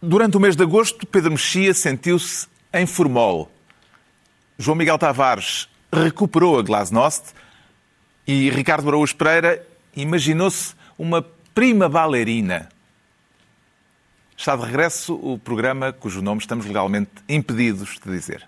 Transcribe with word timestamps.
Durante 0.00 0.36
o 0.36 0.40
mês 0.40 0.54
de 0.54 0.62
agosto, 0.62 1.04
Pedro 1.04 1.32
Mexia 1.32 1.74
sentiu-se 1.74 2.46
em 2.72 2.86
formol. 2.86 3.50
João 4.56 4.76
Miguel 4.76 4.96
Tavares 4.96 5.68
recuperou 5.92 6.56
a 6.56 6.62
Glasnost 6.62 7.34
e 8.24 8.48
Ricardo 8.50 8.86
Araújo 8.88 9.16
Pereira 9.16 9.66
imaginou-se 9.96 10.76
uma 10.96 11.22
prima 11.52 11.88
bailarina. 11.88 12.68
Está 14.36 14.54
de 14.54 14.64
regresso 14.66 15.14
o 15.14 15.36
programa 15.36 15.92
cujo 15.92 16.22
nome 16.22 16.40
estamos 16.40 16.64
legalmente 16.64 17.10
impedidos 17.28 17.98
de 17.98 18.08
dizer. 18.08 18.46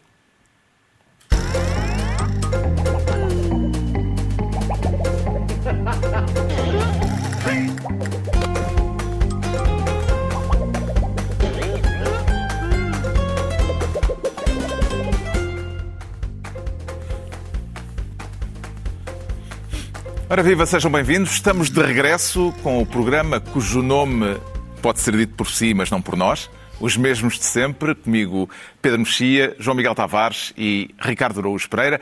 Ora 20.33 20.45
viva, 20.45 20.65
sejam 20.65 20.93
bem-vindos. 20.93 21.33
Estamos 21.33 21.69
de 21.69 21.83
regresso 21.83 22.55
com 22.63 22.81
o 22.81 22.87
programa 22.87 23.41
cujo 23.41 23.83
nome 23.83 24.39
pode 24.81 25.01
ser 25.01 25.17
dito 25.17 25.35
por 25.35 25.49
si, 25.51 25.75
mas 25.75 25.91
não 25.91 26.01
por 26.01 26.17
nós. 26.17 26.49
Os 26.79 26.97
mesmos 26.97 27.37
de 27.37 27.45
sempre, 27.45 27.97
comigo 27.97 28.49
Pedro 28.81 29.01
Mexia, 29.01 29.57
João 29.59 29.77
Miguel 29.77 29.93
Tavares 29.93 30.53
e 30.57 30.95
Ricardo 31.01 31.41
Araújo 31.41 31.69
Pereira. 31.69 32.01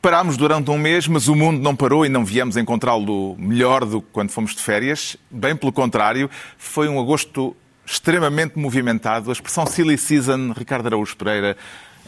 Parámos 0.00 0.36
durante 0.36 0.70
um 0.70 0.78
mês, 0.78 1.08
mas 1.08 1.26
o 1.26 1.34
mundo 1.34 1.60
não 1.60 1.74
parou 1.74 2.06
e 2.06 2.08
não 2.08 2.24
viemos 2.24 2.56
encontrá-lo 2.56 3.34
melhor 3.36 3.84
do 3.84 4.00
que 4.00 4.08
quando 4.12 4.30
fomos 4.30 4.54
de 4.54 4.62
férias. 4.62 5.16
Bem 5.28 5.56
pelo 5.56 5.72
contrário, 5.72 6.30
foi 6.56 6.88
um 6.88 7.00
agosto 7.00 7.56
extremamente 7.84 8.60
movimentado. 8.60 9.28
A 9.28 9.32
expressão 9.32 9.66
silly 9.66 9.98
season, 9.98 10.52
Ricardo 10.56 10.86
Araújo 10.86 11.16
Pereira, 11.16 11.56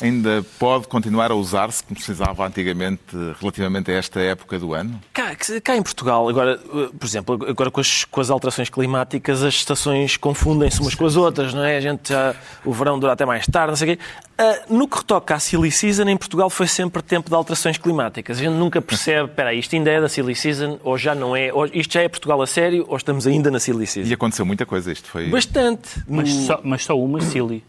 ainda 0.01 0.45
pode 0.59 0.89
continuar 0.89 1.31
a 1.31 1.35
usar-se 1.35 1.83
como 1.83 2.01
se 2.01 2.11
usava 2.11 2.47
antigamente 2.47 3.17
relativamente 3.41 3.91
a 3.91 3.95
esta 3.95 4.21
época 4.21 4.59
do 4.59 4.75
ano? 4.75 5.01
Cá, 5.13 5.37
cá 5.63 5.77
em 5.77 5.83
Portugal, 5.83 6.29
agora, 6.29 6.59
por 6.59 7.07
exemplo, 7.07 7.39
agora 7.49 7.71
com 7.71 7.81
as, 7.81 8.05
com 8.05 8.21
as 8.21 8.31
alterações 8.31 8.69
climáticas, 8.69 9.43
as 9.43 9.55
estações 9.55 10.17
confundem-se 10.17 10.81
umas 10.81 10.95
com 10.95 11.07
as 11.07 11.17
outras, 11.17 11.55
não 11.55 11.65
é? 11.65 11.77
A 11.77 11.81
gente 11.81 12.11
já, 12.11 12.35
o 12.65 12.73
verão 12.73 12.99
dura 12.99 13.13
até 13.13 13.25
mais 13.25 13.47
tarde, 13.47 13.69
não 13.69 13.77
sei 13.77 13.95
o 13.95 13.97
quê. 13.97 14.03
Uh, 14.41 14.75
no 14.77 14.89
que 14.89 14.97
retoca 14.97 15.35
à 15.35 15.39
silly 15.39 15.71
season, 15.71 16.09
em 16.09 16.17
Portugal 16.17 16.51
foi 16.51 16.67
sempre 16.67 17.03
tempo 17.03 17.29
de 17.29 17.35
alterações 17.35 17.79
climáticas. 17.79 18.39
A 18.39 18.41
gente 18.41 18.55
nunca 18.55 18.81
percebe, 18.81 19.29
espera 19.31 19.55
isto 19.55 19.75
ainda 19.77 19.91
é 19.91 20.01
da 20.01 20.09
silly 20.09 20.35
season 20.35 20.81
ou 20.83 20.99
já 20.99 21.15
não 21.15 21.37
é, 21.37 21.53
ou 21.53 21.67
isto 21.67 21.93
já 21.93 22.03
é 22.03 22.09
Portugal 22.09 22.41
a 22.43 22.47
sério 22.47 22.85
ou 22.89 22.97
estamos 22.97 23.27
ainda 23.27 23.51
na 23.51 23.61
silly 23.61 23.87
season. 23.87 24.11
E 24.11 24.15
aconteceu 24.15 24.45
muita 24.45 24.67
coisa, 24.67 24.91
isto 24.91 25.09
foi... 25.09 25.29
Bastante. 25.29 26.03
Mas, 26.09 26.31
só, 26.31 26.61
mas 26.65 26.85
só 26.85 26.99
uma 26.99 27.21
silly. 27.21 27.63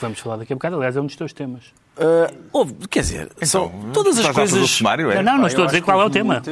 Vamos 0.00 0.18
falar 0.18 0.36
daqui 0.36 0.52
a 0.52 0.56
bocado, 0.56 0.76
aliás, 0.76 0.96
é 0.96 1.00
um 1.00 1.06
dos 1.06 1.16
teus 1.16 1.32
temas. 1.32 1.64
Uh, 1.98 2.86
quer 2.90 3.00
dizer, 3.00 3.30
então, 3.36 3.46
são 3.46 3.90
todas 3.90 4.18
as 4.18 4.28
coisas. 4.30 4.70
Sumário, 4.70 5.10
é? 5.10 5.14
Não, 5.16 5.22
não, 5.22 5.38
não 5.38 5.46
estou 5.46 5.64
a 5.64 5.66
dizer 5.66 5.80
qual 5.80 6.02
é 6.02 6.04
o 6.04 6.10
tema. 6.10 6.42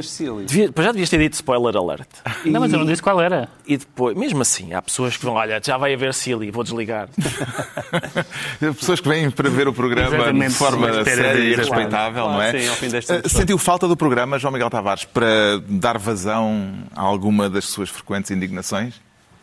Devia, 0.46 0.72
já 0.74 0.90
devias 0.90 1.10
ter 1.10 1.18
dito 1.18 1.34
spoiler 1.34 1.76
alert. 1.76 2.08
Não, 2.46 2.60
mas 2.60 2.72
eu 2.72 2.78
não 2.78 2.86
disse 2.86 3.02
qual 3.02 3.20
era. 3.20 3.50
E 3.66 3.76
depois, 3.76 4.16
mesmo 4.16 4.40
assim, 4.40 4.72
há 4.72 4.80
pessoas 4.80 5.18
que 5.18 5.24
vão, 5.24 5.34
olha, 5.34 5.60
já 5.62 5.76
vai 5.76 5.92
haver 5.92 6.14
silly, 6.14 6.50
vou 6.50 6.64
desligar. 6.64 7.10
pessoas 8.58 9.00
que 9.00 9.08
vêm 9.08 9.30
para 9.30 9.50
ver 9.50 9.68
o 9.68 9.72
programa 9.74 10.14
Exatamente, 10.14 10.52
de 10.52 10.54
forma 10.54 11.04
séria 11.04 11.38
e 11.38 11.54
respeitável, 11.54 12.24
claro. 12.24 12.38
não 12.38 12.42
é? 12.42 12.58
Sim, 12.58 12.68
ao 12.68 12.76
fim 12.76 12.88
desta 12.88 13.14
Uh, 13.14 13.28
Sentiu 13.28 13.58
falta 13.58 13.86
do 13.86 13.96
programa, 13.96 14.38
João 14.38 14.52
Miguel 14.52 14.70
Tavares, 14.70 15.04
para 15.04 15.60
dar 15.68 15.98
vazão 15.98 16.72
a 16.96 17.02
alguma 17.02 17.50
das 17.50 17.66
suas 17.66 17.90
frequentes 17.90 18.30
indignações? 18.30 18.94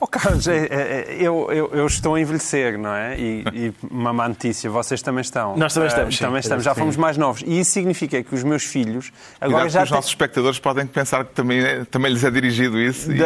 Oh, 0.03 0.07
Carlos, 0.07 0.47
é, 0.47 0.65
é, 0.65 1.15
eu, 1.19 1.47
eu, 1.51 1.69
eu 1.73 1.85
estou 1.85 2.15
a 2.15 2.19
envelhecer, 2.19 2.75
não 2.75 2.91
é? 2.91 3.15
E, 3.19 3.43
e 3.53 3.73
uma 3.91 4.11
má 4.11 4.27
notícia, 4.27 4.67
vocês 4.67 4.99
também 4.99 5.21
estão. 5.21 5.55
Nós 5.55 5.75
também 5.75 5.89
Ah, 5.89 5.91
estamos, 5.93 6.17
sim. 6.17 6.23
também 6.25 6.39
estamos, 6.39 6.63
já 6.65 6.73
fomos 6.73 6.97
mais 6.97 7.17
novos. 7.17 7.43
E 7.45 7.59
isso 7.59 7.69
significa 7.69 8.23
que 8.23 8.33
os 8.33 8.41
meus 8.43 8.63
filhos 8.63 9.11
agora 9.39 9.69
já 9.69 9.83
os 9.83 9.89
têm- 9.89 9.95
nossos 9.95 10.09
espectadores 10.09 10.57
podem 10.57 10.87
pensar 10.87 11.23
que 11.23 11.33
também, 11.35 11.59
é- 11.59 11.85
também 11.85 12.11
lhes 12.11 12.23
é 12.23 12.31
dirigido 12.31 12.79
isso. 12.79 13.11
e- 13.11 13.19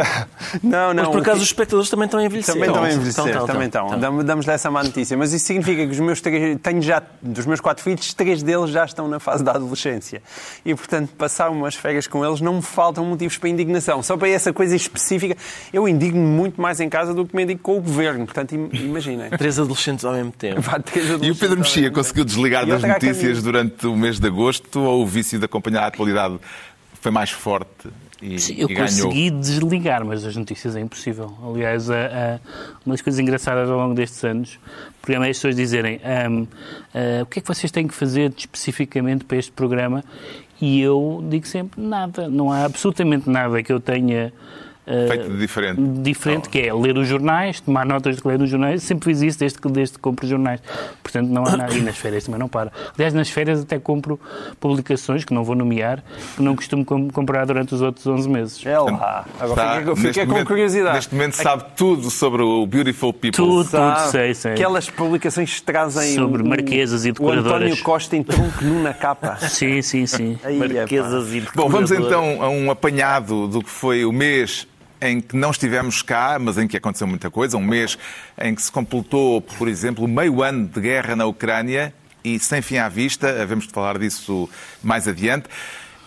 Não, 0.62 0.94
não. 0.94 1.04
Mas 1.06 1.08
por 1.14 1.22
acaso 1.22 1.38
que- 1.38 1.44
os 1.44 1.48
espectadores 1.50 1.90
também 1.90 2.06
estão 2.08 2.20
a 2.20 2.26
envelhecer. 2.26 2.54
Também 2.54 2.68
estão 2.70 2.84
a 2.84 2.92
envelhecer, 2.92 3.26
estão, 3.26 3.46
também 3.48 3.68
estão. 3.68 3.98
Damos- 3.98 4.26
Damos-lhe 4.26 4.52
essa 4.52 4.70
má 4.70 4.84
notícia. 4.84 5.16
Mas 5.16 5.32
isso 5.32 5.46
significa 5.46 5.86
que 5.86 5.92
os 5.94 6.00
meus 6.02 6.20
três, 6.20 6.60
tenho 6.62 6.82
já, 6.82 7.02
dos 7.22 7.46
meus 7.46 7.62
quatro 7.62 7.82
filhos, 7.86 8.14
três 8.14 8.44
deles 8.44 8.70
já 8.72 8.84
estão 8.84 9.08
na 9.08 9.22
fase 9.22 9.46
da 9.46 9.52
adolescência. 9.54 10.22
E, 10.66 10.76
portanto, 10.76 11.14
passar 11.18 11.50
umas 11.50 11.74
férias 11.74 12.06
com 12.06 12.26
eles 12.26 12.42
não 12.42 12.56
me 12.56 12.62
faltam 12.62 13.06
motivos 13.06 13.38
para 13.38 13.48
indignação. 13.48 14.04
Só 14.04 14.18
para 14.18 14.28
essa 14.28 14.52
coisa 14.52 14.76
específica, 14.76 15.38
eu 15.72 15.88
indigno 15.88 16.20
muito 16.22 16.60
mais 16.60 16.65
em 16.80 16.90
casa 16.90 17.14
do 17.14 17.26
que 17.26 17.36
me 17.36 17.44
indigno 17.44 17.62
com 17.62 17.78
o 17.78 17.82
governo. 17.82 18.26
Portanto, 18.26 18.54
im- 18.56 18.70
imaginem. 18.74 19.30
Três 19.38 19.58
adolescentes 19.60 20.04
ao 20.06 20.14
mesmo 20.14 20.32
tempo. 20.32 20.62
Vá, 20.62 20.80
três 20.80 21.10
E 21.22 21.32
o 21.32 21.36
Pedro 21.36 21.58
Mexia 21.58 21.90
conseguiu 21.92 22.26
desligar 22.26 22.66
das 22.66 22.82
notícias 22.84 23.42
durante 23.44 23.86
o 23.88 23.96
mês 23.96 24.20
de 24.20 24.28
agosto 24.28 24.82
ou 24.82 25.04
o 25.04 25.06
vício 25.08 25.38
de 25.40 25.46
acompanhar 25.46 25.84
a 25.84 25.88
atualidade 25.88 26.38
foi 27.02 27.12
mais 27.12 27.30
forte 27.30 27.88
e, 28.22 28.40
Sim, 28.40 28.56
eu 28.58 28.68
e 28.70 28.74
ganhou? 28.74 28.88
consegui 28.88 29.30
desligar, 29.30 30.04
mas 30.04 30.26
as 30.26 30.36
notícias 30.36 30.76
é 30.76 30.80
impossível. 30.80 31.32
Aliás, 31.48 31.90
a- 31.92 31.96
a- 31.96 32.40
uma 32.84 32.94
das 32.96 33.02
coisas 33.02 33.20
engraçadas 33.20 33.70
ao 33.70 33.78
longo 33.78 33.94
destes 33.94 34.24
anos, 34.24 34.56
o 34.56 35.02
programa 35.02 35.28
é 35.28 35.30
as 35.30 35.38
pessoas 35.38 35.56
dizerem 35.56 36.00
ahm, 36.04 36.46
ah, 36.96 37.22
o 37.22 37.26
que 37.28 37.40
é 37.40 37.42
que 37.44 37.48
vocês 37.48 37.72
têm 37.72 37.88
que 37.88 37.94
fazer 37.94 38.34
especificamente 38.36 39.24
para 39.26 39.38
este 39.38 39.52
programa 39.52 40.04
e 40.60 40.82
eu 40.82 41.24
digo 41.30 41.46
sempre 41.46 41.80
nada. 41.80 42.28
Não 42.30 42.52
há 42.52 42.64
absolutamente 42.64 43.30
nada 43.30 43.62
que 43.62 43.72
eu 43.72 43.80
tenha 43.80 44.34
Feito 44.86 45.30
de 45.32 45.38
diferente. 45.38 45.82
diferente, 46.02 46.50
que 46.50 46.60
é 46.60 46.74
ler 46.74 46.98
os 46.98 47.08
jornais, 47.08 47.60
tomar 47.60 47.86
notas 47.86 48.16
de 48.18 48.22
que 48.22 48.28
ler 48.28 48.40
os 48.42 48.50
jornais, 48.50 48.84
sempre 48.84 49.06
fiz 49.06 49.22
isso 49.22 49.40
desde 49.40 49.60
que, 49.60 49.68
desde 49.68 49.96
que 49.96 50.00
compro 50.00 50.28
jornais. 50.28 50.62
Portanto, 51.02 51.28
não 51.28 51.44
há 51.46 51.58
nada. 51.58 51.74
E 51.74 51.82
nas 51.82 51.98
férias 51.98 52.24
também 52.26 52.40
não 52.40 52.48
paro. 52.48 52.70
Aliás, 52.96 53.14
nas 53.14 53.30
férias 53.30 53.62
até 53.62 53.80
compro 53.80 54.20
publicações, 54.60 55.24
que 55.26 55.34
não 55.34 55.44
vou 55.44 55.56
nomear, 55.56 56.04
que 56.36 56.42
não 56.42 56.56
costumo 56.56 56.86
com- 56.86 57.10
comprar 57.10 57.46
durante 57.46 57.74
os 57.74 57.82
outros 57.82 58.06
11 58.06 58.30
meses. 58.30 58.66
É 58.66 58.78
lá. 58.80 59.26
Agora 59.40 59.80
Está- 59.82 59.96
fiquei, 59.96 60.26
com 60.26 60.32
momento- 60.34 60.48
curiosidade. 60.48 60.96
Neste 60.96 61.14
momento 61.16 61.34
sabe 61.34 61.64
tudo 61.76 62.10
sobre 62.10 62.42
o 62.44 62.66
Beautiful 62.66 63.12
People. 63.14 63.32
Tudo, 63.32 63.64
Sabe? 63.70 64.00
tudo, 64.02 64.12
sei, 64.12 64.34
sei. 64.34 64.52
Aquelas 64.54 64.90
publicações 64.90 65.54
que 65.56 65.62
trazem 65.64 66.14
Sobre 66.16 66.42
o- 66.42 66.46
marquesas 66.46 67.06
e 67.06 67.10
O 67.10 67.14
decoradoras. 67.14 67.62
António 67.64 67.84
Costa 67.84 68.16
em 68.16 68.24
tronco 68.24 68.64
nu 68.64 68.82
na 68.82 68.94
capa. 68.94 69.36
Sim, 69.50 69.82
sim, 69.82 70.06
sim. 70.06 70.38
Aí, 70.44 70.58
epá. 70.62 70.74
Marquesas 70.76 71.34
e 71.34 71.42
Bom, 71.56 71.70
vamos 71.70 71.90
decoradoras. 71.90 72.30
então 72.34 72.44
a 72.44 72.50
um 72.50 72.70
apanhado 72.70 73.48
do 73.48 73.62
que 73.64 73.70
foi 73.70 74.06
o 74.06 74.12
mês 74.12 74.68
em 75.02 75.22
que 75.22 75.36
não 75.36 75.52
estivemos 75.52 76.02
cá, 76.02 76.38
mas 76.40 76.58
em 76.58 76.68
que 76.68 76.78
aconteceu 76.78 77.08
muita 77.08 77.30
coisa. 77.30 77.58
Um 77.58 77.64
mês 77.64 77.98
em 78.40 78.56
que 78.56 78.62
se 78.62 78.72
completou, 78.72 79.42
por 79.42 79.68
exemplo, 79.68 80.08
meio 80.08 80.42
ano 80.42 80.68
de 80.68 80.80
guerra 80.80 81.16
na 81.16 81.26
Ucrânia 81.26 81.94
e 82.24 82.40
sem 82.40 82.62
fim 82.62 82.78
à 82.78 82.90
vista, 82.90 83.42
havemos 83.42 83.68
de 83.68 83.74
falar 83.74 84.00
disso 84.00 84.50
mais 84.84 85.08
adiante. 85.08 85.48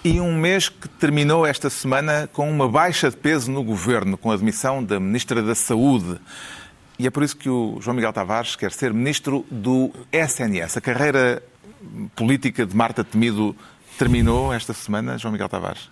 E 0.05 0.21
um 0.21 0.37
mês 0.37 0.69
que 0.69 0.89
terminou 0.89 1.47
esta 1.47 1.69
semana 1.69 2.29
com 2.33 2.51
uma 2.51 2.69
baixa 2.69 3.11
de 3.11 3.17
peso 3.17 3.51
no 3.51 3.63
governo, 3.63 4.17
com 4.17 4.31
a 4.31 4.35
admissão 4.35 4.83
da 4.83 4.99
Ministra 4.99 5.43
da 5.43 5.55
Saúde. 5.55 6.19
E 6.99 7.07
é 7.07 7.11
por 7.11 7.23
isso 7.23 7.37
que 7.37 7.49
o 7.49 7.79
João 7.81 7.95
Miguel 7.95 8.13
Tavares 8.13 8.57
quer 8.57 8.73
ser 8.73 8.93
Ministro 8.93 9.47
do 9.51 9.93
SNS. 10.13 10.77
A 10.77 10.81
carreira 10.81 11.43
política 12.17 12.67
de 12.67 12.77
Marta 12.77 13.05
Temido 13.05 13.55
terminou 13.97 14.53
esta 14.53 14.73
semana, 14.73 15.19
João 15.19 15.33
Miguel 15.33 15.49
Tavares? 15.49 15.89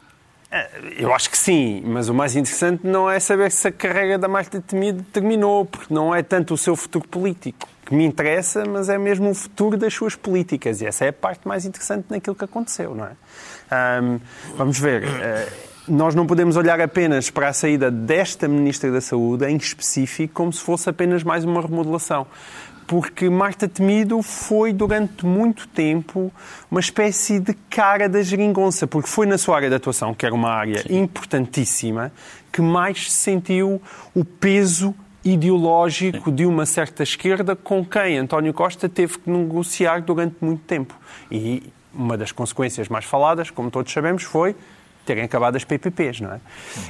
Eu 0.99 1.13
acho 1.13 1.29
que 1.29 1.37
sim, 1.37 1.83
mas 1.85 2.09
o 2.09 2.15
mais 2.15 2.37
interessante 2.37 2.87
não 2.87 3.11
é 3.11 3.19
saber 3.19 3.51
se 3.51 3.69
a 3.69 3.73
carreira 3.73 4.17
da 4.17 4.29
Marta 4.29 4.61
Temido 4.61 5.03
terminou, 5.13 5.65
porque 5.67 5.93
não 5.93 6.15
é 6.15 6.23
tanto 6.23 6.55
o 6.55 6.57
seu 6.57 6.77
futuro 6.77 7.07
político 7.09 7.69
que 7.85 7.95
me 7.95 8.05
interessa, 8.05 8.65
mas 8.65 8.89
é 8.89 8.99
mesmo 8.99 9.31
o 9.31 9.35
futuro 9.35 9.77
das 9.77 9.95
suas 9.95 10.15
políticas. 10.17 10.81
E 10.81 10.87
essa 10.87 11.05
é 11.05 11.09
a 11.09 11.13
parte 11.13 11.47
mais 11.47 11.65
interessante 11.65 12.07
naquilo 12.11 12.35
que 12.35 12.45
aconteceu, 12.45 12.95
não 12.95 13.05
é? 13.05 13.13
Ahm, 13.71 14.19
vamos 14.57 14.79
ver. 14.79 15.05
eh, 15.05 15.49
nós 15.89 16.15
não 16.17 16.27
podemos 16.27 16.57
olhar 16.57 16.81
apenas 16.81 17.31
para 17.31 17.49
a 17.49 17.53
saída 17.53 17.91
desta 17.91 18.49
Ministra 18.49 18.91
da 18.91 19.01
Saúde, 19.01 19.47
em 19.47 19.57
específico, 19.57 20.35
como 20.35 20.53
se 20.53 20.61
fosse 20.61 20.91
apenas 20.91 21.23
mais 21.23 21.45
uma 21.45 21.61
remodelação. 21.63 22.27
Porque 22.87 23.29
Marta 23.29 23.69
Temido 23.69 24.23
foi, 24.23 24.73
durante 24.73 25.27
muito 25.27 25.67
tempo, 25.69 26.33
uma 26.71 26.81
espécie 26.81 27.41
de 27.41 27.53
cara 27.69 28.09
da 28.09 28.23
geringonça, 28.23 28.87
porque 28.87 29.09
foi 29.09 29.27
na 29.27 29.37
sua 29.37 29.57
área 29.57 29.69
de 29.69 29.75
atuação, 29.75 30.15
que 30.15 30.25
era 30.25 30.35
uma 30.35 30.51
área 30.51 30.85
importantíssima, 30.89 32.13
que 32.53 32.63
mais 32.63 33.11
se 33.11 33.19
sentiu 33.19 33.83
o 34.15 34.25
peso 34.25 34.95
ideológico 35.25 36.31
de 36.31 36.47
uma 36.47 36.65
certa 36.65 37.03
esquerda 37.03 37.57
com 37.57 37.85
quem 37.85 38.19
António 38.19 38.55
Costa 38.55 38.89
teve 38.89 39.19
que 39.19 39.29
negociar 39.29 40.01
durante 40.01 40.37
muito 40.41 40.63
tempo. 40.63 40.95
E 41.31 41.73
uma 41.93 42.17
das 42.17 42.31
consequências 42.31 42.89
mais 42.89 43.05
faladas, 43.05 43.51
como 43.51 43.71
todos 43.71 43.93
sabemos, 43.93 44.23
foi 44.23 44.55
terem 45.05 45.25
acabado 45.25 45.57
as 45.57 45.65
PPPs, 45.65 46.21
não 46.21 46.33
é? 46.33 46.41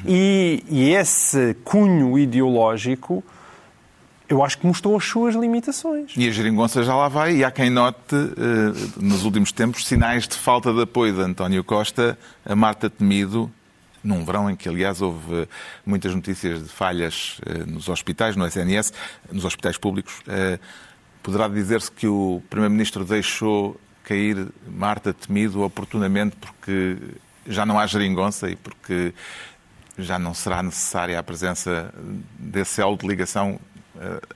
E, 0.06 0.64
e 0.68 0.90
esse 0.94 1.54
cunho 1.64 2.18
ideológico, 2.18 3.22
eu 4.28 4.42
acho 4.44 4.58
que 4.58 4.66
mostrou 4.66 4.96
as 4.96 5.04
suas 5.04 5.34
limitações. 5.34 6.12
E 6.16 6.28
a 6.28 6.30
geringonça 6.30 6.82
já 6.82 6.94
lá 6.94 7.08
vai, 7.08 7.36
e 7.36 7.44
há 7.44 7.50
quem 7.50 7.70
note, 7.70 8.14
eh, 8.14 9.00
nos 9.00 9.24
últimos 9.24 9.52
tempos, 9.52 9.86
sinais 9.86 10.26
de 10.26 10.34
falta 10.34 10.72
de 10.72 10.82
apoio 10.82 11.14
de 11.14 11.20
António 11.20 11.62
Costa 11.62 12.18
a 12.44 12.56
Marta 12.56 12.90
Temido 12.90 13.50
num 14.02 14.24
verão 14.24 14.48
em 14.48 14.54
que, 14.54 14.68
aliás, 14.68 15.02
houve 15.02 15.48
muitas 15.84 16.14
notícias 16.14 16.62
de 16.62 16.68
falhas 16.68 17.40
nos 17.66 17.88
hospitais, 17.88 18.36
no 18.36 18.46
SNS, 18.46 18.92
nos 19.32 19.44
hospitais 19.44 19.76
públicos. 19.76 20.22
Poderá 21.24 21.48
dizer-se 21.48 21.90
que 21.90 22.06
o 22.06 22.40
Primeiro-Ministro 22.48 23.04
deixou 23.04 23.76
cair 24.04 24.46
Marta 24.68 25.12
Temido 25.12 25.62
oportunamente 25.64 26.36
porque 26.36 26.96
já 27.48 27.66
não 27.66 27.78
há 27.78 27.86
geringonça 27.86 28.48
e 28.48 28.54
porque 28.54 29.12
já 29.98 30.18
não 30.18 30.32
será 30.32 30.62
necessária 30.62 31.18
a 31.18 31.22
presença 31.22 31.92
desse 32.38 32.80
elo 32.80 32.96
de 32.96 33.06
ligação 33.06 33.58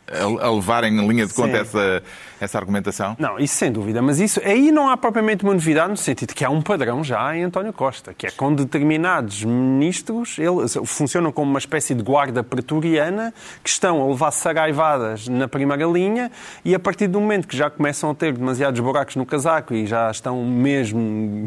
a, 0.08 0.46
a 0.46 0.50
levar 0.50 0.84
em 0.84 1.06
linha 1.06 1.26
de 1.26 1.34
conta 1.34 1.58
essa, 1.58 2.02
essa 2.40 2.58
argumentação? 2.58 3.16
Não, 3.18 3.38
isso 3.38 3.54
sem 3.54 3.70
dúvida. 3.70 4.00
Mas 4.00 4.18
isso 4.18 4.40
aí 4.44 4.72
não 4.72 4.88
há 4.88 4.96
propriamente 4.96 5.44
uma 5.44 5.52
novidade 5.52 5.90
no 5.90 5.96
sentido 5.96 6.34
que 6.34 6.44
há 6.44 6.50
um 6.50 6.62
padrão 6.62 7.04
já 7.04 7.36
em 7.36 7.44
António 7.44 7.72
Costa, 7.72 8.14
que 8.14 8.26
é 8.26 8.30
com 8.30 8.54
determinados 8.54 9.44
ministros, 9.44 10.38
eles 10.38 10.76
funcionam 10.84 11.32
como 11.32 11.50
uma 11.50 11.58
espécie 11.58 11.94
de 11.94 12.02
guarda 12.02 12.42
pretoriana 12.42 13.32
que 13.62 13.70
estão 13.70 14.02
a 14.02 14.06
levar 14.06 14.30
saraivadas 14.30 15.28
na 15.28 15.48
primeira 15.48 15.84
linha 15.84 16.30
e 16.64 16.74
a 16.74 16.78
partir 16.78 17.06
do 17.06 17.20
momento 17.20 17.46
que 17.46 17.56
já 17.56 17.70
começam 17.70 18.10
a 18.10 18.14
ter 18.14 18.32
demasiados 18.32 18.80
buracos 18.80 19.16
no 19.16 19.26
casaco 19.26 19.74
e 19.74 19.86
já 19.86 20.10
estão 20.10 20.44
mesmo 20.44 21.46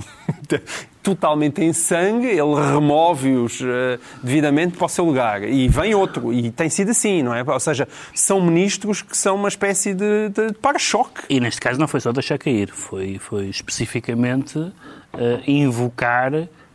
totalmente 1.03 1.61
em 1.61 1.73
sangue, 1.73 2.27
ele 2.27 2.55
remove-os 2.71 3.59
uh, 3.59 3.99
devidamente 4.23 4.77
para 4.77 4.85
o 4.85 4.89
seu 4.89 5.03
lugar. 5.03 5.43
E 5.43 5.67
vem 5.67 5.93
outro. 5.93 6.31
E 6.31 6.49
tem 6.49 6.69
sido 6.69 6.91
assim, 6.91 7.21
não 7.21 7.35
é? 7.35 7.43
Ou 7.45 7.59
seja, 7.59 7.87
são 8.15 8.39
ministros 8.41 9.01
que 9.01 9.15
são 9.15 9.35
uma 9.35 9.49
espécie 9.49 9.93
de, 9.93 10.29
de 10.29 10.53
para-choque. 10.83 11.21
E 11.29 11.39
neste 11.39 11.61
caso 11.61 11.79
não 11.79 11.87
foi 11.87 11.99
só 11.99 12.11
deixar 12.11 12.37
cair, 12.37 12.69
foi, 12.69 13.17
foi 13.17 13.47
especificamente 13.47 14.57
uh, 14.59 14.73
invocar 15.47 16.31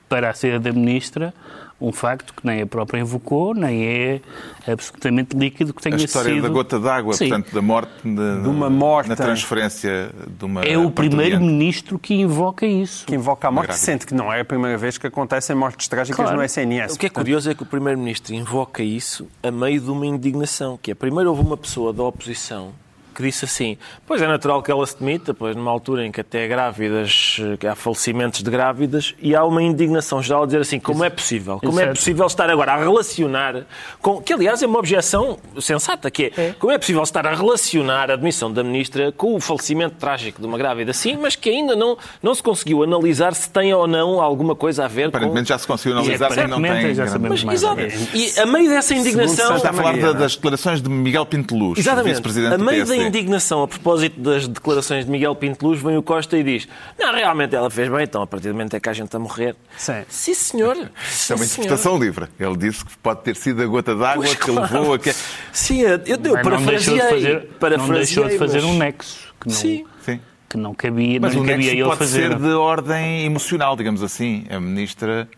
para 0.09 0.31
a 0.31 0.35
saída 0.35 0.59
da 0.59 0.73
ministra 0.73 1.35
um 1.81 1.93
facto 1.93 2.35
que 2.35 2.45
nem 2.45 2.63
a 2.63 2.67
própria 2.67 2.99
invocou, 2.99 3.55
nem 3.55 3.87
é 3.87 4.21
absolutamente 4.67 5.37
líquido 5.37 5.73
que 5.73 5.81
tenha 5.81 5.97
sido... 5.97 6.03
A 6.03 6.07
história 6.07 6.35
sido... 6.35 6.43
da 6.43 6.49
gota 6.49 6.81
d'água, 6.81 7.17
portanto, 7.17 7.55
da 7.55 7.63
morte, 7.63 7.93
de, 8.03 8.43
de 8.43 8.49
uma 8.49 8.69
morte 8.69 9.09
na 9.09 9.15
transferência 9.15 10.11
de 10.27 10.45
uma 10.45 10.65
É 10.65 10.77
o 10.77 10.91
primeiro-ministro 10.91 11.97
que 11.97 12.15
invoca 12.15 12.67
isso. 12.67 13.07
Que 13.07 13.15
invoca 13.15 13.47
a 13.47 13.53
morte, 13.53 13.77
sente 13.77 14.07
que 14.07 14.13
não 14.13 14.33
é 14.33 14.41
a 14.41 14.45
primeira 14.45 14.77
vez 14.77 14.99
que 14.99 15.07
acontecem 15.07 15.55
mortes 15.55 15.87
trágicas 15.87 16.17
claro. 16.17 16.37
no 16.37 16.43
SNS. 16.43 16.95
O 16.95 16.99
que 16.99 17.07
é 17.07 17.11
curioso 17.11 17.49
é 17.49 17.55
que 17.55 17.63
o 17.63 17.67
primeiro-ministro 17.67 18.35
invoca 18.35 18.83
isso 18.83 19.29
a 19.41 19.53
meio 19.53 19.81
de 19.81 19.89
uma 19.89 20.05
indignação, 20.05 20.77
que 20.83 20.91
é, 20.91 20.97
primeiro 20.97 21.31
houve 21.31 21.43
uma 21.43 21.57
pessoa 21.57 21.93
da 21.93 22.03
oposição 22.03 22.73
que 23.19 23.23
disse 23.25 23.45
assim: 23.45 23.77
Pois 24.07 24.23
é 24.23 24.29
natural 24.29 24.63
que 24.63 24.71
ela 24.71 24.87
se 24.87 24.97
demita, 24.99 25.35
pois 25.35 25.57
numa 25.57 25.71
altura 25.71 26.07
em 26.07 26.13
que 26.13 26.21
até 26.21 26.47
grávidas, 26.47 27.37
que 27.59 27.67
há 27.67 27.75
falecimentos 27.75 28.43
de 28.43 28.51
grávidas, 28.51 29.15
e 29.21 29.35
há 29.35 29.45
uma 29.45 29.61
indignação 29.61 30.23
geral 30.23 30.45
a 30.45 30.47
dizer 30.47 30.61
assim: 30.61 30.79
como 30.79 31.05
é 31.05 31.11
possível? 31.11 31.59
Como 31.59 31.81
é 31.81 31.87
possível 31.87 32.27
estar 32.27 32.49
agora 32.49 32.75
a 32.75 32.77
relacionar, 32.77 33.67
com, 34.01 34.23
que 34.23 34.33
aliás 34.33 34.63
é 34.63 34.67
uma 34.67 34.79
objeção 34.79 35.37
sensata, 35.61 36.11
que 36.11 36.33
é, 36.37 36.41
é, 36.41 36.55
como 36.59 36.73
é 36.73 36.79
possível 36.79 37.03
estar 37.03 37.27
a 37.27 37.35
relacionar 37.35 38.09
a 38.11 38.15
admissão 38.15 38.53
da 38.53 38.63
ministra 38.63 39.11
com 39.11 39.35
o 39.35 39.41
falecimento 39.41 39.97
trágico 39.97 40.41
de 40.41 40.47
uma 40.47 40.57
grávida, 40.57 40.93
sim, 40.93 41.17
mas 41.21 41.35
que 41.35 41.51
ainda 41.51 41.75
não, 41.75 41.99
não 42.23 42.35
se 42.35 42.43
conseguiu 42.43 42.85
analisar 42.85 43.35
se 43.35 43.51
tem 43.51 43.75
ou 43.75 43.89
não 43.89 44.21
alguma 44.21 44.55
coisa 44.55 44.85
a 44.85 44.89
ver 44.89 45.09
Aparentemente 45.09 45.47
com... 45.47 45.49
já 45.49 45.59
se 45.59 45.67
conseguiu 45.67 45.99
analisar 45.99 46.31
se 46.31 46.47
não 46.47 46.63
tem. 46.63 46.95
Já 46.95 47.09
sabemos 47.09 47.43
mas, 47.43 47.63
exato. 47.63 47.81
E 48.15 48.39
a 48.39 48.47
meio 48.47 48.69
dessa 48.71 48.95
indignação. 48.95 49.57
Está 49.57 49.71
a 49.71 49.73
falar 49.73 49.97
das 50.15 50.37
declarações 50.37 50.81
de 50.81 50.89
Miguel 50.89 51.27
Pinteluz, 51.27 51.85
vice-presidente 52.05 52.57
do 52.57 52.65
PSD 52.65 53.08
indignação 53.09 53.63
a 53.63 53.69
propósito 53.69 54.21
das 54.21 54.47
declarações 54.47 55.05
de 55.05 55.11
Miguel 55.11 55.35
Pinto 55.35 55.67
Luz, 55.67 55.81
vem 55.83 55.97
o 55.97 56.03
Costa 56.03 56.37
e 56.39 56.43
diz: 56.43 56.69
Não, 56.99 57.13
realmente 57.13 57.55
ela 57.55 57.71
fez 57.71 57.89
bem, 57.89 58.05
então 58.05 58.23
a 58.23 58.27
partir 58.27 58.49
do 58.49 58.55
momento 58.55 58.75
é 58.75 58.81
que 58.81 58.89
a 58.89 58.93
gente 58.93 59.07
está 59.07 59.19
a 59.19 59.21
morrer. 59.21 59.57
Sim, 59.77 60.05
Sim 60.09 60.35
senhor. 60.35 60.77
Isso 61.11 61.33
é 61.33 61.37
uma 61.37 61.45
interpretação 61.45 61.93
senhor. 61.93 62.05
livre. 62.05 62.27
Ele 62.39 62.57
disse 62.57 62.85
que 62.85 62.97
pode 62.99 63.23
ter 63.23 63.37
sido 63.37 63.63
a 63.63 63.67
gota 63.67 63.95
d'água 63.95 64.25
que 64.25 64.37
claro. 64.37 64.61
levou 64.61 64.95
a 64.95 64.99
que. 64.99 65.13
Sim, 65.53 65.81
eu, 65.81 66.01
eu 66.07 66.19
mas 66.21 66.43
parafraseei. 66.43 66.59
Não 66.59 66.67
deixou 66.67 66.95
de 66.95 67.09
fazer, 67.09 67.79
não 67.79 67.89
deixou 67.89 68.29
de 68.29 68.39
fazer 68.39 68.63
mas... 68.63 68.65
um 68.65 68.79
nexo. 68.79 69.35
Que 69.41 69.49
não... 69.49 69.55
Sim. 69.55 69.85
Sim 70.05 70.21
que 70.49 70.57
não 70.57 70.75
cabia, 70.75 71.21
Mas 71.21 71.35
não 71.35 71.43
o 71.43 71.47
cabia 71.47 71.73
ele 71.73 71.85
pode 71.85 71.99
fazer. 71.99 72.31
ser 72.31 72.39
de 72.39 72.53
ordem 72.55 73.25
emocional, 73.27 73.77
digamos 73.77 74.03
assim. 74.03 74.47
A 74.49 74.59
ministra, 74.59 75.29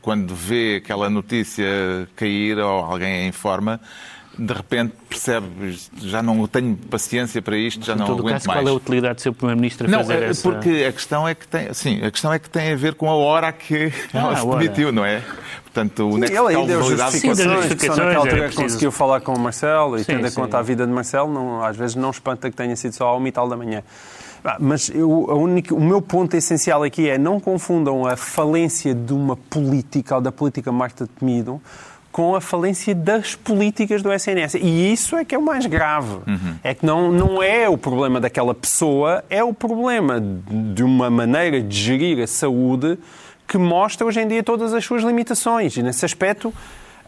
quando 0.00 0.34
vê 0.34 0.76
aquela 0.76 1.10
notícia 1.10 1.66
cair 2.14 2.56
ou 2.58 2.84
alguém 2.84 3.24
a 3.24 3.26
informa, 3.26 3.80
de 4.38 4.52
repente 4.52 4.92
percebe, 5.08 5.78
já 5.98 6.22
não 6.22 6.46
tenho 6.46 6.76
paciência 6.76 7.40
para 7.40 7.56
isto, 7.56 7.84
já 7.84 7.96
não 7.96 8.06
todo 8.06 8.20
aguento 8.20 8.34
caso, 8.34 8.48
mais. 8.48 8.60
Qual 8.60 8.68
é 8.68 8.70
a 8.70 8.74
utilidade 8.74 9.14
de 9.16 9.22
ser 9.22 9.32
Primeiro-Ministro 9.32 9.86
a 9.86 9.90
não, 9.90 9.98
fazer 10.00 10.22
é, 10.22 10.28
essa... 10.28 10.50
porque 10.50 10.84
a 10.86 10.92
questão 10.92 11.26
é 11.26 11.34
que 11.34 11.48
tem, 11.48 11.72
sim, 11.72 12.02
a 12.04 12.10
questão 12.10 12.32
é 12.32 12.38
que 12.38 12.50
tem 12.50 12.72
a 12.72 12.76
ver 12.76 12.94
com 12.94 13.08
a 13.08 13.14
hora 13.14 13.50
que 13.52 13.92
ah, 14.12 14.18
ela 14.18 14.36
se 14.36 14.46
demitiu, 14.46 14.92
não 14.92 15.04
é? 15.04 15.22
Portanto, 15.64 16.08
o 16.08 16.12
sim, 16.12 16.20
nexo 16.20 16.32
ele 16.34 16.56
aí 16.56 16.66
deu 16.66 16.82
justificações, 16.82 17.38
justificações, 17.38 17.98
naquela 17.98 18.16
altura 18.16 18.46
é 18.46 18.50
conseguiu 18.50 18.92
falar 18.92 19.20
com 19.20 19.34
o 19.34 19.38
Marcelo 19.38 19.96
e 19.96 20.00
sim, 20.00 20.06
tendo 20.06 20.26
em 20.26 20.32
conta 20.32 20.58
a 20.58 20.62
vida 20.62 20.86
de 20.86 20.92
Marcelo, 20.92 21.32
não, 21.32 21.64
às 21.64 21.76
vezes 21.76 21.96
não 21.96 22.10
espanta 22.10 22.50
que 22.50 22.56
tenha 22.56 22.76
sido 22.76 22.92
só 22.92 23.06
ao 23.06 23.32
tal 23.32 23.48
da 23.48 23.56
manhã. 23.56 23.82
Mas 24.60 24.90
eu, 24.90 25.10
única, 25.10 25.74
o 25.74 25.80
meu 25.80 26.00
ponto 26.00 26.36
essencial 26.36 26.82
aqui 26.84 27.08
é 27.08 27.18
não 27.18 27.40
confundam 27.40 28.06
a 28.06 28.16
falência 28.16 28.94
de 28.94 29.12
uma 29.12 29.36
política 29.36 30.14
ou 30.14 30.20
da 30.20 30.30
política 30.30 30.70
Marta 30.70 31.08
Temido 31.18 31.60
com 32.16 32.34
a 32.34 32.40
falência 32.40 32.94
das 32.94 33.34
políticas 33.34 34.00
do 34.00 34.10
SNS. 34.10 34.54
E 34.54 34.90
isso 34.90 35.16
é 35.16 35.22
que 35.22 35.34
é 35.34 35.38
o 35.38 35.42
mais 35.42 35.66
grave. 35.66 36.14
Uhum. 36.26 36.54
É 36.64 36.72
que 36.72 36.86
não, 36.86 37.12
não 37.12 37.42
é 37.42 37.68
o 37.68 37.76
problema 37.76 38.18
daquela 38.18 38.54
pessoa, 38.54 39.22
é 39.28 39.44
o 39.44 39.52
problema 39.52 40.18
de 40.18 40.82
uma 40.82 41.10
maneira 41.10 41.60
de 41.60 41.76
gerir 41.78 42.22
a 42.22 42.26
saúde 42.26 42.98
que 43.46 43.58
mostra 43.58 44.06
hoje 44.06 44.22
em 44.22 44.26
dia 44.26 44.42
todas 44.42 44.72
as 44.72 44.82
suas 44.82 45.02
limitações. 45.02 45.76
E 45.76 45.82
nesse 45.82 46.06
aspecto, 46.06 46.54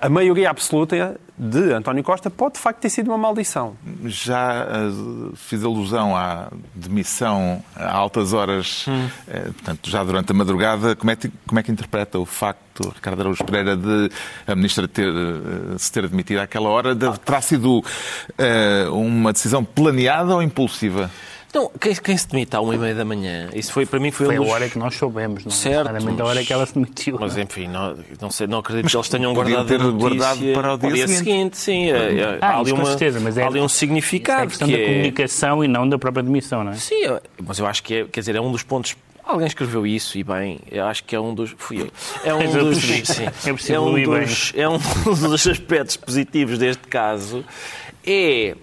a 0.01 0.09
maioria 0.09 0.51
absoluta 0.51 1.19
de 1.37 1.73
António 1.73 2.03
Costa 2.03 2.29
pode 2.29 2.55
de 2.55 2.61
facto 2.61 2.81
ter 2.81 2.91
sido 2.91 3.09
uma 3.09 3.19
maldição. 3.19 3.77
Já 4.05 4.67
uh, 4.67 5.37
fiz 5.37 5.63
alusão 5.65 6.17
à 6.17 6.49
demissão 6.75 7.63
a 7.77 7.93
altas 7.93 8.33
horas, 8.33 8.87
hum. 8.89 9.07
uh, 9.07 9.53
portanto, 9.53 9.89
já 9.89 10.03
durante 10.03 10.33
a 10.33 10.35
madrugada. 10.35 10.97
Como 10.97 11.11
é, 11.11 11.17
que, 11.17 11.31
como 11.47 11.61
é 11.61 11.63
que 11.63 11.71
interpreta 11.71 12.19
o 12.19 12.27
facto, 12.27 12.93
Ricardo 12.95 13.21
Araújo 13.21 13.45
Pereira, 13.45 13.77
de 13.77 14.11
a 14.47 14.55
ministra 14.55 14.89
ter, 14.89 15.09
uh, 15.09 15.79
se 15.79 15.93
ter 15.93 16.09
demitido 16.09 16.39
àquela 16.39 16.69
hora? 16.69 16.95
De, 16.95 17.19
terá 17.21 17.41
sido 17.41 17.85
uma 18.93 19.33
decisão 19.33 19.65
planeada 19.65 20.35
ou 20.35 20.43
impulsiva? 20.43 21.11
Então, 21.49 21.71
quem, 21.81 21.95
quem 21.95 22.17
se 22.17 22.29
demite 22.29 22.55
à 22.55 22.61
uma 22.61 22.75
e 22.75 22.79
meia 22.79 22.95
da 22.95 23.05
manhã, 23.05 23.49
isso 23.55 23.73
foi 23.73 23.87
para 23.87 23.99
mim 23.99 24.11
foi, 24.11 24.27
foi 24.27 24.39
um 24.39 24.43
dos... 24.43 24.51
a 24.51 24.55
hora 24.55 24.69
que 24.69 24.79
nós 24.79 24.95
soubemos, 24.95 25.45
não 25.45 25.53
é? 25.53 25.55
Certo. 25.55 26.21
a 26.21 26.25
hora 26.25 26.45
que 26.45 26.53
ela 26.53 26.67
se 26.67 26.75
demitiu. 26.75 27.17
Mas 27.19 27.37
não? 27.37 27.43
enfim, 27.43 27.67
não, 27.69 27.97
não, 28.21 28.31
sei, 28.31 28.47
não 28.47 28.59
acredito 28.59 28.85
mas 28.85 28.93
que 28.93 28.99
eles 28.99 29.09
tenham 29.09 29.33
guardado 29.33 29.67
ter 29.67 29.79
guardado 29.79 30.41
para 30.53 30.75
o 30.75 30.79
dia, 30.79 30.91
dia 30.91 31.09
seguinte. 31.09 31.57
seguinte. 31.57 31.57
Sim, 31.57 31.91
é, 31.91 32.21
é, 32.21 32.39
ah, 32.41 32.49
há 32.49 32.59
ali, 32.59 32.73
uma, 32.73 32.83
uma, 32.83 32.91
certeza, 32.91 33.19
mas 33.19 33.39
é, 33.39 33.43
há 33.43 33.47
ali 33.47 33.61
um 33.61 33.69
significado. 33.69 34.43
É 34.43 34.45
a 34.45 34.47
questão 34.47 34.69
que 34.69 34.77
da 34.77 34.83
é... 34.83 34.87
comunicação 34.87 35.65
e 35.65 35.69
não 35.69 35.89
da 35.89 35.99
própria 35.99 36.23
demissão, 36.23 36.63
não 36.63 36.73
é? 36.73 36.77
Sim, 36.77 37.19
mas 37.43 37.59
eu 37.59 37.67
acho 37.67 37.83
que 37.83 37.95
é, 37.95 38.05
quer 38.05 38.21
dizer, 38.21 38.37
é 38.37 38.41
um 38.41 38.53
dos 38.53 38.63
pontos 38.63 38.95
Alguém 39.25 39.47
escreveu 39.47 39.87
isso 39.87 40.17
e 40.17 40.25
bem, 40.25 40.59
eu 40.73 40.87
acho 40.87 41.05
que 41.05 41.15
é 41.15 41.21
um 41.21 41.35
dos. 41.35 41.55
Fui 41.59 41.83
eu. 41.83 41.91
É 42.25 42.33
um 42.33 42.39
dos. 42.51 42.79
Sim, 42.79 43.25
é, 43.27 43.75
é, 43.75 43.79
um 43.79 43.93
dos 43.93 44.53
é 44.57 44.67
um 44.67 44.79
dos 45.29 45.47
aspectos 45.47 45.99
positivos 45.99 46.59
deste 46.59 46.89
caso. 46.89 47.45
É 48.07 48.57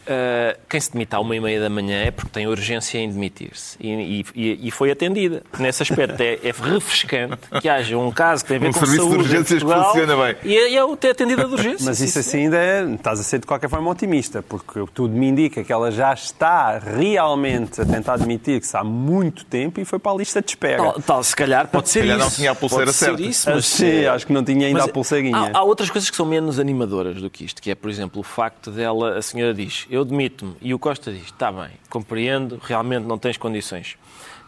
Uh, 0.00 0.58
quem 0.68 0.80
se 0.80 0.92
demite 0.92 1.14
à 1.14 1.20
uma 1.20 1.36
e 1.36 1.40
meia 1.40 1.60
da 1.60 1.68
manhã 1.68 2.02
é 2.02 2.10
porque 2.10 2.30
tem 2.30 2.46
urgência 2.46 2.98
em 2.98 3.10
demitir-se. 3.10 3.76
E, 3.78 4.24
e, 4.34 4.68
e, 4.68 4.70
foi 4.70 4.90
atendida. 4.90 5.42
Nesse 5.58 5.82
aspecto 5.82 6.20
é, 6.20 6.38
é, 6.42 6.52
refrescante 6.52 7.38
que 7.60 7.68
haja 7.68 7.96
um 7.96 8.10
caso 8.10 8.42
que 8.42 8.48
tem 8.48 8.56
a 8.56 8.60
ver 8.60 8.68
um 8.68 8.72
com 8.72 8.78
serviço 8.80 9.02
saúde 9.02 9.16
de 9.16 9.22
urgências 9.22 9.62
Portugal, 9.62 9.92
funciona 9.92 10.16
bem. 10.16 10.36
E 10.42 10.56
é, 10.56 10.74
é 10.74 10.96
ter 10.96 11.10
atendida 11.10 11.44
de 11.44 11.52
urgência. 11.52 11.86
Mas 11.86 12.00
isso 12.00 12.18
assim 12.18 12.44
ainda 12.44 12.56
é, 12.56 12.84
estás 12.92 13.20
a 13.20 13.22
ser 13.22 13.38
de 13.40 13.46
qualquer 13.46 13.68
forma 13.68 13.90
otimista, 13.90 14.42
porque 14.42 14.84
tudo 14.92 15.14
me 15.14 15.28
indica 15.28 15.62
que 15.62 15.72
ela 15.72 15.90
já 15.90 16.12
está 16.12 16.78
realmente 16.78 17.80
a 17.80 17.84
tentar 17.84 18.16
demitir-se 18.16 18.76
há 18.76 18.82
muito 18.82 19.44
tempo 19.44 19.80
e 19.80 19.84
foi 19.84 19.98
para 19.98 20.12
a 20.12 20.16
lista 20.16 20.40
de 20.40 20.50
espera. 20.50 20.82
Tal, 20.82 21.02
tal 21.02 21.24
se 21.24 21.36
calhar 21.36 21.68
pode 21.68 21.88
ser 21.88 22.00
se 22.00 22.08
calhar 22.08 22.18
isso. 22.18 22.26
não 22.26 22.36
tinha 22.36 22.50
a 22.50 22.54
pulseira 22.54 22.86
pode 22.86 22.96
certa. 22.96 23.16
Ser 23.16 23.28
isso, 23.28 23.50
mas, 23.50 23.66
Sim, 23.66 24.06
acho 24.06 24.26
que 24.26 24.32
não 24.32 24.44
tinha 24.44 24.66
ainda 24.66 24.80
mas, 24.80 24.88
a 24.88 24.92
pulseirinha. 24.92 25.36
Há, 25.36 25.58
há 25.58 25.62
outras 25.62 25.90
coisas 25.90 26.10
que 26.10 26.16
são 26.16 26.26
menos 26.26 26.58
animadoras 26.58 27.20
do 27.20 27.30
que 27.30 27.44
isto, 27.44 27.62
que 27.62 27.70
é, 27.70 27.74
por 27.74 27.90
exemplo, 27.90 28.20
o 28.20 28.24
facto 28.24 28.70
dela, 28.70 29.18
a 29.18 29.22
senhora 29.22 29.54
diz, 29.54 29.86
eu 29.90 29.99
demito-me, 30.04 30.56
e 30.60 30.74
o 30.74 30.78
Costa 30.78 31.12
diz, 31.12 31.24
está 31.24 31.50
bem, 31.50 31.70
compreendo, 31.88 32.60
realmente 32.62 33.04
não 33.04 33.18
tens 33.18 33.36
condições. 33.36 33.96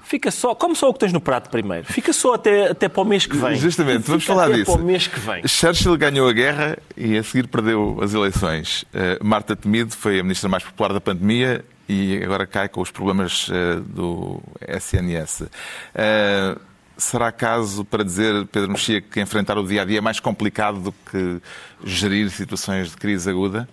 Fica 0.03 0.31
só, 0.31 0.55
como 0.55 0.75
só 0.75 0.89
o 0.89 0.93
que 0.93 1.01
tens 1.01 1.13
no 1.13 1.21
prato 1.21 1.49
primeiro, 1.49 1.87
fica 1.87 2.13
só 2.13 2.35
até, 2.35 2.71
até 2.71 2.89
para 2.89 3.03
o 3.03 3.05
mês 3.05 3.25
que 3.25 3.37
vem. 3.37 3.55
Justamente, 3.57 4.03
vamos 4.03 4.25
falar 4.25 4.47
até 4.47 4.55
disso. 4.55 4.73
para 4.73 4.83
o 4.83 4.85
mês 4.85 5.07
que 5.07 5.19
vem. 5.21 5.47
Churchill 5.47 5.97
ganhou 5.97 6.29
a 6.29 6.33
guerra 6.33 6.77
e 6.97 7.17
a 7.17 7.23
seguir 7.23 7.47
perdeu 7.47 7.99
as 8.03 8.13
eleições. 8.13 8.83
Uh, 8.83 9.25
Marta 9.25 9.55
Temido 9.55 9.93
foi 9.93 10.19
a 10.19 10.23
ministra 10.23 10.49
mais 10.49 10.65
popular 10.65 10.93
da 10.93 11.01
pandemia 11.01 11.65
e 11.89 12.21
agora 12.23 12.47
cai 12.47 12.69
com 12.69 12.81
os 12.81 12.91
problemas 12.91 13.49
uh, 13.49 13.81
do 13.81 14.43
SNS. 14.67 15.43
Uh, 15.43 16.61
será 16.97 17.31
caso 17.31 17.85
para 17.85 18.05
dizer, 18.05 18.47
Pedro 18.47 18.71
Mexia, 18.71 19.01
que 19.01 19.21
enfrentar 19.21 19.57
o 19.57 19.67
dia 19.67 19.83
a 19.83 19.85
dia 19.85 19.99
é 19.99 20.01
mais 20.01 20.19
complicado 20.21 20.81
do 20.81 20.93
que 20.93 21.41
gerir 21.85 22.29
situações 22.31 22.91
de 22.91 22.97
crise 22.97 23.31
aguda? 23.31 23.69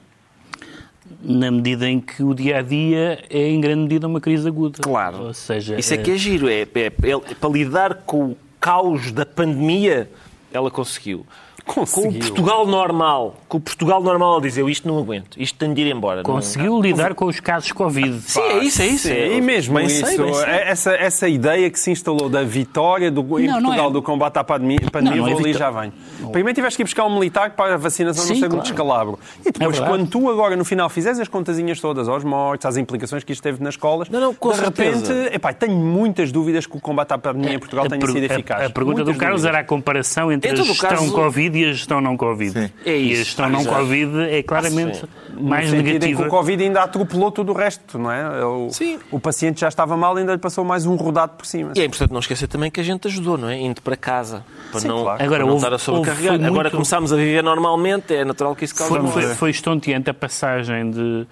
Na 1.22 1.52
medida 1.52 1.88
em 1.88 2.00
que 2.00 2.24
o 2.24 2.34
dia 2.34 2.60
a 2.60 2.62
dia 2.62 3.24
é 3.30 3.50
em 3.50 3.60
grande 3.60 3.82
medida 3.82 4.08
uma 4.08 4.22
crise 4.22 4.48
aguda. 4.48 4.80
Claro. 4.82 5.26
Ou 5.26 5.34
seja, 5.34 5.78
Isso 5.80 5.94
é, 5.94 5.98
que 5.98 6.12
é 6.12 6.18
giro, 6.18 6.48
é, 6.48 6.62
é, 6.62 6.66
é, 6.66 7.36
para 7.40 7.50
lidar 7.50 7.96
com 8.06 8.32
o 8.32 8.38
caos 8.60 9.12
da 9.12 9.26
pandemia 9.26 10.10
ela 10.52 10.72
conseguiu. 10.72 11.26
Com 11.66 11.82
Conseguiu. 11.82 12.10
o 12.10 12.20
Portugal 12.20 12.66
normal, 12.68 13.36
com 13.48 13.58
o 13.58 13.62
Portugal 13.62 14.02
normal, 14.02 14.34
ela 14.34 14.42
dizia, 14.42 14.62
eu 14.64 14.70
isto 14.70 14.88
não 14.88 14.98
aguento, 15.00 15.40
isto 15.40 15.58
tem 15.58 15.74
de 15.74 15.82
ir 15.82 15.92
embora. 15.96 16.18
não- 16.18 16.24
Conseguiu 16.24 16.82
lidar 16.82 17.14
com 17.14 17.26
os 17.26 17.40
casos 17.40 17.72
Covid. 17.72 18.20
Sim, 18.22 18.42
é 18.42 18.58
isso, 18.64 18.82
é 18.82 18.88
isso. 18.88 19.08
Sim, 19.08 19.14
é, 19.14 19.38
e 19.38 19.42
mesmo 19.42 19.76
bem 19.76 19.86
isso, 19.86 20.06
sei, 20.06 20.18
bem 20.18 20.34
sei. 20.34 20.46
Essa, 20.46 20.92
essa 20.96 21.28
ideia 21.30 21.70
que 21.70 21.80
se 21.80 21.92
instalou 21.92 22.30
da 22.30 22.44
vitória 22.44 23.10
do, 23.12 23.22
em 23.40 23.48
Não, 23.48 23.56
não 23.56 23.62
Portugal 23.70 23.90
é- 23.90 23.94
do 23.94 24.02
combate 24.02 24.38
à 24.38 24.44
pandemia, 24.44 24.80
pandemia 24.92 25.22
Não, 25.22 25.30
não 25.30 25.38
é 25.38 25.40
ali 25.40 25.54
já 25.54 25.70
vem. 25.72 25.92
Primeiro 26.32 26.54
tiveste 26.56 26.78
que 26.78 26.84
ir 26.84 26.86
buscar 26.86 27.06
um 27.06 27.14
militar 27.14 27.52
para 27.52 27.74
a 27.76 27.78
vacinação 27.78 28.24
não 28.26 28.34
Sim, 28.36 28.40
ser 28.40 28.46
um 28.48 28.50
claro. 28.50 28.64
descalabro. 28.64 29.20
E 29.46 29.52
depois, 29.52 29.80
quando 29.80 30.08
tu 30.08 30.30
agora 30.30 30.56
no 30.56 30.66
final 30.66 30.90
fizeres 30.90 31.20
as 31.20 31.28
contazinhas 31.28 31.80
todas 31.80 32.08
aos 32.08 32.24
mortos, 32.24 32.66
às 32.66 32.78
implicações 32.78 33.24
que 33.24 33.32
isto 33.34 33.42
teve 33.42 33.64
nas 33.64 33.74
escolas, 33.74 34.10
Não, 34.10 34.20
não, 34.20 34.34
com 34.34 34.50
de 34.52 34.58
certeza. 34.58 35.14
repente, 35.14 35.36
epá, 35.36 35.54
tenho 35.54 35.76
muitas 35.76 36.32
dúvidas 36.32 36.66
que 36.66 36.78
o 36.78 36.80
combate 36.80 37.14
à 37.14 37.18
pandemia 37.18 37.54
em 37.56 37.60
Portugal 37.60 37.88
tenha 37.88 38.00
per- 38.00 38.12
sido 38.12 38.24
eficaz. 38.24 38.62
a, 38.62 38.66
a 38.66 38.70
pergunta 38.70 38.98
Muitas 38.98 39.16
do 39.16 39.20
Carlos 39.20 39.42
dúvidas. 39.42 39.56
era 39.56 39.64
a 39.64 39.68
comparação 39.68 40.32
entre 40.32 40.50
Em 40.50 40.54
a 40.54 40.64
gestão 40.64 40.90
caso- 40.90 41.12
Covid 41.14 41.49
e 41.58 41.66
a 41.66 41.72
gestão 41.74 42.00
não 42.02 42.16
Covid. 42.18 42.52
Sim. 42.52 42.70
É 42.86 42.92
E 42.92 42.94
a 42.94 42.98
isso. 42.98 43.24
gestão 43.26 43.50
não 43.50 43.62
Exato. 43.62 43.76
Covid 43.78 44.20
é 44.30 44.44
claramente 44.44 44.98
sim. 44.98 45.08
mais 45.40 45.70
sentido 45.70 45.80
em 45.82 45.86
que 45.86 45.94
negativa. 45.94 46.28
o 46.28 46.30
Covid 46.30 46.64
ainda 46.64 46.84
atropelou 46.84 47.32
tudo 47.32 47.52
o 47.52 47.56
resto, 47.56 47.98
não 47.98 48.12
é? 48.12 48.46
O, 48.46 48.70
Sim. 48.72 49.00
o 49.12 49.20
paciente 49.20 49.62
já 49.62 49.68
estava 49.68 49.96
mal 49.98 50.16
e 50.18 50.22
ainda 50.22 50.32
lhe 50.34 50.38
passou 50.38 50.64
mais 50.64 50.86
um 50.86 50.96
rodado 50.96 51.34
por 51.38 51.46
cima. 51.46 51.74
E 51.76 51.82
é 51.82 51.86
importante 51.86 52.12
não 52.12 52.20
esquecer 52.20 52.48
também 52.48 52.70
que 52.70 52.80
a 52.80 52.84
gente 52.84 53.08
ajudou, 53.08 53.38
não 53.38 53.50
é? 53.50 53.58
Indo 53.60 53.82
para 53.82 53.96
casa. 53.96 54.44
Para 54.72 54.80
Sim, 54.82 54.88
não, 54.88 55.02
claro. 55.04 55.18
para 55.18 55.26
Agora, 55.26 55.44
não 55.44 55.50
houve- 55.54 55.64
estar 55.64 55.76
a 55.76 55.80
sobrecarregar. 55.80 56.38
foi 56.38 56.46
Agora 56.46 56.64
muito- 56.64 56.72
começámos 56.74 57.12
a 57.14 57.16
viver 57.16 57.44
normalmente, 57.44 58.14
é 58.14 58.24
natural 58.26 58.56
que 58.56 58.66
isso 58.66 58.76
cause 58.76 58.90
Foi, 58.90 59.08
foi, 59.08 59.36
foi 59.36 59.50
estonteante 59.50 60.10
a 60.10 60.14
passagem 60.14 60.92
de 60.92 61.26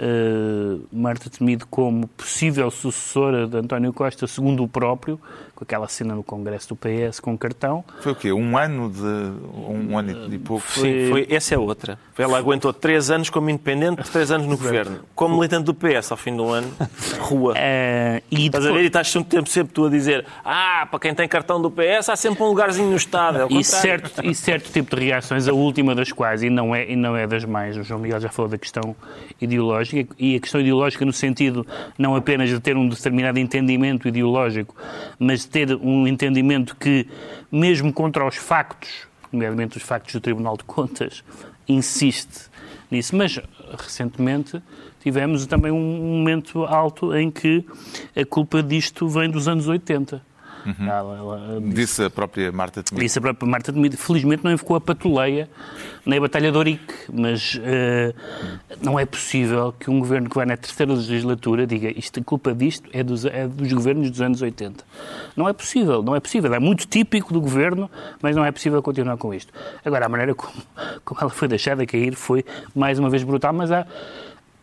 eh, 0.00 0.76
Marta 0.92 1.28
Temido 1.28 1.66
como 1.68 2.06
possível 2.08 2.70
sucessora 2.70 3.46
de 3.46 3.56
António 3.56 3.92
Costa, 3.92 4.26
segundo 4.26 4.62
o 4.62 4.68
próprio, 4.68 5.20
com 5.58 5.64
aquela 5.64 5.88
cena 5.88 6.14
no 6.14 6.22
Congresso 6.22 6.68
do 6.68 6.76
PS 6.76 7.18
com 7.18 7.36
cartão. 7.36 7.84
Foi 8.00 8.12
o 8.12 8.14
quê? 8.14 8.32
Um 8.32 8.56
ano 8.56 8.88
de. 8.88 9.02
Um 9.02 9.98
ano 9.98 10.32
e 10.32 10.38
pouco? 10.38 10.64
Sim, 10.70 11.08
foi, 11.10 11.26
essa 11.28 11.52
é 11.52 11.58
outra. 11.58 11.98
Ela 12.16 12.38
aguentou 12.38 12.72
três 12.72 13.10
anos 13.10 13.28
como 13.28 13.50
independente, 13.50 14.08
três 14.12 14.30
anos 14.30 14.46
no 14.46 14.56
governo. 14.56 15.00
Como 15.16 15.34
militante 15.34 15.64
do 15.64 15.74
PS, 15.74 16.12
ao 16.12 16.16
fim 16.16 16.36
do 16.36 16.48
ano, 16.48 16.72
rua. 17.18 17.54
Eh, 17.56 18.22
e 18.30 18.46
Estás 18.46 18.66
a 18.66 18.70
ver? 18.70 18.84
E 18.84 18.86
estás 18.86 19.16
um 19.16 19.24
tempo 19.24 19.48
sempre 19.48 19.72
tu 19.74 19.86
a 19.86 19.90
dizer 19.90 20.24
ah, 20.44 20.86
para 20.88 21.00
quem 21.00 21.12
tem 21.12 21.26
cartão 21.26 21.60
do 21.60 21.72
PS 21.72 22.08
há 22.08 22.14
sempre 22.14 22.40
um 22.44 22.46
lugarzinho 22.46 22.90
no 22.90 22.96
Estado. 22.96 23.42
É 23.42 23.46
E 23.50 23.64
certo, 23.64 24.24
e 24.24 24.32
certo 24.36 24.70
tipo 24.70 24.94
de 24.94 25.06
reações, 25.06 25.48
a 25.48 25.52
última 25.52 25.92
das 25.92 26.12
quais, 26.12 26.44
e 26.44 26.50
não, 26.50 26.72
é, 26.72 26.88
e 26.88 26.94
não 26.94 27.16
é 27.16 27.26
das 27.26 27.44
mais, 27.44 27.76
o 27.76 27.82
João 27.82 27.98
Miguel 27.98 28.20
já 28.20 28.28
falou 28.28 28.48
da 28.48 28.58
questão 28.58 28.94
ideológica, 29.40 30.14
e 30.16 30.36
a 30.36 30.40
questão 30.40 30.60
ideológica 30.60 31.04
no 31.04 31.12
sentido 31.12 31.66
não 31.98 32.14
apenas 32.14 32.48
de 32.48 32.60
ter 32.60 32.76
um 32.76 32.88
determinado 32.88 33.40
entendimento 33.40 34.06
ideológico, 34.06 34.72
mas 35.18 35.47
ter 35.48 35.74
um 35.74 36.06
entendimento 36.06 36.76
que, 36.76 37.06
mesmo 37.50 37.92
contra 37.92 38.26
os 38.26 38.36
factos, 38.36 39.06
nomeadamente 39.32 39.76
os 39.76 39.82
factos 39.82 40.12
do 40.12 40.20
Tribunal 40.20 40.56
de 40.56 40.64
Contas, 40.64 41.24
insiste 41.68 42.48
nisso. 42.90 43.14
Mas, 43.16 43.38
recentemente, 43.78 44.62
tivemos 45.00 45.46
também 45.46 45.70
um 45.70 46.18
momento 46.18 46.64
alto 46.64 47.14
em 47.14 47.30
que 47.30 47.64
a 48.16 48.24
culpa 48.24 48.62
disto 48.62 49.08
vem 49.08 49.30
dos 49.30 49.48
anos 49.48 49.68
80. 49.68 50.27
Ela- 50.66 51.16
ela 51.18 51.60
disse- 51.60 51.74
Disse 51.74 52.04
a 52.04 52.10
própria 52.10 52.52
Marta 52.52 52.82
Temido. 52.82 53.04
Disse 53.04 53.18
a 53.18 53.22
própria 53.22 53.48
Marta 53.48 53.72
Temido. 53.72 53.96
Felizmente 53.96 54.44
não 54.44 54.50
invocou 54.52 54.76
a 54.76 54.80
patuleia 54.80 55.48
nem 56.04 56.18
a 56.18 56.22
Batalha 56.22 56.50
de 56.50 56.56
Ourique, 56.56 56.94
mas 57.12 57.58
eh, 57.62 58.14
não 58.82 58.98
é 58.98 59.04
possível 59.04 59.74
que 59.78 59.90
um 59.90 59.98
governo 59.98 60.28
que 60.30 60.36
vai 60.36 60.46
na 60.46 60.56
terceira 60.56 60.92
legislatura 60.92 61.66
diga 61.66 61.90
isto, 61.98 62.18
a 62.20 62.22
culpa 62.24 62.54
disto 62.54 62.88
é 62.92 63.02
dos, 63.02 63.24
é 63.26 63.46
dos 63.46 63.70
governos 63.72 64.10
dos 64.10 64.20
anos 64.22 64.40
80. 64.40 64.84
Não 65.36 65.48
é 65.48 65.52
possível, 65.52 66.02
não 66.02 66.16
é 66.16 66.20
possível. 66.20 66.52
É 66.54 66.58
muito 66.58 66.86
típico 66.86 67.32
do 67.32 67.40
governo, 67.40 67.90
mas 68.22 68.34
não 68.34 68.44
é 68.44 68.50
possível 68.50 68.82
continuar 68.82 69.16
com 69.18 69.34
isto. 69.34 69.52
Agora, 69.84 70.06
a 70.06 70.08
maneira 70.08 70.34
como, 70.34 70.52
como 71.04 71.20
ela 71.20 71.30
foi 71.30 71.46
deixada 71.48 71.84
cair 71.86 72.14
foi, 72.14 72.44
mais 72.74 72.98
uma 72.98 73.10
vez, 73.10 73.22
brutal, 73.22 73.52
mas 73.52 73.70
há... 73.70 73.86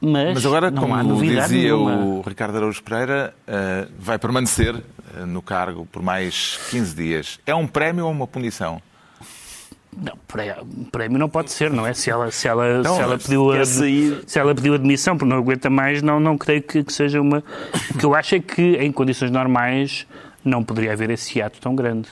Mas, 0.02 0.34
Mas 0.36 0.46
agora, 0.46 0.72
como 0.72 1.22
dizia 1.22 1.48
nenhuma. 1.48 1.96
o 1.96 2.22
Ricardo 2.22 2.58
Araújo 2.58 2.84
Pereira, 2.84 3.34
eh, 3.48 3.88
vai 3.98 4.20
permanecer 4.20 4.76
no 5.26 5.42
cargo 5.42 5.86
por 5.92 6.02
mais 6.02 6.60
15 6.72 6.96
dias. 6.96 7.40
É 7.46 7.54
um 7.56 7.68
prémio 7.68 8.06
ou 8.06 8.12
uma 8.12 8.28
punição? 8.28 8.82
Não, 9.98 10.14
pré- 10.28 10.58
prémio 10.92 11.18
não 11.18 11.30
pode 11.30 11.52
ser, 11.52 11.70
não 11.72 11.88
é? 11.88 11.94
Se 11.94 12.10
ela, 12.10 12.30
se 12.30 12.48
ela, 12.50 12.82
Não, 12.84 12.96
se 12.96 13.02
ela, 13.02 13.18
pediu, 13.18 13.52
a, 13.52 13.66
se 13.66 14.38
ela 14.38 14.54
pediu 14.54 14.74
admissão 14.74 15.18
porque 15.18 15.34
não 15.34 15.38
aguenta 15.42 15.70
mais, 15.70 16.02
não, 16.02 16.20
não 16.20 16.38
creio 16.38 16.62
que, 16.62 16.84
que 16.84 16.92
seja 16.92 17.22
uma. 17.22 17.42
O 17.94 17.98
que 17.98 18.06
eu 18.06 18.14
acho 18.14 18.36
é 18.36 18.40
que, 18.42 18.76
em 18.76 18.92
condições 18.92 19.32
normais, 19.32 20.06
não 20.44 20.62
poderia 20.64 20.92
haver 20.92 21.10
esse 21.12 21.42
ato 21.42 21.60
tão 21.62 21.74
grande. 21.76 22.10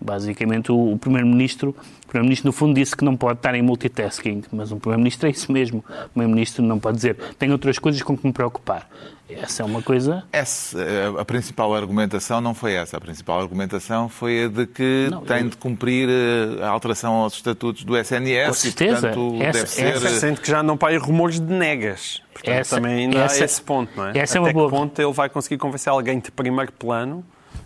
Basicamente, 0.00 0.72
o, 0.72 0.92
o 0.92 0.98
Primeiro-Ministro, 0.98 1.76
Primeiro-Ministro, 2.06 2.46
no 2.48 2.52
fundo, 2.52 2.72
disse 2.74 2.96
que 2.96 3.04
não 3.04 3.14
pode 3.14 3.40
estar 3.40 3.54
em 3.54 3.60
multitasking, 3.60 4.44
mas 4.50 4.72
um 4.72 4.78
Primeiro-Ministro 4.78 5.28
é 5.28 5.30
isso 5.30 5.52
mesmo. 5.52 5.84
O 6.06 6.08
Primeiro-Ministro 6.10 6.64
não 6.64 6.78
pode 6.78 6.96
dizer, 6.96 7.16
tenho 7.38 7.52
outras 7.52 7.78
coisas 7.78 8.00
com 8.00 8.16
que 8.16 8.26
me 8.26 8.32
preocupar. 8.32 8.88
Essa 9.28 9.62
é 9.62 9.66
uma 9.66 9.82
coisa. 9.82 10.24
Essa, 10.32 10.80
eh, 10.80 11.12
a 11.18 11.24
principal 11.24 11.74
argumentação 11.74 12.40
não 12.40 12.54
foi 12.54 12.72
essa. 12.74 12.96
A 12.96 13.00
principal 13.00 13.40
argumentação 13.40 14.08
foi 14.08 14.44
a 14.44 14.48
de 14.48 14.66
que 14.66 15.08
Não, 15.10 15.20
tem 15.22 15.42
eu- 15.42 15.48
de 15.50 15.56
cumprir 15.56 16.08
eh, 16.08 16.62
a 16.64 16.68
alteração 16.68 17.12
aos 17.14 17.34
estatutos 17.34 17.84
do 17.84 17.96
SNS 17.96 18.46
Com 18.48 18.54
certeza. 18.54 18.98
e, 18.98 19.00
portanto, 19.14 19.42
Essa- 19.42 19.52
deve 19.58 19.68
ser... 19.70 19.86
essa- 20.06 20.20
Sendo 20.20 20.40
que 20.40 20.48
já 20.50 20.62
não 20.62 20.76
para 20.76 20.88
aí 20.88 20.96
rumores 20.96 21.38
de 21.38 21.52
negas. 21.52 22.22
Portanto, 22.32 22.54
Essa- 22.54 22.76
também 22.76 23.04
ainda 23.04 23.18
essa- 23.18 23.42
há 23.42 23.44
esse 23.44 23.60
ponto, 23.60 23.90
não 23.96 24.06
é? 24.06 24.18
essa 24.18 24.38
é 24.38 24.40
Até 24.40 24.40
uma 24.40 24.52
boa- 24.52 24.70
que 24.70 24.76
ponto 24.76 25.02
ele 25.02 25.12
vai 25.12 25.28
conseguir 25.28 25.58
convencer 25.58 25.90
alguém 25.92 26.18
de 26.20 26.30
primeiro 26.30 26.72
plano 26.72 27.24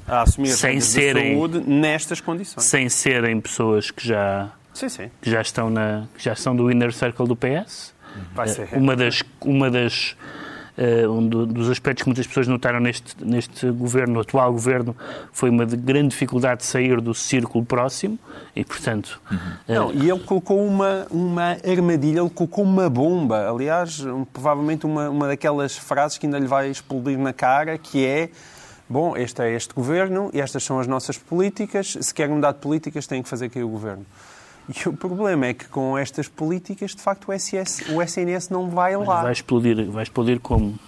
a 0.09 0.23
assumir 0.23 0.51
as 0.51 0.57
Sem 0.59 0.71
rédeas 0.73 0.85
serem- 0.89 1.35
saúde 1.35 1.61
nestas 1.65 2.21
condições? 2.21 2.65
Sem 2.65 2.89
serem 2.89 3.41
pessoas 3.41 3.91
que 3.91 4.07
já, 4.09 4.51
Sim, 4.75 4.89
sim. 4.89 5.11
que 5.21 5.31
já, 5.31 5.41
estão, 5.41 5.71
na, 5.71 6.07
que 6.17 6.25
já 6.25 6.33
estão 6.33 6.57
do 6.57 6.71
inner 6.73 6.93
circle 6.93 7.27
do 7.29 7.37
PS. 7.37 7.93
Vai 8.35 8.49
ser. 8.49 8.69
Uma 8.73 8.95
das, 8.97 9.23
uma 9.41 9.71
das, 9.71 10.17
eh, 10.21 10.42
um 11.09 11.27
do- 11.29 11.47
dos 11.47 11.69
aspectos 11.71 12.03
que 12.03 12.09
muitas 12.09 12.27
pessoas 12.27 12.49
notaram 12.49 12.81
neste, 12.81 13.15
neste 13.25 13.71
governo, 13.71 14.15
no 14.15 14.21
atual 14.21 14.51
governo, 14.53 14.97
foi 15.33 15.51
uma 15.51 15.67
de 15.67 15.77
grande 15.77 16.09
dificuldade 16.09 16.61
de 16.61 16.67
sair 16.67 17.01
do 17.01 17.15
círculo 17.15 17.65
próximo 17.65 18.19
e, 18.57 18.65
portanto, 18.65 19.21
eh, 19.69 19.75
Não, 19.75 19.93
e 19.93 20.09
ele 20.11 20.21
colocou 20.21 20.65
uma, 20.67 21.07
uma 21.11 21.57
armadilha, 21.69 22.21
ele 22.21 22.31
colocou 22.31 22.65
uma 22.65 22.89
bomba. 22.89 23.51
Aliás, 23.51 24.01
um- 24.05 24.25
provavelmente 24.25 24.87
uma, 24.87 25.11
uma 25.11 25.27
daquelas 25.29 25.77
frases 25.77 26.17
que 26.19 26.27
ainda 26.27 26.39
lhe 26.39 26.47
vai 26.47 26.71
explodir 26.71 27.19
na 27.19 27.33
cara, 27.33 27.77
que 27.77 28.05
é 28.07 28.31
bom, 28.89 29.17
este 29.17 29.41
é 29.43 29.55
este 29.55 29.75
governo 29.75 30.31
e 30.33 30.41
estas 30.41 30.63
são 30.65 30.79
as 30.81 30.87
nossas 30.87 31.17
políticas. 31.19 31.97
Se 32.01 32.13
quer 32.13 32.29
mudar 32.29 32.53
de 32.53 32.59
políticas, 32.59 33.07
tem 33.07 33.23
que 33.23 33.29
fazer 33.29 33.49
cair 33.49 33.63
o 33.65 33.69
governo. 33.69 34.05
E 34.69 34.89
o 34.89 34.93
problema 34.93 35.47
é 35.47 35.55
que 35.55 35.67
com 35.67 35.99
estas 35.99 36.29
políticas, 36.29 36.95
de 36.95 37.03
facto, 37.03 37.31
o, 37.31 37.39
SS, 37.39 37.93
o 37.93 38.01
SNS 38.01 38.49
não 38.49 38.71
vai 38.71 38.97
lá. 38.97 39.23
vai 39.23 39.33
explodir, 39.33 39.91
vai 39.91 40.03
explodir 40.03 40.41
como? 40.41 40.79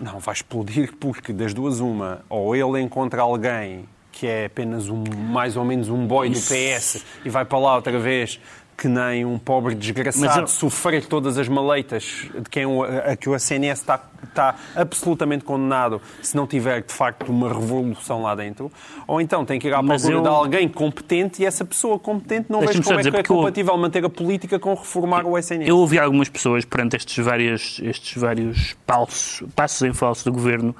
Não, 0.00 0.18
vai 0.18 0.34
explodir 0.34 0.94
porque 0.98 1.32
das 1.32 1.54
duas 1.54 1.80
uma, 1.80 2.24
ou 2.28 2.54
ele 2.54 2.80
encontra 2.80 3.22
alguém 3.22 3.88
que 4.18 4.26
é 4.26 4.46
apenas 4.46 4.88
um, 4.88 5.04
mais 5.30 5.56
ou 5.56 5.64
menos 5.64 5.88
um 5.88 6.04
boy 6.04 6.28
do 6.28 6.40
PS 6.40 7.04
e 7.24 7.30
vai 7.30 7.44
para 7.44 7.58
lá 7.58 7.76
outra 7.76 8.00
vez 8.00 8.40
que 8.80 8.86
nem 8.86 9.24
um 9.24 9.36
pobre 9.40 9.74
desgraçado 9.74 10.42
eu- 10.42 10.46
sofrer 10.46 11.04
todas 11.04 11.36
as 11.36 11.48
maleitas 11.48 12.28
de 12.32 12.48
quem 12.48 12.64
o- 12.64 12.84
a 12.84 13.16
que 13.16 13.28
o 13.28 13.34
SNS 13.34 13.80
está, 13.80 14.00
está 14.22 14.54
absolutamente 14.76 15.44
condenado 15.44 16.00
se 16.22 16.36
não 16.36 16.46
tiver 16.46 16.82
de 16.82 16.92
facto 16.92 17.28
uma 17.28 17.48
revolução 17.48 18.22
lá 18.22 18.36
dentro, 18.36 18.70
ou 19.04 19.20
então 19.20 19.44
tem 19.44 19.58
que 19.58 19.66
ir 19.66 19.74
à 19.74 19.82
Mas 19.82 20.02
procura 20.02 20.18
eu- 20.20 20.22
de 20.22 20.28
alguém 20.28 20.68
competente 20.68 21.42
e 21.42 21.44
essa 21.44 21.64
pessoa 21.64 21.98
competente 21.98 22.46
não 22.48 22.60
vejo 22.60 22.80
como 22.84 22.94
é 22.94 22.98
dizer, 22.98 23.10
que 23.10 23.16
é 23.16 23.20
porque 23.22 23.32
eu- 23.32 23.36
compatível 23.36 23.76
manter 23.76 24.04
a 24.04 24.08
política 24.08 24.60
com 24.60 24.72
reformar 24.74 25.26
o 25.26 25.36
SNS. 25.36 25.68
Eu 25.68 25.76
ouvi 25.78 25.98
algumas 25.98 26.28
pessoas, 26.28 26.64
perante 26.64 26.94
estes 26.96 27.24
vários, 27.24 27.80
estes 27.82 28.16
vários 28.22 28.76
passos, 28.86 29.42
passos 29.56 29.82
em 29.82 29.92
falso 29.92 30.24
do 30.24 30.32
governo 30.32 30.72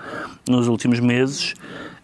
nos 0.49 0.69
últimos 0.69 1.01
meses, 1.01 1.53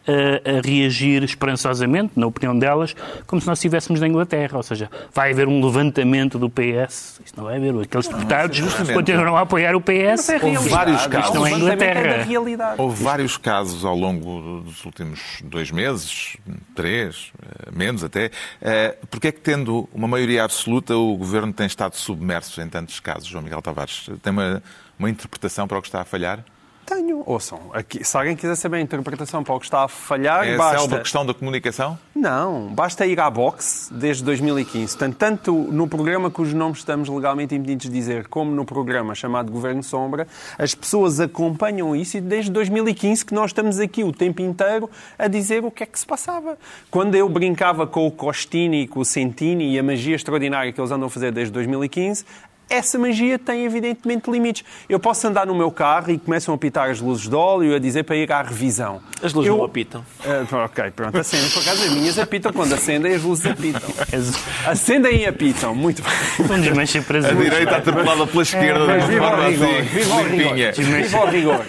a, 0.07 0.59
a 0.59 0.61
reagir 0.67 1.23
esperançosamente, 1.23 2.13
na 2.17 2.27
opinião 2.27 2.59
delas, 2.59 2.95
como 3.27 3.41
se 3.41 3.47
nós 3.47 3.59
estivéssemos 3.59 4.01
na 4.01 4.09
Inglaterra. 4.09 4.57
Ou 4.57 4.63
seja, 4.63 4.91
vai 5.13 5.33
haver 5.33 5.49
um 5.49 5.65
levantamento 5.65 6.39
do 6.39 6.49
PS. 6.51 7.21
Isto 7.25 7.37
não 7.37 7.45
vai 7.45 7.57
haver. 7.57 7.75
Aqueles 7.81 8.09
deputados 8.09 8.57
justamente. 8.57 8.95
continuarão 8.95 9.37
a 9.37 9.41
apoiar 9.41 9.75
o 9.75 9.81
PS. 9.81 10.29
É 10.29 10.37
realidade. 10.39 10.69
vários 10.69 11.01
Isto 11.01 11.11
casos. 11.11 11.35
não 11.35 11.47
é 11.47 11.51
Inglaterra. 11.53 12.23
realidade. 12.23 12.81
Houve 12.81 13.03
vários 13.03 13.37
casos 13.37 13.85
ao 13.85 13.97
longo 13.97 14.61
dos 14.63 14.85
últimos 14.85 15.21
dois 15.45 15.71
meses, 15.71 16.37
três, 16.75 17.33
eh, 17.43 17.71
menos 17.73 18.05
até. 18.05 18.31
Eh, 18.61 18.97
Porque 19.11 19.29
é 19.29 19.33
que, 19.33 19.41
tendo 19.41 19.89
uma 19.93 20.09
maioria 20.09 20.45
absoluta, 20.45 20.97
o 20.97 21.17
governo 21.17 21.53
tem 21.53 21.67
estado 21.67 21.97
submerso 21.97 22.61
em 22.61 22.69
tantos 22.69 23.01
casos, 23.01 23.27
João 23.29 23.43
Miguel 23.43 23.63
Tavares? 23.63 24.09
Tem 24.23 24.33
uma, 24.33 24.63
uma 24.99 25.11
interpretação 25.11 25.67
para 25.69 25.79
o 25.79 25.83
que 25.83 25.89
está 25.89 26.01
a 26.01 26.05
falhar? 26.05 26.45
Tenho. 26.87 27.23
Ouçam, 27.27 27.61
aqui, 27.73 28.05
se 28.05 28.17
alguém 28.17 28.37
quiser 28.37 28.55
saber 28.57 28.79
a 28.79 28.81
interpretação 28.81 29.43
para 29.43 29.55
o 29.55 29.59
que 29.59 29.67
está 29.67 29.85
a 29.85 29.89
falhar, 29.89 30.47
É 30.47 30.55
a 30.55 30.59
basta... 30.59 30.79
célebre 30.79 31.01
questão 31.01 31.25
da 31.25 31.33
comunicação? 31.35 31.99
Não, 32.15 32.69
basta 32.69 33.07
ir 33.07 33.19
à 33.21 33.31
boxe 33.31 33.93
desde 33.93 34.23
2015. 34.25 34.97
Tanto, 34.97 35.17
tanto 35.17 35.53
no 35.53 35.89
programa 35.89 36.31
cujos 36.31 36.55
nomes 36.55 36.79
estamos 36.79 37.09
legalmente 37.09 37.55
impedidos 37.55 37.87
de 37.87 37.93
dizer, 37.93 38.29
como 38.29 38.51
no 38.51 38.65
programa 38.65 39.15
chamado 39.15 39.51
Governo 39.51 39.83
Sombra, 39.83 40.27
as 40.59 40.75
pessoas 40.75 41.21
acompanham 41.21 41.95
isso 41.95 42.19
e 42.19 42.21
desde 42.21 42.51
2015 42.51 43.25
que 43.25 43.35
nós 43.35 43.51
estamos 43.51 43.79
aqui 43.79 44.05
o 44.05 44.13
tempo 44.13 44.43
inteiro 44.43 44.91
a 45.19 45.27
dizer 45.29 45.65
o 45.65 45.71
que 45.71 45.83
é 45.83 45.87
que 45.87 45.99
se 45.99 46.07
passava. 46.07 46.59
Quando 46.91 47.15
eu 47.15 47.29
brincava 47.29 47.87
com 47.87 48.07
o 48.07 48.11
Costini, 48.11 48.87
com 48.87 49.01
o 49.01 49.05
Sentini 49.05 49.75
e 49.75 49.79
a 49.79 49.83
magia 49.83 50.15
extraordinária 50.17 50.73
que 50.73 50.81
eles 50.81 50.91
andam 50.91 51.07
a 51.07 51.11
fazer 51.11 51.33
desde 51.33 51.53
2015, 51.53 52.25
essa 52.69 52.99
magia 52.99 53.39
tem 53.39 53.65
evidentemente 53.65 54.31
limites. 54.31 54.65
Eu 54.89 54.99
posso 54.99 55.27
andar 55.27 55.47
no 55.47 55.55
meu 55.55 55.71
carro 55.71 56.11
e 56.11 56.19
começam 56.19 56.53
a 56.53 56.57
apitar 56.57 56.91
as 56.91 57.01
luzes 57.01 57.29
de 57.29 57.35
óleo 57.35 57.75
a 57.75 57.79
dizer 57.79 58.03
para 58.05 58.17
ir 58.17 58.31
à 58.33 58.43
revisão. 58.43 59.01
As 59.23 59.33
luzes 59.33 59.49
Eu- 59.51 59.59
não 59.59 59.65
apitam. 59.65 60.05
ah, 60.25 60.65
ok, 60.65 60.91
pronto, 60.91 61.17
acendem. 61.19 61.49
Por 61.51 61.63
acaso 61.63 61.85
as 61.85 61.91
minhas 61.93 62.19
apitam 62.19 62.53
quando 62.53 62.73
acendem, 62.73 63.15
as 63.15 63.23
luzes 63.23 63.47
apitam. 63.47 63.83
Acendem 64.67 65.23
e 65.23 65.27
apitam, 65.27 65.75
muito 65.75 66.03
bem. 66.03 66.57
Um 66.57 66.61
desmanche 66.61 67.01
para 67.01 67.19
A 67.19 67.33
direita 67.33 67.77
atropelada 67.77 68.27
pela 68.27 68.43
esquerda 68.43 68.87
Mas 68.87 69.05
uma 69.05 69.07
viva 69.09 69.27
o 69.27 69.37
rigor, 69.37 69.75
assim, 69.75 69.83
viva 69.83 70.15
o 70.17 70.23
rigor, 70.25 70.55
viva 71.03 71.23
o 71.23 71.27
rigor. 71.27 71.65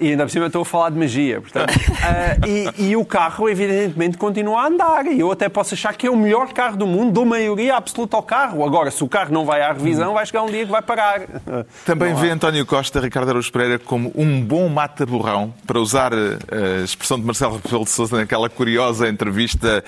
E 0.00 0.10
ainda 0.10 0.24
por 0.24 0.30
cima 0.30 0.46
estou 0.46 0.62
a 0.62 0.64
falar 0.64 0.90
de 0.90 0.98
magia. 0.98 1.40
Portanto, 1.40 1.72
ah, 2.02 2.46
e, 2.46 2.88
e 2.90 2.96
o 2.96 3.04
carro, 3.04 3.48
evidentemente, 3.48 4.16
continua 4.16 4.62
a 4.62 4.66
andar. 4.66 5.06
E 5.06 5.20
eu 5.20 5.30
até 5.30 5.48
posso 5.48 5.74
achar 5.74 5.94
que 5.94 6.06
é 6.06 6.10
o 6.10 6.16
melhor 6.16 6.52
carro 6.52 6.76
do 6.76 6.86
mundo, 6.86 7.12
dou 7.12 7.24
maioria 7.24 7.76
absoluta 7.76 8.16
ao 8.16 8.22
carro. 8.22 8.64
Agora, 8.64 8.90
se 8.90 9.02
o 9.04 9.08
carro 9.08 9.32
não 9.32 9.44
vai 9.44 9.60
à 9.62 9.72
revisão, 9.72 10.14
vai 10.14 10.22
chegar 10.30 10.42
um 10.42 10.46
dia 10.50 10.64
que 10.64 10.70
vai 10.70 10.82
parar. 10.82 11.20
Também 11.84 12.14
vê 12.14 12.30
António 12.30 12.64
Costa, 12.64 13.00
Ricardo 13.00 13.28
Araújo 13.30 13.50
Pereira, 13.52 13.78
como 13.78 14.12
um 14.14 14.40
bom 14.40 14.68
mata-borrão, 14.68 15.52
para 15.66 15.78
usar 15.80 16.12
eh, 16.12 16.38
a 16.80 16.84
expressão 16.84 17.18
de 17.18 17.24
Marcelo 17.26 17.60
Rebelo 17.62 17.84
de 17.84 17.90
Sousa 17.90 18.16
naquela 18.16 18.48
curiosa 18.48 19.08
entrevista 19.08 19.82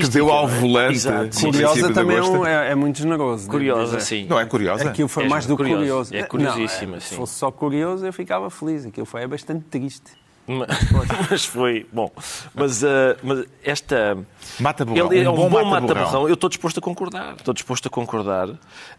que 0.00 0.08
deu 0.08 0.30
ao 0.30 0.48
é? 0.48 0.52
volante 0.52 0.94
Exato. 0.94 1.40
Curiosa 1.40 1.88
de 1.88 1.94
também 1.94 2.16
é, 2.16 2.22
um- 2.22 2.46
é- 2.46 2.70
é 2.70 2.74
muito 2.74 2.98
generoso. 2.98 3.48
Curiosa, 3.48 4.00
sim. 4.00 4.26
Não 4.28 4.38
é 4.38 4.44
curiosa? 4.44 4.88
Aquilo 4.88 5.08
foi 5.08 5.24
É 5.24 5.28
mais 5.28 5.46
do 5.46 5.56
que 5.56 5.62
curioso. 5.62 5.80
curioso. 5.80 6.14
É 6.14 6.22
curiosíssima, 6.22 7.00
sim. 7.00 7.08
Se 7.10 7.14
fosse 7.16 7.34
só 7.34 7.50
curioso, 7.50 8.04
eu 8.06 8.12
ficava 8.12 8.50
feliz. 8.50 8.84
Aquilo 8.86 9.06
foi 9.06 9.22
é 9.22 9.26
bastante 9.26 9.64
triste. 9.70 10.12
Mas 11.30 11.44
foi. 11.46 11.86
Bom, 11.92 12.10
mas, 12.54 12.84
ah, 12.84 13.16
mas 13.22 13.44
esta. 13.62 14.18
Mata-borrão, 14.60 15.12
Ele 15.12 15.24
é 15.24 15.30
um 15.30 15.32
um 15.32 15.36
bom 15.36 15.48
bom 15.48 15.64
mata-borrão. 15.64 15.80
mata-borrão. 16.04 16.28
Eu 16.28 16.34
estou 16.34 16.50
disposto 16.50 16.78
a 16.78 16.82
concordar. 16.82 17.34
Estou 17.38 17.54
disposto 17.54 17.86
a 17.86 17.90
concordar. 17.90 18.48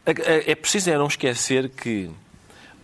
É 0.05 0.55
preciso 0.55 0.89
é 0.89 0.97
não 0.97 1.05
esquecer 1.07 1.69
que 1.69 2.09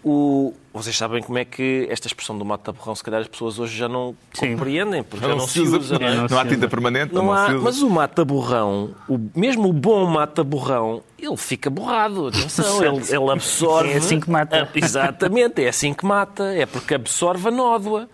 o... 0.03 0.53
vocês 0.73 0.95
sabem 0.97 1.21
como 1.21 1.37
é 1.37 1.45
que 1.45 1.87
esta 1.89 2.07
expressão 2.07 2.37
do 2.37 2.43
mata-borrão, 2.45 2.95
se 2.95 3.03
calhar 3.03 3.21
as 3.21 3.27
pessoas 3.27 3.59
hoje 3.59 3.77
já 3.77 3.87
não 3.89 4.15
Sim. 4.33 4.51
compreendem, 4.53 5.03
porque 5.03 5.25
já 5.25 5.31
Não 5.31 5.37
não 5.39 5.47
se 5.47 5.59
usa, 5.61 5.77
usa. 5.77 5.99
não 5.99 6.07
é? 6.07 6.15
não 6.15 6.27
não 6.27 6.39
há 6.39 6.45
tinta 6.45 6.67
permanente, 6.67 7.13
Não 7.13 7.25
não, 7.25 7.33
há, 7.33 7.49
mas 7.53 7.81
o 7.81 7.89
mata-borrão, 7.89 8.91
o, 9.07 9.19
mesmo 9.35 9.69
o 9.69 9.73
bom 9.73 10.05
mata-borrão, 10.05 11.01
ele 11.19 11.37
fica 11.37 11.69
borrado. 11.69 12.27
Atenção, 12.27 12.77
ele, 12.85 12.97
ele 13.15 13.31
absorve. 13.31 13.91
É 13.93 13.97
assim 13.97 14.19
que 14.19 14.29
mata. 14.29 14.69
Exatamente, 14.73 15.63
é 15.63 15.69
assim 15.69 15.93
que 15.93 16.05
mata. 16.05 16.45
É 16.53 16.65
porque 16.65 16.93
absorve 16.95 17.47
a 17.47 17.51
nódoa. 17.51 18.07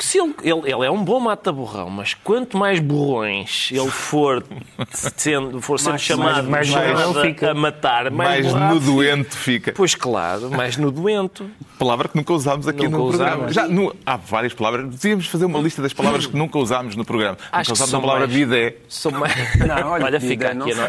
Se 0.00 0.18
ele, 0.18 0.34
ele, 0.42 0.60
ele 0.72 0.84
é 0.86 0.90
um 0.90 1.02
bom 1.02 1.18
mata-borrão, 1.18 1.88
mas 1.90 2.14
quanto 2.14 2.56
mais 2.58 2.78
borrões 2.78 3.70
ele 3.72 3.88
for 3.88 4.44
sendo, 5.16 5.60
for 5.60 5.78
sendo 5.78 5.90
Mais- 5.90 6.02
chamado, 6.02 6.34
mais- 6.34 6.46
mais 6.48 6.66
chamado 6.68 7.08
borrão 7.08 7.22
fica. 7.22 7.50
a 7.50 7.54
matar, 7.54 8.10
mais, 8.10 8.42
mais 8.42 8.46
borrado 8.52 8.74
nudoento 8.74 9.36
fica. 9.36 9.72
Pois 9.72 9.94
claro, 9.94 10.50
mais 10.50 10.76
nudoento. 10.76 11.46
Palavra 11.78 12.08
que 12.08 12.16
nunca 12.16 12.32
usámos 12.32 12.68
aqui 12.68 12.84
Nunca 12.84 12.96
no 12.98 13.08
programa. 13.08 13.34
usámos. 13.36 13.54
Já, 13.54 13.68
nu- 13.68 13.94
há 14.04 14.16
várias 14.16 14.52
palavras. 14.52 14.88
Devíamos 14.88 15.26
fazer 15.26 15.44
uma 15.46 15.58
lista 15.58 15.80
das 15.80 15.92
palavras 15.92 16.26
que 16.26 16.36
nunca 16.36 16.58
usámos 16.58 16.94
no 16.96 17.04
programa. 17.04 17.36
Acho 17.50 17.50
nunca 17.50 17.64
que 17.66 17.72
usámos 17.72 17.90
são 17.90 17.98
a 17.98 18.02
palavra 18.02 18.26
mais- 18.26 18.38
bidé. 18.38 18.76
São 18.88 19.12
mais... 19.12 19.34
Não, 19.58 19.90
olha, 19.92 20.04
olha, 20.06 20.20
fica 20.20 20.52
não 20.54 20.66
aqui. 20.66 20.74
Não? 20.74 20.88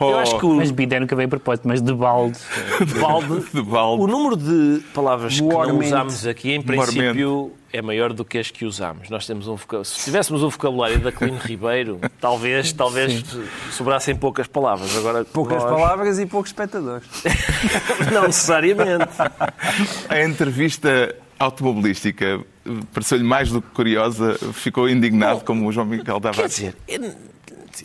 Oh, 0.00 0.10
Eu 0.10 0.18
acho 0.18 0.38
que 0.38 0.46
o, 0.46 0.54
Mas 0.54 0.70
bidé 0.70 1.00
nunca 1.00 1.16
veio 1.16 1.26
a 1.26 1.30
propósito, 1.30 1.66
mas 1.66 1.80
de 1.82 1.92
balde. 1.92 2.38
balde, 3.00 3.42
De 3.52 3.62
balde. 3.62 4.02
o 4.02 4.06
número 4.06 4.36
de 4.36 4.82
palavras 4.94 5.34
que 5.34 5.42
não 5.42 5.48
Mormente. 5.56 5.86
usámos 5.86 6.26
aqui, 6.26 6.52
em 6.52 6.62
princípio, 6.62 7.52
é 7.72 7.82
maior 7.82 8.12
do 8.12 8.24
que 8.24 8.38
as 8.38 8.50
que 8.50 8.64
usámos. 8.64 9.10
Nós 9.10 9.26
temos 9.26 9.46
um 9.48 9.56
Se 9.84 10.04
tivéssemos 10.04 10.42
o 10.42 10.48
vocabulário 10.50 10.98
da 11.00 11.12
Colino 11.12 11.38
Ribeiro, 11.38 12.00
talvez, 12.20 12.72
talvez 12.74 13.24
sobrassem 13.72 14.16
poucas 14.16 14.46
palavras. 14.46 14.96
Agora, 14.96 15.24
Poucas 15.24 15.62
nós- 15.62 15.72
palavras 15.72 16.18
e 16.18 16.26
poucos 16.26 16.50
espectadores. 16.50 17.06
Não 18.12 18.22
necessariamente. 18.22 19.04
A 20.08 20.22
entrevista 20.24 21.14
automobilística 21.38 22.24
eh, 22.66 22.70
pareceu-lhe 22.92 23.24
mais 23.24 23.50
do 23.50 23.60
que 23.62 23.68
curiosa, 23.70 24.36
ficou 24.52 24.88
indignado 24.88 25.44
como 25.44 25.66
o 25.68 25.72
João 25.72 25.86
Miguel 25.86 26.20
Quer 26.20 26.20
Tavares. 26.20 26.62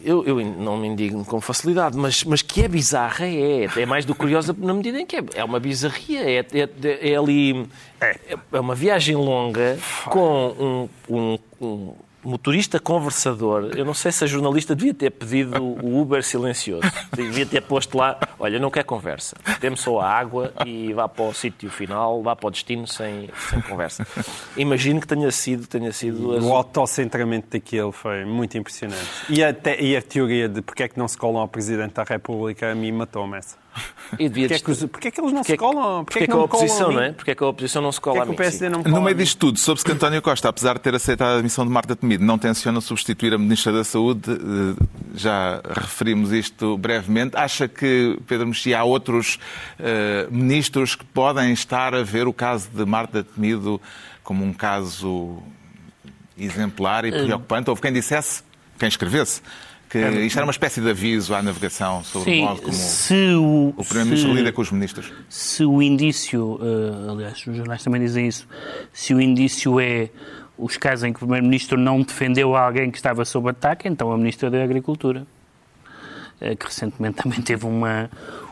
Eu, 0.03 0.23
eu 0.25 0.39
não 0.45 0.77
me 0.77 0.87
indigno 0.87 1.23
com 1.25 1.39
facilidade, 1.41 1.97
mas, 1.97 2.23
mas 2.23 2.41
que 2.41 2.61
é 2.63 2.67
bizarra 2.67 3.25
é. 3.27 3.67
É 3.75 3.85
mais 3.85 4.05
do 4.05 4.15
curiosa 4.15 4.55
na 4.59 4.73
medida 4.73 4.99
em 4.99 5.05
que 5.05 5.17
é, 5.17 5.23
é 5.35 5.43
uma 5.43 5.59
bizarria. 5.59 6.21
É, 6.23 6.39
é, 6.53 7.11
é 7.11 7.15
ali. 7.15 7.67
É, 8.01 8.19
é 8.53 8.59
uma 8.59 8.75
viagem 8.75 9.15
longa 9.15 9.77
com 10.05 10.89
um, 11.09 11.15
um- 11.15 11.39
um 11.61 11.93
motorista 12.23 12.79
conversador. 12.79 13.71
Eu 13.75 13.85
não 13.85 13.93
sei 13.93 14.11
se 14.11 14.23
a 14.23 14.27
jornalista 14.27 14.75
devia 14.75 14.93
ter 14.93 15.09
pedido 15.11 15.61
o 15.63 16.01
Uber 16.01 16.23
silencioso. 16.23 16.83
Devia 17.15 17.45
ter 17.45 17.61
posto 17.61 17.97
lá: 17.97 18.17
olha, 18.39 18.59
não 18.59 18.71
quer 18.71 18.83
conversa. 18.83 19.35
Dê-me 19.59 19.77
só 19.77 19.99
a 19.99 20.09
água 20.09 20.53
e 20.65 20.93
vá 20.93 21.07
para 21.07 21.25
o 21.25 21.33
sítio 21.33 21.69
final, 21.69 22.21
vá 22.23 22.35
para 22.35 22.47
o 22.47 22.51
destino 22.51 22.87
sem, 22.87 23.29
sem 23.49 23.61
conversa. 23.61 24.05
Imagino 24.57 24.99
que 25.01 25.07
tenha 25.07 25.31
sido, 25.31 25.67
tenha 25.67 25.91
sido 25.91 26.35
as- 26.35 26.43
O 26.43 26.53
autocentramento 26.53 27.47
daquilo 27.51 27.91
foi 27.91 28.25
muito 28.25 28.57
impressionante. 28.57 29.03
E 29.29 29.43
a, 29.43 29.53
te- 29.53 29.81
e 29.81 29.95
a 29.95 30.01
teoria 30.01 30.47
de 30.47 30.61
porque 30.61 30.83
é 30.83 30.87
que 30.87 30.97
não 30.97 31.07
se 31.07 31.17
colam 31.17 31.41
ao 31.41 31.47
Presidente 31.47 31.93
da 31.93 32.03
República, 32.03 32.71
a 32.71 32.75
mim 32.75 32.91
matou-me 32.91 33.37
essa. 33.37 33.62
E 34.19 34.29
devia 34.29 34.47
Porque 34.47 34.53
é 34.53 34.59
que, 34.65 34.71
os- 34.71 34.85
porque 34.91 35.07
é 35.07 35.11
que 35.11 35.19
eles 35.21 35.31
não 35.33 35.41
Porque 35.41 35.53
se 35.53 35.57
colam? 35.57 36.05
Porque 36.05 36.19
é 36.23 36.25
que 36.27 36.31
a 36.31 36.35
não 36.35 36.41
me 36.43 36.47
colam 36.47 36.65
oposição, 36.65 36.91
não 36.91 37.01
é? 37.01 37.11
Porque 37.13 37.31
é 37.31 37.35
que 37.35 37.43
a 37.43 37.47
oposição 37.47 37.81
não 37.81 37.91
se 37.91 37.99
cola 38.01 38.15
Porque 38.25 38.43
é 38.43 38.47
a 38.47 38.51
que 38.51 38.57
o 38.65 38.69
não 38.69 38.83
cola 38.83 38.95
No 38.95 39.01
meio 39.01 39.15
a 39.15 39.19
disto 39.19 39.37
tudo, 39.39 39.57
soube-se 39.59 39.85
que 39.85 39.91
António 39.91 40.21
Costa, 40.21 40.49
apesar 40.49 40.73
de 40.75 40.81
ter 40.81 40.93
aceitado 40.93 41.29
a 41.29 41.35
admissão 41.35 41.65
de 41.65 41.71
Marta 41.71 41.95
Temido, 41.95 42.23
não 42.23 42.37
tenciona 42.37 42.79
substituir 42.81 43.33
a 43.33 43.37
Ministra 43.37 43.71
da 43.71 43.83
Saúde. 43.83 44.29
eh, 44.31 44.83
Já 45.15 45.61
referimos 45.75 46.31
isto 46.31 46.77
brevemente. 46.77 47.35
Acha 47.35 47.67
que, 47.67 48.19
Pedro 48.27 48.47
Mexia, 48.47 48.79
há 48.79 48.83
outros 48.83 49.39
eh, 49.79 50.27
ministros 50.29 50.95
que 50.95 51.05
podem 51.05 51.51
estar 51.53 51.95
a 51.95 52.03
ver 52.03 52.27
o 52.27 52.33
caso 52.33 52.69
de 52.73 52.85
Marta 52.85 53.23
Temido 53.23 53.81
como 54.23 54.43
um 54.45 54.53
caso 54.53 55.41
exemplar 56.37 57.05
e 57.05 57.11
preocupante? 57.11 57.69
Houve 57.69 57.81
quem 57.81 57.93
dissesse, 57.93 58.43
quem 58.77 58.87
escrevesse, 58.87 59.41
que 60.01 60.19
isto 60.25 60.37
era 60.37 60.45
uma 60.45 60.51
espécie 60.51 60.81
de 60.81 60.89
aviso 60.89 61.33
à 61.35 61.41
navegação 61.41 62.03
sobre 62.03 62.31
o 62.31 62.33
Sim, 62.33 62.41
modo 62.41 62.61
como 62.61 62.73
se 62.73 63.13
o, 63.35 63.73
o 63.77 63.83
Primeiro-Ministro 63.85 64.33
lida 64.33 64.51
com 64.51 64.61
os 64.61 64.71
ministros. 64.71 65.11
se 65.29 65.63
o 65.63 65.81
indício, 65.81 66.59
eh, 66.61 67.11
aliás, 67.11 67.45
os 67.45 67.55
jornais 67.55 67.83
também 67.83 68.01
dizem 68.01 68.27
isso, 68.27 68.47
se 68.91 69.13
o 69.13 69.21
indício 69.21 69.79
é 69.79 70.09
os 70.57 70.77
casos 70.77 71.03
em 71.03 71.11
que 71.13 71.17
o 71.17 71.19
Primeiro-Ministro 71.19 71.77
não 71.79 72.01
defendeu 72.01 72.55
alguém 72.55 72.89
que 72.91 72.97
estava 72.97 73.23
sob 73.25 73.49
ataque, 73.49 73.87
então 73.87 74.11
a 74.11 74.17
Ministra 74.17 74.49
da 74.49 74.63
Agricultura, 74.63 75.25
eh, 76.41 76.55
que 76.55 76.65
recentemente 76.65 77.17
também 77.23 77.41
teve 77.41 77.65
uma, 77.65 78.09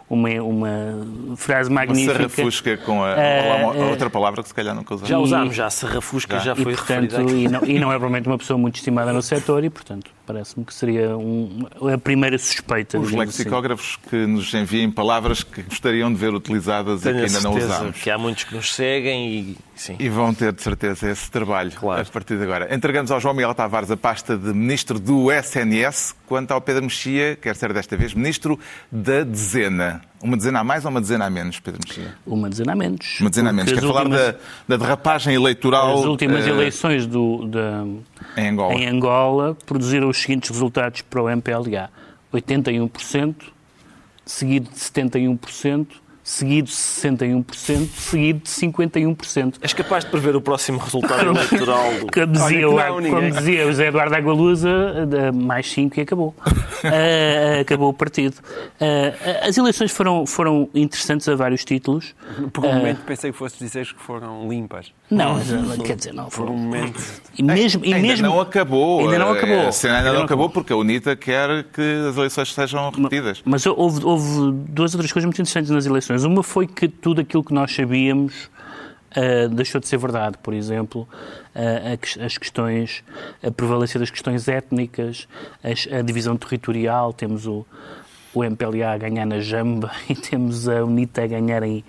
uma, 0.10 0.30
uma 0.44 1.38
frase 1.38 1.70
Uma 1.70 1.82
magnífica. 1.82 2.14
serrafusca 2.30 2.78
com 2.78 3.04
a, 3.04 3.12
eh, 3.12 3.86
outra 3.90 4.10
palavra 4.10 4.42
que 4.44 4.50
se 4.50 4.54
calhar 4.56 4.76
nunca 4.76 4.94
usamos. 4.96 5.10
Já 5.10 5.18
E- 5.18 5.22
usámos, 5.22 5.56
já 5.56 5.70
se 5.70 5.86
refusca, 5.86 6.40
já, 6.40 6.54
e, 6.54 6.64
foi 6.64 6.74
portanto, 6.76 7.12
referida 7.18 7.22
aqui. 7.22 7.44
e, 7.46 7.48
não, 7.48 7.64
e 7.66 7.80
não 7.80 7.88
é 7.92 7.96
provavelmente 7.98 8.28
uma 8.28 8.38
pessoa 8.38 8.58
muito 8.58 8.76
estimada 8.76 9.12
no 9.14 9.22
setor 9.22 9.64
e, 9.64 9.70
portanto, 9.70 10.10
parece-me 10.32 10.66
que 10.66 10.74
seria 10.74 11.18
um- 11.18 11.66
a 11.94 11.98
primeira 11.98 12.38
suspeita. 12.38 12.98
Os 13.00 13.10
assim. 13.10 13.18
lexicógrafos 13.18 13.98
que 14.10 14.16
nos 14.26 14.54
enviem 14.54 14.90
palavras 14.90 15.44
que 15.44 15.62
gostariam 15.64 16.12
de 16.12 16.18
ver 16.20 16.34
utilizadas 16.34 17.02
Tenho 17.02 17.18
e 17.18 17.20
que 17.20 17.26
ainda 17.28 17.42
não 17.42 17.56
usamos. 17.56 17.98
que 18.02 18.10
há 18.10 18.18
muitos 18.18 18.44
que 18.46 18.56
nos 18.56 18.74
seguem 18.74 19.30
e 19.34 19.58
sim. 19.76 19.96
E 20.00 20.10
vão 20.10 20.34
ter, 20.34 20.54
de 20.54 20.62
certeza, 20.62 21.10
esse 21.10 21.30
trabalho 21.30 21.72
Claro. 21.72 22.02
a 22.02 22.06
partir 22.06 22.38
de 22.38 22.44
agora. 22.44 22.74
Entregamos 22.74 23.12
ao 23.12 23.20
João 23.20 23.34
Miguel 23.34 23.54
Tavares 23.54 23.92
a 23.92 23.98
pasta 23.98 24.38
de 24.38 24.54
Ministro 24.54 25.00
do 25.00 25.32
SNS, 25.32 26.16
quanto 26.26 26.52
ao 26.52 26.62
Pedro 26.62 26.84
Mexia, 26.84 27.36
quer 27.36 27.56
ser 27.56 27.74
desta 27.74 27.98
vez 27.98 28.14
Ministro 28.14 28.60
da 28.92 29.24
Dezena. 29.24 30.02
Uma 30.24 30.38
dezena 30.38 30.60
a 30.60 30.64
mais 30.64 30.86
ou 30.86 30.92
uma 30.92 31.02
dezena 31.02 31.26
a 31.26 31.30
menos, 31.30 31.60
Pedro 31.60 31.80
Mexia? 31.86 32.14
Uma 32.26 32.50
dezena 32.50 32.74
a 32.74 32.76
menos. 32.76 33.18
Uma 33.20 33.30
dezena 33.30 33.50
a 33.50 33.54
menos. 33.54 33.72
Quer 33.72 33.80
as 33.80 33.86
falar 33.86 34.02
últimas- 34.02 34.20
da, 34.22 34.36
da 34.68 34.78
derrapagem 34.78 35.34
eleitoral 35.34 36.00
As 36.00 36.06
últimas 36.06 36.46
eh, 36.46 36.50
eleições 36.50 37.06
do, 37.08 37.48
da, 37.48 37.84
em 38.38 38.50
Angola. 38.50 38.74
em 38.76 38.88
Angola 38.88 39.58
produziram 39.66 40.10
os 40.10 40.18
seguintes 40.22 40.50
resultados 40.50 41.02
para 41.02 41.22
o 41.24 41.30
MPLA: 41.30 41.90
81%, 42.34 43.36
seguido 44.26 44.70
de 44.70 44.76
71%, 44.80 45.88
seguido 46.32 46.68
de 46.70 46.74
61%, 46.74 47.90
seguido 47.94 48.40
de 48.40 48.50
51%. 48.50 49.56
És 49.62 49.74
capaz 49.74 50.06
de 50.06 50.12
prever 50.12 50.34
o 50.36 50.42
próximo 50.42 50.78
resultado 50.80 51.26
eleitoral 51.30 51.92
do... 52.00 52.08
Como 52.14 52.28
dizia, 52.28 52.70
Olha 52.70 52.94
o, 52.94 53.02
não, 53.02 53.10
como 53.10 53.22
ninguém. 53.22 53.32
dizia 53.32 53.64
o 53.66 53.68
José 53.68 53.88
Eduardo 53.88 54.16
Agualusa, 54.16 54.70
eh, 54.70 55.32
mais 55.34 55.70
5 55.72 56.00
e 56.00 56.02
acabou. 56.04 56.34
Eh, 56.84 57.60
acabou 57.62 57.90
o 57.90 57.94
partido. 57.94 58.38
Eh, 58.80 59.14
as 59.48 59.56
eleições 59.56 59.92
foram, 59.92 60.26
foram 60.26 60.68
interessantes 60.74 61.30
a 61.30 61.36
vários 61.36 61.64
títulos. 61.64 62.16
Por 62.52 62.66
um 62.66 62.74
momento 62.74 63.02
pensei 63.06 63.32
que 63.32 63.38
fosse 63.38 63.60
dizer 63.60 63.86
que 63.86 64.02
foram 64.02 64.50
limpas. 64.50 64.92
Não, 65.12 65.36
quer 65.86 65.96
dizer, 65.96 66.12
não 66.12 66.26
Por 66.26 66.46
um 66.46 66.48
foram. 66.48 66.58
momento. 66.58 67.00
E 67.38 67.44
mesmo, 67.44 67.86
e 67.86 67.94
ainda 67.94 68.08
mesmo, 68.08 68.26
não 68.28 68.40
acabou. 68.42 69.02
Ainda 69.02 69.20
não 69.20 69.36
Eh, 69.36 69.38
acabou. 69.38 69.68
A 69.68 69.72
cena 69.72 69.98
ainda, 69.98 70.08
Ainda 70.10 70.18
não 70.20 70.26
acabou 70.26 70.46
acabou. 70.46 70.50
porque 70.50 70.74
a 70.74 70.76
UNITA 70.76 71.16
quer 71.16 71.66
que 71.66 71.82
as 72.10 72.18
eleições 72.18 72.52
sejam 72.52 72.90
repetidas. 72.90 73.44
Mas 73.46 73.64
houve, 73.68 74.04
houve 74.04 74.52
duas 74.70 74.96
outras 74.96 75.12
coisas 75.12 75.28
muito 75.28 75.36
interessantes 75.40 75.70
nas 75.70 75.86
eleições. 75.86 76.21
Uma 76.24 76.44
foi 76.44 76.68
que 76.68 76.88
tudo 76.88 77.22
aquilo 77.22 77.44
que 77.44 77.54
nós 77.54 77.74
sabíamos 77.74 78.50
ah, 79.16 79.48
deixou 79.50 79.80
de 79.82 79.88
ser 79.88 79.98
verdade. 79.98 80.38
Por 80.42 80.54
exemplo, 80.54 81.08
ques- 82.00 82.18
as 82.20 82.38
questões, 82.38 83.04
a 83.44 83.52
prevalência 83.52 84.00
das 84.00 84.10
questões 84.10 84.48
étnicas, 84.48 85.28
as- 85.64 85.88
a 85.92 86.02
divisão 86.02 86.38
territorial. 86.38 87.12
Temos 87.14 87.46
o, 87.46 87.66
o 88.34 88.44
MPLA 88.44 88.94
a 88.94 88.98
ganhar 88.98 89.26
na 89.26 89.40
Jamba 89.40 89.92
e 90.10 90.16
temos 90.16 90.70
a 90.70 90.84
UNITA 90.84 91.24
a 91.24 91.28
ganhar 91.28 91.64
em, 91.64 91.84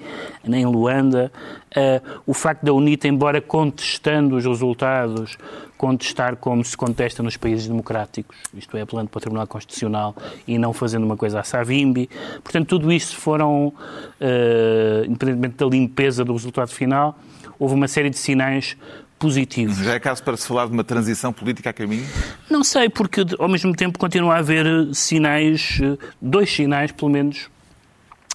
em 0.45 0.67
Luanda. 0.67 1.31
Ah, 1.75 2.01
o 2.27 2.35
facto 2.35 2.65
da 2.65 2.73
UNITA, 2.73 3.07
embora 3.09 3.41
contestando 3.41 4.37
os 4.37 4.45
resultados, 4.45 5.39
contestar 5.83 6.37
como 6.37 6.65
se 6.65 6.77
contesta 6.77 7.25
nos 7.25 7.37
países 7.37 7.67
democráticos, 7.67 8.37
isto 8.55 8.77
é, 8.77 8.83
apelando 8.83 9.09
para 9.11 9.19
o 9.19 9.21
Tribunal 9.21 9.49
Constitucional 9.49 10.15
e 10.47 10.57
não 10.57 10.73
fazendo 10.73 11.03
uma 11.03 11.17
coisa 11.17 11.41
à 11.41 11.43
Savimbi. 11.43 12.09
Portanto, 12.41 12.69
tudo 12.69 12.93
isto 12.93 13.17
foram, 13.17 13.73
ah, 14.21 15.05
independentemente 15.05 15.57
da 15.57 15.67
limpeza 15.67 16.25
do 16.25 16.35
resultado 16.35 16.69
final, 16.69 17.19
houve 17.59 17.75
uma 17.75 17.89
série 17.89 18.11
de 18.11 18.17
sinais 18.17 18.77
positivos. 19.19 19.79
Já 19.79 19.95
é 19.95 19.99
caso 19.99 20.23
para 20.23 20.37
se 20.37 20.47
falar 20.47 20.67
de 20.67 20.73
uma 20.73 20.85
transição 20.85 21.33
política 21.33 21.71
a 21.71 21.73
caminho? 21.73 22.07
Não 22.49 22.63
sei, 22.63 22.89
porque 22.89 23.27
ao 23.37 23.49
mesmo 23.49 23.75
tempo 23.75 23.99
continua 23.99 24.37
a 24.37 24.39
haver 24.39 24.65
sinais, 24.95 25.81
eh, 25.83 25.99
dois 26.21 26.49
sinais 26.49 26.93
pelo 26.93 27.11
menos, 27.11 27.51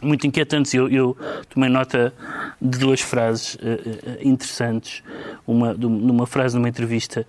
muito 0.01 0.27
inquietantes. 0.27 0.73
Eu, 0.73 0.87
eu 0.89 1.17
tomei 1.49 1.69
nota 1.69 2.13
de 2.61 2.77
duas 2.77 3.01
frases 3.01 3.57
eh, 3.61 4.19
interessantes. 4.23 5.03
Uma, 5.45 5.73
numa 5.73 6.27
frase 6.27 6.55
numa 6.55 6.67
entrevista, 6.69 7.25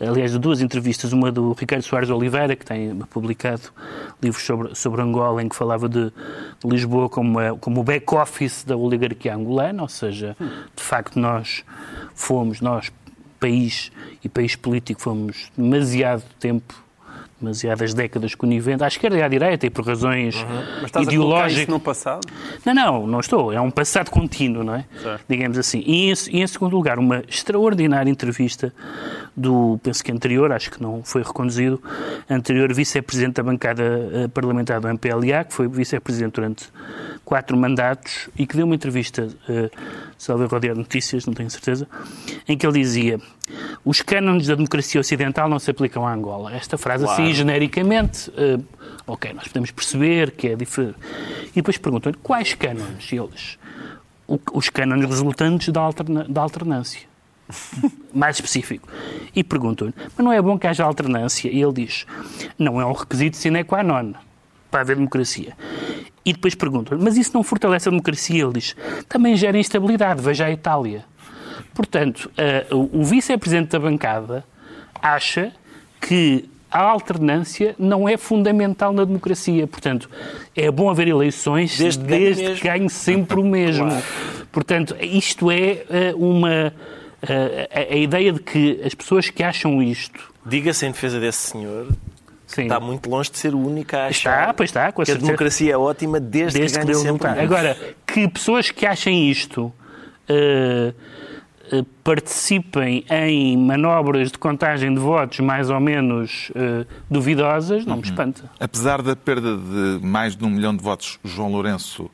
aliás, 0.00 0.32
de 0.32 0.38
duas 0.38 0.60
entrevistas, 0.60 1.12
uma 1.12 1.30
do 1.32 1.52
Ricardo 1.52 1.82
Soares 1.82 2.10
Oliveira, 2.10 2.54
que 2.56 2.64
tem 2.64 2.94
publicado 3.10 3.62
livros 4.22 4.44
sobre, 4.44 4.74
sobre 4.74 5.00
Angola, 5.02 5.42
em 5.42 5.48
que 5.48 5.56
falava 5.56 5.88
de, 5.88 6.06
de 6.10 6.68
Lisboa 6.68 7.08
como, 7.08 7.38
a- 7.38 7.56
como 7.58 7.80
o 7.80 7.84
back-office 7.84 8.64
da 8.64 8.76
oligarquia 8.76 9.34
angolana, 9.34 9.82
ou 9.82 9.88
seja, 9.88 10.36
de 10.40 10.82
facto 10.82 11.18
nós 11.18 11.64
fomos, 12.14 12.60
nós, 12.60 12.90
país 13.38 13.90
e 14.22 14.28
país 14.28 14.54
político, 14.56 15.00
fomos 15.00 15.50
demasiado 15.56 16.22
tempo 16.38 16.74
demasiadas 17.40 17.94
décadas 17.94 18.34
coniventes, 18.34 18.82
à 18.82 18.88
esquerda 18.88 19.18
e 19.18 19.22
à 19.22 19.28
direita, 19.28 19.66
e 19.66 19.70
por 19.70 19.86
razões 19.86 20.36
Mas 20.76 20.84
estás 20.86 21.06
ideológicas. 21.06 21.66
no 21.66 21.80
passado? 21.80 22.26
Não, 22.64 22.74
não, 22.74 23.06
não 23.06 23.20
estou. 23.20 23.52
É 23.52 23.60
um 23.60 23.70
passado 23.70 24.10
contínuo, 24.10 24.62
não 24.62 24.74
é? 24.74 24.84
Certo. 25.02 25.24
Digamos 25.28 25.58
assim. 25.58 25.82
E 25.86 26.10
em, 26.10 26.14
e 26.30 26.42
em 26.42 26.46
segundo 26.46 26.74
lugar, 26.74 26.98
uma 26.98 27.22
extraordinária 27.28 28.10
entrevista 28.10 28.72
do, 29.36 29.78
penso 29.82 30.04
que 30.04 30.12
anterior, 30.12 30.52
acho 30.52 30.70
que 30.70 30.82
não 30.82 31.02
foi 31.02 31.22
reconduzido, 31.22 31.82
anterior 32.28 32.72
vice-presidente 32.72 33.36
da 33.36 33.42
bancada 33.42 33.82
eh, 34.12 34.28
parlamentar 34.28 34.80
do 34.80 34.88
MPLA, 34.88 35.44
que 35.44 35.54
foi 35.54 35.68
vice-presidente 35.68 36.34
durante 36.34 36.68
quatro 37.24 37.56
mandatos 37.56 38.28
e 38.36 38.46
que 38.46 38.56
deu 38.56 38.66
uma 38.66 38.74
entrevista, 38.74 39.28
uh, 39.48 39.70
salve 40.18 40.46
rodear 40.46 40.76
notícias, 40.76 41.26
não 41.26 41.32
tenho 41.32 41.48
certeza, 41.48 41.86
em 42.48 42.58
que 42.58 42.66
ele 42.66 42.80
dizia 42.80 43.20
os 43.84 44.00
cânones 44.02 44.46
da 44.46 44.54
democracia 44.54 45.00
ocidental 45.00 45.48
não 45.48 45.58
se 45.58 45.70
aplicam 45.70 46.06
à 46.06 46.12
Angola. 46.12 46.52
Esta 46.54 46.76
frase 46.78 47.04
assim, 47.04 47.32
genericamente, 47.34 48.30
eh, 48.36 48.58
ok, 49.06 49.32
nós 49.32 49.48
podemos 49.48 49.70
perceber 49.70 50.30
que 50.32 50.48
é 50.48 50.56
diferente. 50.56 50.96
E 51.50 51.54
depois 51.56 51.76
perguntam-lhe 51.78 52.18
quais 52.22 52.54
cânones? 52.54 53.12
Eles, 53.12 53.58
o- 54.26 54.38
os 54.52 54.68
cânones 54.68 55.08
resultantes 55.08 55.68
da, 55.70 55.80
alterna- 55.80 56.26
da 56.28 56.40
alternância. 56.42 57.08
Mais 58.14 58.36
específico. 58.36 58.88
E 59.34 59.42
perguntam-lhe, 59.42 59.94
mas 60.16 60.24
não 60.24 60.32
é 60.32 60.40
bom 60.40 60.58
que 60.58 60.66
haja 60.66 60.84
alternância? 60.84 61.48
E 61.50 61.60
ele 61.60 61.72
diz, 61.72 62.06
não 62.58 62.80
é 62.80 62.84
um 62.86 62.92
requisito 62.92 63.36
sine 63.36 63.64
qua 63.64 63.82
non 63.82 64.12
para 64.70 64.82
haver 64.82 64.96
democracia. 64.96 65.56
E 66.24 66.32
depois 66.32 66.54
perguntam-lhe, 66.54 67.02
mas 67.02 67.16
isso 67.16 67.32
não 67.34 67.42
fortalece 67.42 67.88
a 67.88 67.90
democracia? 67.90 68.42
Ele 68.44 68.52
diz, 68.52 68.76
também 69.08 69.34
gera 69.36 69.58
instabilidade, 69.58 70.22
veja 70.22 70.44
a 70.46 70.50
Itália. 70.52 71.04
Portanto, 71.80 72.30
eh, 72.36 72.66
o 72.70 73.02
vice-presidente 73.02 73.70
da 73.70 73.78
bancada 73.78 74.44
acha 75.00 75.50
que 75.98 76.44
a 76.70 76.82
alternância 76.82 77.74
não 77.78 78.06
é 78.06 78.18
fundamental 78.18 78.92
na 78.92 79.02
democracia. 79.02 79.66
Portanto, 79.66 80.10
é 80.54 80.70
bom 80.70 80.90
haver 80.90 81.08
eleições 81.08 81.78
Desde 81.78 82.04
desde, 82.04 82.42
que 82.42 82.48
ganhe 82.48 82.60
que 82.60 82.68
ganhe 82.68 82.90
sempre 82.90 83.40
o 83.40 83.44
mesmo. 83.48 83.88
Portanto, 84.52 84.94
isto 85.00 85.50
é 85.50 85.82
eh, 85.88 86.14
uma. 86.16 86.70
eh, 87.22 87.68
a, 87.72 87.94
a 87.94 87.96
ideia 87.96 88.34
de 88.34 88.40
que 88.40 88.78
as 88.84 88.94
pessoas 88.94 89.30
que 89.30 89.42
acham 89.42 89.82
isto. 89.82 90.30
Diga-se 90.44 90.84
em 90.84 90.90
defesa 90.90 91.18
desse 91.18 91.38
senhor, 91.38 91.86
Sim, 92.46 92.64
está 92.64 92.78
muito 92.78 93.08
longe 93.08 93.30
de 93.30 93.38
ser 93.38 93.54
o 93.54 93.58
único 93.58 93.96
a 93.96 94.08
achar 94.08 94.40
Está, 94.40 94.52
pois 94.52 94.68
está, 94.68 94.92
com 94.92 95.00
a 95.00 95.04
que 95.06 95.12
a 95.12 95.14
democracia 95.14 95.72
é 95.72 95.78
ótima 95.78 96.20
desde, 96.20 96.60
desde 96.60 96.78
que 96.78 96.84
que 96.84 96.92
ganhe 96.92 97.02
deu 97.02 97.10
sempre. 97.10 97.40
Agora, 97.40 97.74
que 98.06 98.28
pessoas 98.28 98.70
que 98.70 98.84
achem 98.84 99.30
isto 99.30 99.72
eh, 100.28 100.92
participem 102.02 103.04
em 103.08 103.56
manobras 103.56 104.32
de 104.32 104.38
contagem 104.38 104.92
de 104.92 105.00
votos 105.00 105.40
mais 105.40 105.70
ou 105.70 105.78
menos 105.80 106.50
eh, 106.54 106.84
duvidosas, 107.10 107.84
não 107.86 107.96
me 107.96 108.02
espanta. 108.02 108.50
Apesar 108.58 109.02
da 109.02 109.14
perda 109.14 109.56
de 109.56 110.04
mais 110.04 110.34
de 110.34 110.44
um 110.44 110.50
milhão 110.50 110.76
de 110.76 110.82
votos, 110.82 111.18
João 111.24 111.50
Lourenço 111.50 112.10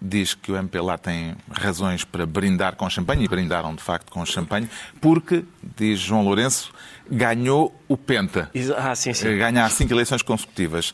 diz 0.00 0.34
que 0.34 0.50
o 0.52 0.56
MPLA 0.56 0.98
tem 0.98 1.34
razões 1.50 2.04
para 2.04 2.26
brindar 2.26 2.76
com 2.76 2.88
champanhe, 2.90 3.24
e 3.24 3.28
brindaram 3.28 3.74
de 3.74 3.82
facto 3.82 4.10
com 4.10 4.24
champanhe, 4.26 4.68
porque, 5.00 5.44
diz 5.76 5.98
João 6.00 6.22
Lourenço, 6.22 6.72
ganhou 7.10 7.74
o 7.88 7.96
Penta. 7.96 8.50
Ah, 8.76 8.94
sim, 8.94 9.12
sim. 9.12 9.36
Ganhar 9.36 9.70
cinco 9.70 9.92
eleições 9.92 10.22
consecutivas. 10.22 10.92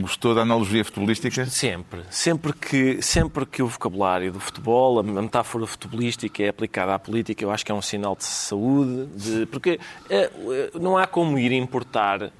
Gostou 0.00 0.34
da 0.34 0.42
analogia 0.42 0.84
futebolística? 0.84 1.46
Sempre. 1.46 2.00
Sempre 2.10 2.52
que, 2.52 3.02
sempre 3.02 3.44
que 3.46 3.62
o 3.62 3.66
vocabulário 3.66 4.32
do 4.32 4.40
futebol, 4.40 4.98
a 4.98 5.02
metáfora 5.02 5.66
futebolística 5.66 6.42
é 6.42 6.48
aplicada 6.48 6.94
à 6.94 6.98
política, 6.98 7.44
eu 7.44 7.50
acho 7.50 7.64
que 7.64 7.72
é 7.72 7.74
um 7.74 7.82
sinal 7.82 8.16
de 8.16 8.24
saúde, 8.24 9.06
de, 9.14 9.46
porque 9.46 9.78
eh, 10.08 10.30
eh, 10.34 10.70
não 10.80 10.96
há 10.96 11.06
como 11.06 11.38
ir 11.38 11.52
importar 11.52 12.30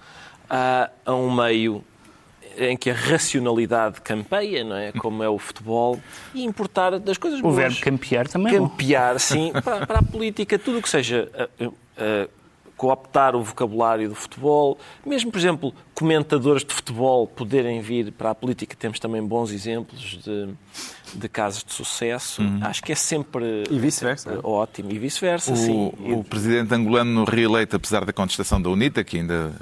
a, 0.49 0.90
a 1.05 1.14
um 1.14 1.35
meio 1.35 1.85
em 2.59 2.77
que 2.77 2.90
a 2.90 2.94
racionalidade 2.94 4.01
campeia, 4.01 4.64
não 4.64 4.77
é? 4.77 4.92
Como 4.92 5.23
é 5.23 5.29
o 5.29 5.38
futebol, 5.38 6.01
e 6.35 6.44
importar 6.44 6.99
das 6.99 7.16
coisas 7.16 7.38
O 7.40 7.42
boas. 7.42 7.57
verbo 7.57 7.81
campear 7.81 8.29
também 8.29 8.55
é 8.55 8.59
campear, 8.59 9.18
sim, 9.20 9.53
para, 9.64 9.87
para 9.87 9.99
a 10.01 10.03
política, 10.03 10.59
tudo 10.59 10.79
o 10.79 10.83
que 10.83 10.88
seja 10.88 11.31
uh, 11.61 11.66
uh, 11.68 12.31
cooptar 12.81 13.37
o 13.37 13.43
vocabulário 13.43 14.09
do 14.09 14.14
futebol, 14.14 14.79
mesmo, 15.05 15.31
por 15.31 15.37
exemplo, 15.37 15.75
comentadores 15.95 16.64
de 16.64 16.73
futebol 16.73 17.27
poderem 17.27 17.83
vir 17.83 18.11
para 18.11 18.31
a 18.31 18.35
política, 18.35 18.75
temos 18.75 18.99
também 18.99 19.23
bons 19.23 19.53
exemplos 19.53 20.01
de, 20.25 20.49
de 21.14 21.29
casos 21.29 21.62
de 21.62 21.75
sucesso. 21.75 22.40
Acho 22.62 22.83
que 22.83 22.90
é 22.90 22.95
sempre, 22.95 23.64
E 23.71 23.79
vice-versa. 23.79 24.31
sempre 24.31 24.47
ótimo. 24.49 24.90
E 24.93 24.99
vice-versa, 24.99 25.53
O, 25.53 25.57
sim. 25.57 25.93
o 26.11 26.25
presidente 26.25 26.73
angolano 26.75 27.25
reeleito, 27.25 27.77
apesar 27.77 28.03
da 28.07 28.14
contestação 28.14 28.62
da 28.62 28.71
UNITA, 28.71 29.05
que 29.05 29.19
ainda 29.19 29.53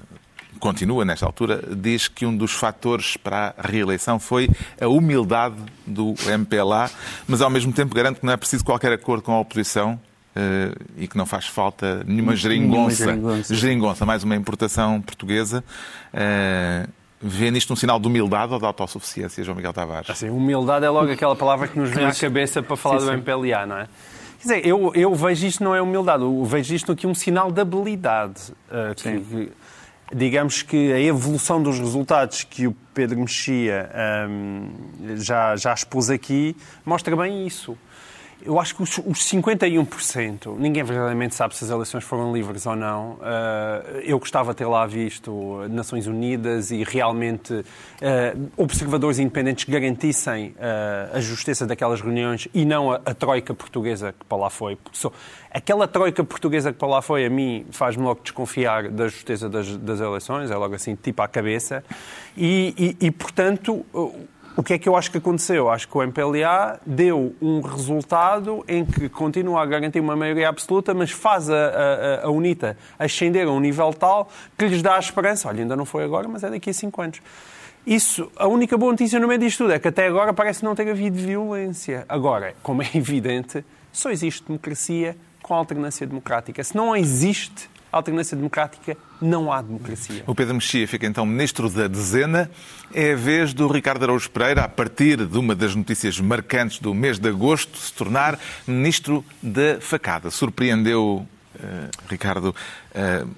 continua 0.61 1.05
nesta 1.05 1.27
altura, 1.27 1.61
diz 1.77 2.07
que 2.07 2.25
um 2.25 2.37
dos 2.37 2.53
fatores 2.53 3.17
para 3.17 3.53
a 3.59 3.67
reeleição 3.67 4.21
foi 4.21 4.49
a 4.81 4.87
humildade 4.87 5.57
do 5.85 6.15
MPLA, 6.25 6.89
mas 7.27 7.41
ao 7.41 7.51
mesmo 7.51 7.73
tempo 7.73 7.93
garante 7.97 8.21
que 8.21 8.27
não 8.27 8.33
é 8.33 8.37
preciso 8.37 8.65
qualquer 8.65 8.93
acordo 8.93 9.25
com 9.25 9.33
a 9.33 9.41
oposição 9.41 9.99
e 10.97 11.07
que 11.09 11.17
não 11.17 11.27
faz 11.27 11.47
falta 11.47 12.03
nenhuma 12.07 12.35
geringonça. 12.37 13.19
geringonça. 13.55 14.05
Mais 14.07 14.23
uma 14.25 14.37
importação 14.37 15.01
portuguesa. 15.01 15.63
Eh, 16.13 16.87
Vê 17.21 17.51
nisto 17.51 17.73
um 17.73 17.77
sinal 17.77 17.99
de 17.99 18.07
humildade 18.07 18.53
ou 18.53 18.61
de 18.61 18.65
autossuficiência, 18.65 19.43
João 19.43 19.57
Miguel 19.57 19.73
Tavares? 19.73 20.09
Assim, 20.09 20.31
humildade 20.31 20.85
é 20.85 20.89
logo 20.89 21.11
aquela 21.11 21.35
palavra 21.35 21.67
que 21.67 21.77
nos 21.77 21.91
vem 21.91 22.05
à 22.07 22.15
cabeça 22.15 22.63
para 22.63 22.77
falar 22.77 22.99
do 22.99 23.11
MPLA, 23.13 23.67
não 23.67 23.77
é? 23.79 23.89
Quer 24.41 24.43
dizer, 24.43 24.65
eu, 24.69 24.93
eu 24.95 25.13
vejo 25.17 25.45
isto 25.45 25.65
não 25.65 25.75
é 25.75 25.83
humildade, 25.83 26.23
eu 26.23 26.45
vejo 26.45 26.73
isto 26.77 26.93
aqui 26.93 27.09
um 27.09 27.15
sinal 27.17 27.51
de 27.51 27.61
habilidade. 27.61 28.41
uh, 28.71 28.95
que- 28.95 29.19
que- 29.19 29.53
digamos 30.15 30.63
que 30.63 30.93
a 30.93 31.01
evolução 31.01 31.61
dos 31.61 31.81
resultados 31.81 32.45
que 32.45 32.69
o 32.69 32.77
Pedro 32.95 33.19
Mexia 33.19 33.91
hum, 34.31 34.69
já, 35.17 35.57
já 35.57 35.75
expôs 35.75 36.09
aqui 36.11 36.57
mostra 36.87 37.17
bem 37.17 37.45
isso. 37.49 37.77
Eu 38.41 38.61
acho 38.61 38.77
que 38.77 38.83
os, 38.83 38.99
os 38.99 39.19
51%, 39.19 40.57
ninguém 40.57 40.85
verdadeiramente 40.85 41.35
sabe 41.35 41.57
se 41.57 41.65
as 41.65 41.71
eleições 41.71 42.05
foram 42.05 42.33
livres 42.33 42.67
ou 42.67 42.77
não. 42.77 43.15
Uh, 43.15 43.99
eu 44.05 44.17
gostava 44.19 44.53
de 44.53 44.59
ter 44.59 44.67
lá 44.67 44.87
visto 44.87 45.67
Nações 45.69 46.07
Unidas 46.07 46.71
e 46.71 46.85
realmente 46.85 47.53
uh, 47.53 47.65
observadores 48.57 49.19
independentes 49.19 49.65
garantissem 49.65 50.51
uh, 50.51 51.17
a 51.17 51.21
justiça 51.21 51.67
daquelas 51.67 52.01
reuniões 52.01 52.47
e 52.55 52.65
não 52.65 52.93
a, 52.93 52.99
troika 52.99 53.53
portuguesa 53.53 54.15
que 54.17 54.25
para 54.25 54.39
lá 54.39 54.51
foi. 54.51 54.79
Aquela 55.51 55.89
troika 55.89 56.23
portuguesa 56.23 56.73
que 56.73 56.79
para 56.79 56.89
lá 56.89 57.03
foi, 57.03 57.27
a 57.27 57.31
mim, 57.31 57.67
faz-me 57.73 58.05
logo 58.05 58.21
desconfiar 58.23 58.89
da 58.89 59.09
justiça 59.09 59.49
das, 59.49 59.77
das, 59.77 60.01
eleições, 60.01 60.51
é 60.51 60.57
logo 60.57 60.77
assim, 60.77 60.95
tipo 60.95 61.21
à 61.23 61.27
cabeça. 61.27 61.83
E, 62.37 62.97
e, 63.01 63.07
e 63.07 63.11
portanto 63.11 63.85
o 64.59 64.63
que 64.65 64.73
é 64.73 64.79
que 64.79 64.89
eu 64.89 64.97
acho 64.97 65.13
que 65.13 65.19
aconteceu? 65.19 65.71
Acho 65.71 65.87
que 65.87 65.97
o 65.97 66.03
MPLA 66.03 66.81
deu 66.85 67.33
um 67.41 67.61
resultado 67.61 68.65
em 68.67 68.85
que 68.85 69.09
continua 69.09 69.63
a 69.63 69.65
garantir 69.65 70.01
uma 70.01 70.17
maioria 70.17 70.49
absoluta, 70.49 70.93
mas 70.93 71.13
faz 71.13 71.49
a, 71.49 71.55
a, 71.55 72.27
a 72.27 72.29
UNITA 72.29 72.77
ascender 72.99 73.47
a 73.47 73.53
um 73.53 73.61
nível 73.61 73.95
tal 73.95 74.29
que 74.59 74.67
lhes 74.67 74.83
dá 74.83 74.97
a 74.97 74.99
esperança. 74.99 75.47
Olha, 75.47 75.63
ainda 75.63 75.77
não 75.77 75.85
foi 75.85 76.03
agora, 76.03 76.27
mas 76.27 76.43
é 76.43 76.51
daqui 76.51 76.71
a 76.71 76.75
cinco 76.75 77.01
anos. 77.01 77.23
Isso, 77.87 78.33
a 78.35 78.49
única 78.49 78.77
boa 78.77 78.91
notícia 78.91 79.21
no 79.21 79.29
meio 79.29 79.39
disto 79.39 79.59
tudo 79.59 79.75
é 79.75 79.79
que 79.79 79.87
até 79.87 80.09
agora 80.09 80.33
parece 80.33 80.65
não 80.65 80.75
ter 80.75 80.91
havido 80.91 81.17
violência. 81.17 82.05
Agora, 82.09 82.53
como 82.61 82.83
é 82.83 82.91
evidente, 82.99 83.65
só 83.93 84.11
existe 84.11 84.45
democracia 84.45 85.17
com 85.41 85.55
alternância 85.55 86.05
democrática. 86.05 86.65
Se 86.65 86.75
não 86.75 86.97
existe 86.97 87.71
alternância 87.91 88.37
democrática, 88.37 88.97
não 89.21 89.53
há 89.53 89.61
democracia. 89.63 90.23
O 90.27 90.35
Pedro 90.35 90.55
Mexia 90.55 90.87
fica 90.87 91.07
então 91.07 91.25
ministro 91.27 91.69
da 91.69 91.87
dezena. 91.87 92.51
É 92.93 93.13
a 93.13 93.17
vez 93.17 93.53
do 93.53 93.67
Ricardo 93.69 94.03
Araújo 94.05 94.31
Pereira, 94.31 94.65
a 94.65 94.69
partir 94.69 95.27
de 95.27 95.39
uma 95.39 95.55
das 95.55 95.75
notícias 95.75 96.21
marcantes 96.21 96.79
do 96.79 96.95
mês 96.95 97.19
de 97.19 97.29
agosto, 97.29 97.77
se 97.79 97.93
tornar 97.93 98.39
ministro 98.67 99.25
da 99.43 99.81
facada. 99.81 100.31
Surpreendeu, 100.31 101.27
uh, 101.57 102.09
Ricardo, 102.09 102.55
uh, 102.95 103.29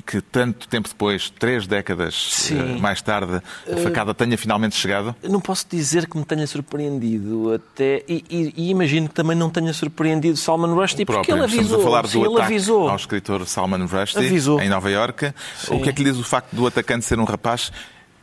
que 0.00 0.20
tanto 0.20 0.68
tempo 0.68 0.88
depois, 0.88 1.30
três 1.30 1.66
décadas 1.66 2.50
uh, 2.50 2.80
mais 2.80 3.00
tarde, 3.02 3.40
a 3.70 3.76
facada 3.76 4.10
uh, 4.10 4.14
tenha 4.14 4.36
finalmente 4.36 4.76
chegado? 4.76 5.14
Não 5.22 5.40
posso 5.40 5.66
dizer 5.70 6.06
que 6.06 6.16
me 6.16 6.24
tenha 6.24 6.46
surpreendido 6.46 7.52
até 7.52 8.02
e, 8.08 8.24
e, 8.28 8.54
e 8.56 8.70
imagino 8.70 9.08
que 9.08 9.14
também 9.14 9.36
não 9.36 9.50
tenha 9.50 9.72
surpreendido 9.72 10.36
Salman 10.36 10.74
Rushdie 10.74 11.04
porque 11.04 11.32
ele 11.32 11.42
avisou. 11.42 11.62
Estamos 11.62 11.80
a 11.80 11.84
falar 11.84 12.06
sim, 12.06 12.20
do 12.20 12.32
ataque 12.32 12.52
avisou. 12.52 12.88
ao 12.88 12.96
escritor 12.96 13.46
Salman 13.46 13.86
Rushdie 13.86 14.26
avisou. 14.26 14.60
em 14.60 14.68
Nova 14.68 14.90
Iorque. 14.90 15.32
O 15.68 15.80
que 15.80 15.88
é 15.88 15.92
que 15.92 16.02
lhe 16.02 16.10
diz 16.10 16.20
o 16.20 16.24
facto 16.24 16.54
do 16.54 16.66
atacante 16.66 17.04
ser 17.04 17.18
um 17.18 17.24
rapaz 17.24 17.72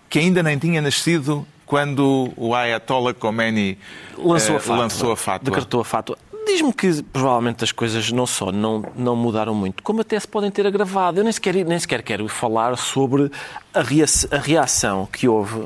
que 0.10 0.20
ainda 0.20 0.44
nem 0.44 0.58
tinha 0.58 0.82
nascido 0.82 1.46
quando 1.66 2.34
o 2.36 2.54
Ayatollah 2.54 3.14
Khomeini 3.14 3.78
lançou, 4.18 4.58
a, 4.58 4.60
fátua, 4.60 4.78
lançou 4.78 5.12
a 5.12 5.18
fátua? 5.18 5.46
Decretou 5.46 5.82
a 5.82 5.86
fátua. 5.86 6.18
Diz-me 6.52 6.74
que 6.74 7.02
provavelmente 7.02 7.64
as 7.64 7.72
coisas 7.72 8.12
não 8.12 8.28
só 8.28 8.52
não, 8.52 8.84
não 8.94 9.16
mudaram 9.16 9.56
muito, 9.56 9.82
como 9.82 10.02
até 10.02 10.20
se 10.20 10.28
podem 10.28 10.52
ter 10.52 10.68
agravado. 10.68 11.20
Eu 11.20 11.24
nem 11.24 11.32
sequer, 11.32 11.56
nem 11.66 11.80
sequer 11.80 12.04
quero 12.04 12.28
falar 12.28 12.78
sobre 12.78 13.32
a 13.74 14.38
reação 14.38 15.08
que 15.10 15.30
houve 15.30 15.66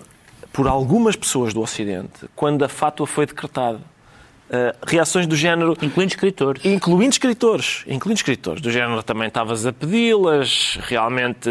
por 0.54 0.68
algumas 0.68 1.16
pessoas 1.16 1.56
do 1.56 1.62
Ocidente 1.62 2.30
quando 2.36 2.64
a 2.64 2.70
fátua 2.70 3.08
foi 3.08 3.26
decretada. 3.26 3.82
Uh, 4.48 4.78
reações 4.86 5.26
do 5.26 5.36
género. 5.36 5.76
Incluindo 5.82 6.12
escritores. 6.12 6.64
Incluindo 6.64 7.10
escritores. 7.10 7.84
Incluindo 7.88 8.20
escritores. 8.20 8.62
Do 8.62 8.70
género 8.70 9.02
também 9.02 9.28
estavas 9.28 9.66
a 9.66 9.74
pedi-las, 9.74 10.78
realmente 10.84 11.50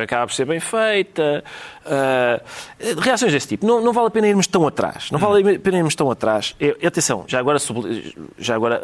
acaba 0.00 0.28
por 0.28 0.32
ser 0.32 0.44
bem 0.44 0.60
feita. 0.60 1.42
Uh, 1.84 3.00
reações 3.00 3.32
desse 3.32 3.48
tipo. 3.48 3.66
Não, 3.66 3.80
não 3.80 3.92
vale 3.92 4.06
a 4.06 4.10
pena 4.10 4.28
irmos 4.28 4.46
tão 4.46 4.64
atrás. 4.64 5.10
Não 5.10 5.18
vale 5.18 5.56
a 5.56 5.58
pena 5.58 5.78
irmos 5.78 5.96
tão 5.96 6.08
atrás. 6.08 6.54
Eu, 6.60 6.76
atenção, 6.86 7.24
já 7.26 7.40
agora, 7.40 7.58
já 8.38 8.54
agora 8.54 8.82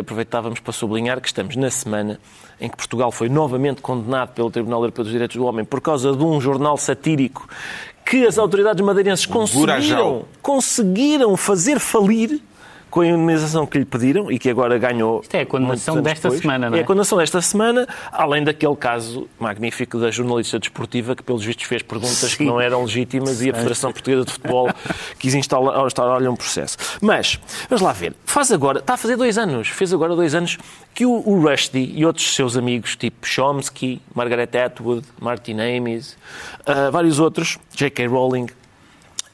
aproveitávamos 0.00 0.60
para 0.60 0.72
sublinhar 0.72 1.20
que 1.20 1.28
estamos 1.28 1.54
na 1.54 1.70
semana 1.70 2.18
em 2.58 2.70
que 2.70 2.76
Portugal 2.78 3.12
foi 3.12 3.28
novamente 3.28 3.82
condenado 3.82 4.30
pelo 4.30 4.50
Tribunal 4.50 4.80
Europeu 4.80 5.04
dos 5.04 5.12
Direitos 5.12 5.36
do 5.36 5.44
Homem 5.44 5.66
por 5.66 5.82
causa 5.82 6.16
de 6.16 6.24
um 6.24 6.40
jornal 6.40 6.78
satírico 6.78 7.46
que 8.06 8.24
as 8.24 8.38
autoridades 8.38 8.82
madeirenses 8.82 9.26
conseguiram, 9.26 10.24
conseguiram 10.40 11.36
fazer 11.36 11.78
falir 11.78 12.40
com 12.96 13.02
a 13.02 13.06
indemnização 13.06 13.66
que 13.66 13.76
lhe 13.76 13.84
pediram 13.84 14.32
e 14.32 14.38
que 14.38 14.48
agora 14.48 14.78
ganhou. 14.78 15.20
Isto 15.20 15.34
é 15.34 15.42
a 15.42 15.46
condenação 15.46 16.00
desta 16.00 16.30
depois. 16.30 16.40
semana, 16.40 16.70
não 16.70 16.78
é? 16.78 16.80
É 16.80 16.82
a 16.82 16.86
condenação 16.86 17.18
desta 17.18 17.42
semana, 17.42 17.86
além 18.10 18.42
daquele 18.42 18.74
caso 18.74 19.28
magnífico 19.38 19.98
da 19.98 20.10
jornalista 20.10 20.58
desportiva 20.58 21.14
que, 21.14 21.22
pelos 21.22 21.44
vistos, 21.44 21.66
fez 21.66 21.82
perguntas 21.82 22.16
Sim. 22.16 22.36
que 22.38 22.44
não 22.46 22.58
eram 22.58 22.84
legítimas 22.84 23.42
e 23.42 23.50
a 23.50 23.52
Federação 23.52 23.92
Portuguesa 23.92 24.24
de 24.24 24.32
Futebol 24.32 24.70
quis 25.18 25.34
instaurar-lhe 25.34 26.26
um 26.26 26.34
processo. 26.34 26.78
Mas, 27.02 27.38
vamos 27.68 27.82
lá 27.82 27.92
ver. 27.92 28.14
Faz 28.24 28.50
agora, 28.50 28.78
está 28.78 28.94
a 28.94 28.96
fazer 28.96 29.16
dois 29.16 29.36
anos, 29.36 29.68
fez 29.68 29.92
agora 29.92 30.16
dois 30.16 30.34
anos 30.34 30.56
que 30.94 31.04
o, 31.04 31.22
o 31.28 31.38
Rushdie 31.38 31.92
e 31.94 32.06
outros 32.06 32.34
seus 32.34 32.56
amigos, 32.56 32.96
tipo 32.96 33.26
Chomsky, 33.26 34.00
Margaret 34.14 34.56
Atwood, 34.56 35.06
Martin 35.20 35.58
Amis, 35.60 36.16
uh, 36.62 36.90
vários 36.90 37.20
outros, 37.20 37.58
J.K. 37.74 38.06
Rowling, 38.06 38.46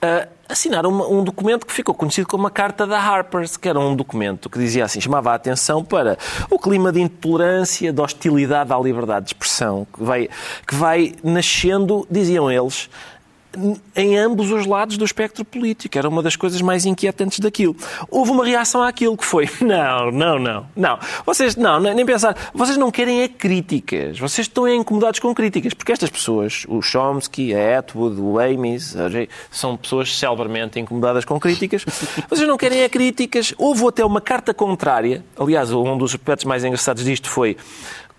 uh, 0.02 0.41
assinaram 0.52 0.90
uma, 0.90 1.06
um 1.06 1.24
documento 1.24 1.66
que 1.66 1.72
ficou 1.72 1.94
conhecido 1.94 2.26
como 2.26 2.46
a 2.46 2.50
Carta 2.50 2.86
da 2.86 2.98
Harper's, 2.98 3.56
que 3.56 3.68
era 3.68 3.78
um 3.78 3.96
documento 3.96 4.48
que 4.48 4.58
dizia 4.58 4.84
assim, 4.84 5.00
chamava 5.00 5.32
a 5.32 5.34
atenção 5.34 5.84
para 5.84 6.18
o 6.50 6.58
clima 6.58 6.92
de 6.92 7.00
intolerância, 7.00 7.92
de 7.92 8.00
hostilidade 8.00 8.72
à 8.72 8.78
liberdade 8.78 9.26
de 9.26 9.30
expressão, 9.30 9.86
que 9.92 10.02
vai, 10.02 10.28
que 10.66 10.74
vai 10.74 11.14
nascendo, 11.22 12.06
diziam 12.10 12.50
eles, 12.50 12.88
em 13.94 14.18
ambos 14.18 14.50
os 14.50 14.66
lados 14.66 14.96
do 14.96 15.04
espectro 15.04 15.44
político. 15.44 15.96
Era 15.98 16.08
uma 16.08 16.22
das 16.22 16.36
coisas 16.36 16.60
mais 16.60 16.86
inquietantes 16.86 17.38
daquilo. 17.38 17.76
Houve 18.10 18.30
uma 18.30 18.44
reação 18.44 18.82
àquilo 18.82 19.16
que 19.16 19.24
foi: 19.24 19.48
não, 19.60 20.10
não, 20.10 20.38
não, 20.38 20.66
não. 20.74 20.98
Vocês, 21.24 21.56
não, 21.56 21.80
nem 21.80 22.04
pensar. 22.04 22.36
Vocês 22.54 22.76
não 22.76 22.90
querem 22.90 23.22
é 23.22 23.28
críticas. 23.28 24.18
Vocês 24.18 24.46
estão 24.46 24.68
incomodados 24.68 25.20
com 25.20 25.34
críticas. 25.34 25.74
Porque 25.74 25.92
estas 25.92 26.10
pessoas, 26.10 26.64
o 26.68 26.80
Chomsky, 26.82 27.54
a 27.54 27.78
Atwood, 27.78 28.20
o 28.20 28.38
Amis, 28.38 28.94
são 29.50 29.76
pessoas 29.76 30.16
celebermente 30.16 30.78
incomodadas 30.78 31.24
com 31.24 31.38
críticas. 31.38 31.84
Vocês 32.28 32.48
não 32.48 32.56
querem 32.56 32.80
é 32.80 32.88
críticas. 32.88 33.54
Houve 33.58 33.86
até 33.86 34.04
uma 34.04 34.20
carta 34.20 34.54
contrária. 34.54 35.24
Aliás, 35.38 35.72
um 35.72 35.96
dos 35.96 36.14
aspectos 36.14 36.44
mais 36.44 36.64
engraçados 36.64 37.04
disto 37.04 37.28
foi 37.28 37.56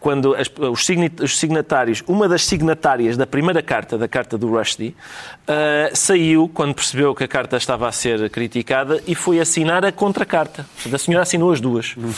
quando 0.03 0.35
as, 0.35 0.51
os 1.21 1.37
signatários, 1.37 2.03
uma 2.05 2.27
das 2.27 2.43
signatárias 2.43 3.15
da 3.15 3.25
primeira 3.25 3.63
carta, 3.63 3.97
da 3.97 4.05
carta 4.05 4.37
do 4.37 4.49
Rushdie, 4.49 4.89
uh, 4.89 5.95
saiu 5.95 6.51
quando 6.53 6.75
percebeu 6.75 7.15
que 7.15 7.23
a 7.23 7.27
carta 7.27 7.55
estava 7.55 7.87
a 7.87 7.91
ser 7.93 8.29
criticada 8.29 9.01
e 9.07 9.15
foi 9.15 9.39
assinar 9.39 9.85
a 9.85 9.93
contracarta. 9.93 10.65
A 10.91 10.97
senhora 10.97 11.23
assinou 11.23 11.53
as 11.53 11.61
duas. 11.61 11.93
Uh, 11.93 12.11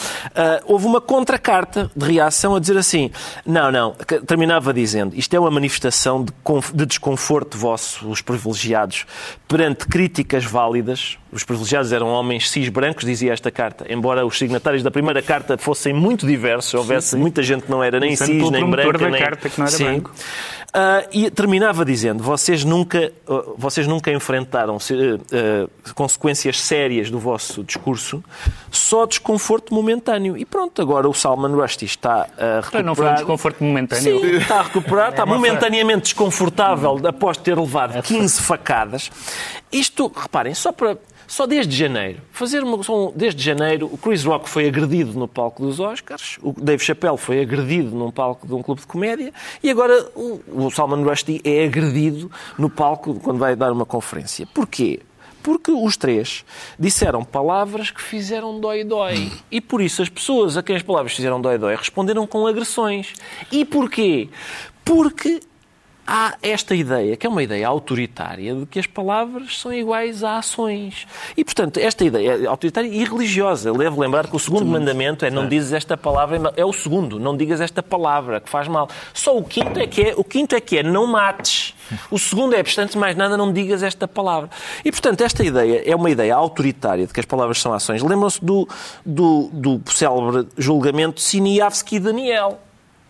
houve 0.65 0.87
uma 0.87 0.99
contracarta 0.99 1.91
de 1.95 2.13
reação 2.13 2.55
a 2.55 2.59
dizer 2.59 2.75
assim: 2.75 3.11
não, 3.45 3.71
não, 3.71 3.91
terminava 4.25 4.73
dizendo, 4.73 5.15
isto 5.15 5.35
é 5.35 5.39
uma 5.39 5.51
manifestação 5.51 6.25
de, 6.25 6.33
de 6.73 6.85
desconforto 6.87 7.55
vosso, 7.55 8.09
os 8.09 8.19
privilegiados, 8.19 9.05
perante 9.47 9.85
críticas 9.85 10.43
válidas. 10.43 11.19
Os 11.35 11.43
privilegiados 11.43 11.91
eram 11.91 12.07
homens 12.07 12.49
cis 12.49 12.69
brancos, 12.69 13.03
dizia 13.03 13.33
esta 13.33 13.51
carta, 13.51 13.85
embora 13.89 14.25
os 14.25 14.37
signatários 14.37 14.81
da 14.81 14.89
primeira 14.89 15.21
carta 15.21 15.57
fossem 15.57 15.91
muito 15.91 16.25
diversos, 16.25 16.73
houvesse 16.73 17.09
sim, 17.09 17.17
sim. 17.17 17.21
muita 17.21 17.43
gente 17.43 17.63
que 17.63 17.69
não 17.69 17.83
era 17.83 17.99
nem 17.99 18.15
cis, 18.15 18.49
nem 18.49 18.69
branca, 18.69 19.09
nem... 19.09 19.21
carta, 19.21 19.49
que 19.49 19.59
não 19.59 19.67
era 19.67 19.75
Sim. 19.75 19.83
branco. 19.83 20.11
Uh, 20.73 21.07
e 21.11 21.31
terminava 21.31 21.85
dizendo: 21.85 22.23
vocês 22.23 22.63
nunca, 22.63 23.11
uh, 23.27 23.55
vocês 23.57 23.87
nunca 23.87 24.11
enfrentaram 24.11 24.75
uh, 24.75 25.93
consequências 25.93 26.59
sérias 26.59 27.09
do 27.09 27.17
vosso 27.17 27.63
discurso, 27.63 28.23
só 28.71 29.05
desconforto 29.05 29.73
momentâneo. 29.73 30.37
E 30.37 30.43
pronto, 30.43 30.81
agora 30.81 31.07
o 31.07 31.13
Salman 31.13 31.55
Rushdie 31.55 31.85
está 31.85 32.27
a 32.37 32.59
recuperar. 32.59 32.83
Não 32.83 32.95
foi 32.95 33.09
um 33.09 33.13
desconforto 33.15 33.63
momentâneo. 33.63 34.19
Sim, 34.19 34.35
está 34.35 34.59
a 34.59 34.63
recuperar, 34.63 35.09
está 35.11 35.25
momentaneamente 35.25 36.03
desconfortável 36.03 36.99
após 37.07 37.37
ter 37.37 37.57
levado 37.57 38.01
15 38.01 38.41
facadas. 38.41 39.09
Isto, 39.71 40.11
reparem, 40.13 40.53
só 40.53 40.71
para 40.71 40.97
só 41.27 41.45
desde 41.45 41.75
janeiro. 41.75 42.19
Fazer 42.31 42.63
uma 42.63 42.81
só 42.83 43.11
desde 43.15 43.43
janeiro, 43.43 43.89
o 43.91 43.97
Chris 43.97 44.23
Rock 44.23 44.49
foi 44.49 44.67
agredido 44.67 45.17
no 45.17 45.27
palco 45.27 45.63
dos 45.63 45.79
Oscars, 45.79 46.37
o 46.41 46.53
Dave 46.53 46.83
Chappelle 46.83 47.17
foi 47.17 47.41
agredido 47.41 47.95
num 47.95 48.11
palco 48.11 48.47
de 48.47 48.53
um 48.53 48.61
clube 48.61 48.81
de 48.81 48.87
comédia 48.87 49.33
e 49.63 49.69
agora 49.69 50.07
o, 50.15 50.41
o 50.47 50.64
Salman 50.71 51.03
Rushdie 51.03 51.41
é 51.43 51.65
agredido 51.65 52.31
no 52.57 52.69
palco 52.69 53.15
quando 53.15 53.39
vai 53.39 53.55
dar 53.55 53.71
uma 53.71 53.85
conferência. 53.85 54.47
Porquê? 54.53 54.99
Porque 55.41 55.71
os 55.71 55.95
três 55.95 56.43
disseram 56.79 57.23
palavras 57.23 57.91
que 57.91 58.01
fizeram 58.01 58.59
dói-dói. 58.59 59.31
E 59.51 59.61
por 59.61 59.79
isso 59.79 60.01
as 60.01 60.09
pessoas 60.09 60.57
a 60.57 60.63
quem 60.63 60.75
as 60.75 60.81
palavras 60.81 61.13
fizeram 61.13 61.39
dói-dói 61.39 61.75
responderam 61.75 62.25
com 62.25 62.47
agressões. 62.47 63.13
E 63.51 63.63
porquê? 63.63 64.27
Porque 64.83 65.39
há 66.05 66.35
esta 66.41 66.75
ideia, 66.75 67.15
que 67.15 67.25
é 67.25 67.29
uma 67.29 67.41
ideia 67.41 67.67
autoritária, 67.67 68.55
de 68.55 68.65
que 68.65 68.79
as 68.79 68.87
palavras 68.87 69.59
são 69.59 69.73
iguais 69.73 70.23
a 70.23 70.37
ações. 70.37 71.07
E, 71.35 71.43
portanto, 71.43 71.77
esta 71.77 72.03
ideia 72.03 72.43
é 72.43 72.45
autoritária 72.45 72.87
e 72.87 73.03
religiosa. 73.03 73.71
Levo 73.71 73.99
lembrar 73.99 74.27
que 74.27 74.35
o 74.35 74.39
segundo 74.39 74.65
mandamento 74.65 75.25
é 75.25 75.31
não 75.31 75.47
dizes 75.47 75.73
esta 75.73 75.97
palavra, 75.97 76.53
é 76.55 76.63
o 76.63 76.73
segundo, 76.73 77.19
não 77.19 77.35
digas 77.35 77.61
esta 77.61 77.81
palavra, 77.81 78.39
que 78.39 78.49
faz 78.49 78.67
mal. 78.67 78.89
Só 79.13 79.37
o 79.37 79.43
quinto 79.43 79.79
é 79.79 79.87
que 79.87 80.01
é, 80.01 80.13
o 80.15 80.23
quinto 80.23 80.55
é, 80.55 80.61
que 80.61 80.77
é 80.77 80.83
não 80.83 81.07
mates. 81.07 81.73
O 82.09 82.17
segundo 82.17 82.55
é, 82.55 82.63
de 82.63 82.97
mais 82.97 83.15
nada, 83.15 83.37
não 83.37 83.51
digas 83.51 83.83
esta 83.83 84.07
palavra. 84.07 84.49
E, 84.83 84.91
portanto, 84.91 85.21
esta 85.21 85.43
ideia 85.43 85.83
é 85.85 85.95
uma 85.95 86.09
ideia 86.09 86.35
autoritária 86.35 87.05
de 87.05 87.13
que 87.13 87.19
as 87.19 87.25
palavras 87.25 87.61
são 87.61 87.73
ações. 87.73 88.01
Lembram-se 88.01 88.43
do, 88.43 88.67
do, 89.05 89.49
do 89.53 89.81
célebre 89.85 90.47
julgamento 90.57 91.21
Siniavski-Daniel. 91.21 92.59
O 92.59 92.64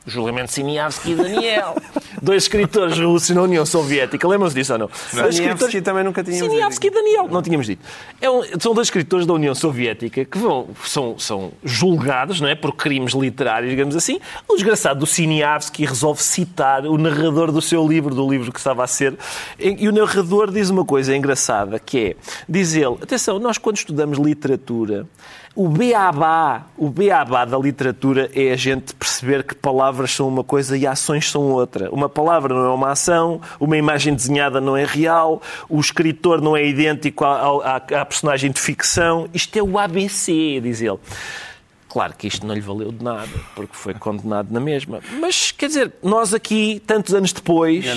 julgamento 0.06 0.52
Siniavski 0.52 1.12
e 1.12 1.16
Daniel. 1.16 1.76
Dois 2.22 2.44
escritores 2.44 2.98
russos 2.98 3.30
na 3.36 3.42
União 3.42 3.66
Soviética. 3.66 4.28
Lembram-se 4.28 4.56
disso 4.56 4.74
ou 4.74 4.80
não? 4.80 4.90
Dois 5.14 5.36
Siniavski 5.36 5.82
também 5.82 6.04
nunca 6.04 6.24
tínhamos 6.24 6.50
Siniavski 6.52 6.88
e. 6.88 6.92
Daniel. 6.92 7.28
Não 7.30 7.42
tínhamos 7.42 7.68
dito. 7.68 7.86
É 8.20 8.30
um- 8.30 8.44
são 8.60 8.74
dois 8.74 8.88
escritores 8.88 9.26
da 9.28 9.34
União 9.34 9.54
Soviética 9.54 10.26
que 10.26 10.38
vão, 10.38 10.68
são, 10.84 11.20
são 11.20 11.52
julgados 11.64 12.42
não 12.42 12.48
é, 12.48 12.56
por 12.56 12.74
crimes 12.76 13.14
literários, 13.14 13.70
digamos 13.70 13.96
assim. 13.96 14.20
O 14.48 14.56
desgraçado 14.56 15.00
do 15.00 15.06
Siniavski 15.06 15.86
resolve 15.86 16.24
citar 16.24 16.86
o 16.86 16.98
narrador 16.98 17.52
do 17.52 17.62
seu 17.62 17.88
livro, 17.88 18.16
do 18.16 18.28
livro 18.30 18.52
que 18.52 18.60
estava 18.60 18.84
a 18.84 18.88
ser. 18.88 19.16
E 19.60 19.76
e 19.86 19.90
o 19.90 19.92
narrador 19.92 20.52
diz 20.52 20.70
uma 20.70 20.86
coisa 20.86 21.16
engraçada, 21.16 21.78
que 21.78 21.98
é, 22.00 22.16
diz 22.48 22.74
ele, 22.76 22.96
atenção, 23.02 23.38
nós 23.40 23.58
quando 23.58 23.78
estudamos 23.78 24.18
literatura, 24.18 25.06
o 25.56 25.70
beabá, 25.70 26.64
o 26.78 26.90
beabá 26.90 27.46
da 27.46 27.58
literatura 27.58 28.30
é 28.36 28.52
a 28.52 28.56
gente 28.58 28.94
perceber 28.94 29.44
que 29.44 29.56
palavras 29.56 30.12
são 30.14 30.28
uma 30.28 30.44
coisa 30.44 30.78
e 30.78 30.86
ações 30.86 31.32
são 31.32 31.44
outra. 31.44 31.90
Uma 31.92 32.10
palavra 32.10 32.54
não 32.54 32.66
é 32.66 32.70
uma 32.70 32.92
ação, 32.92 33.40
uma 33.60 33.78
imagem 33.78 34.14
desenhada 34.14 34.60
não 34.60 34.76
é 34.76 34.84
real, 34.84 35.42
o 35.70 35.80
escritor 35.80 36.42
não 36.42 36.58
é 36.58 36.66
idêntico 36.66 37.24
à, 37.24 37.38
à- 37.64 38.02
à 38.02 38.06
personagem 38.06 38.52
de 38.52 38.60
ficção. 38.60 39.30
Isto 39.34 39.58
é 39.58 39.64
o 39.64 39.80
ABC, 39.80 40.60
diz 40.62 40.82
ele. 40.82 41.00
Claro 41.96 42.14
que 42.14 42.28
isto 42.28 42.46
não 42.46 42.54
lhe 42.54 42.60
valeu 42.60 42.92
de 42.92 43.02
nada, 43.02 43.30
porque 43.56 43.74
foi 43.74 43.94
condenado 43.94 44.52
na 44.52 44.60
mesma. 44.60 45.00
Mas, 45.18 45.54
quer 45.54 45.68
dizer, 45.68 45.94
nós 46.04 46.34
aqui, 46.34 46.82
tantos 46.86 47.14
anos 47.14 47.32
depois, 47.32 47.86
Já 47.86 47.94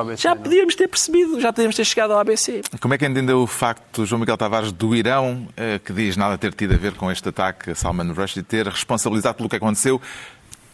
ABC, 0.00 0.22
já 0.22 0.34
não? 0.34 0.42
podíamos 0.42 0.74
ter 0.74 0.88
percebido, 0.88 1.38
já 1.38 1.52
podíamos 1.52 1.76
ter 1.76 1.84
chegado 1.84 2.14
ao 2.14 2.18
ABC. 2.18 2.62
Como 2.80 2.94
é 2.94 2.96
que 2.96 3.04
entendeu 3.04 3.42
o 3.42 3.46
facto, 3.46 4.06
João 4.06 4.20
Miguel 4.20 4.38
Tavares, 4.38 4.72
do 4.72 4.96
Irão, 4.96 5.46
eh, 5.54 5.78
que 5.78 5.92
diz 5.92 6.16
nada 6.16 6.38
ter 6.38 6.54
tido 6.54 6.72
a 6.72 6.78
ver 6.78 6.94
com 6.94 7.10
este 7.10 7.28
ataque 7.28 7.72
a 7.72 7.74
Salman 7.74 8.14
Rushdie, 8.14 8.42
ter 8.42 8.66
responsabilizado 8.66 9.36
pelo 9.36 9.50
que 9.50 9.56
aconteceu 9.56 10.00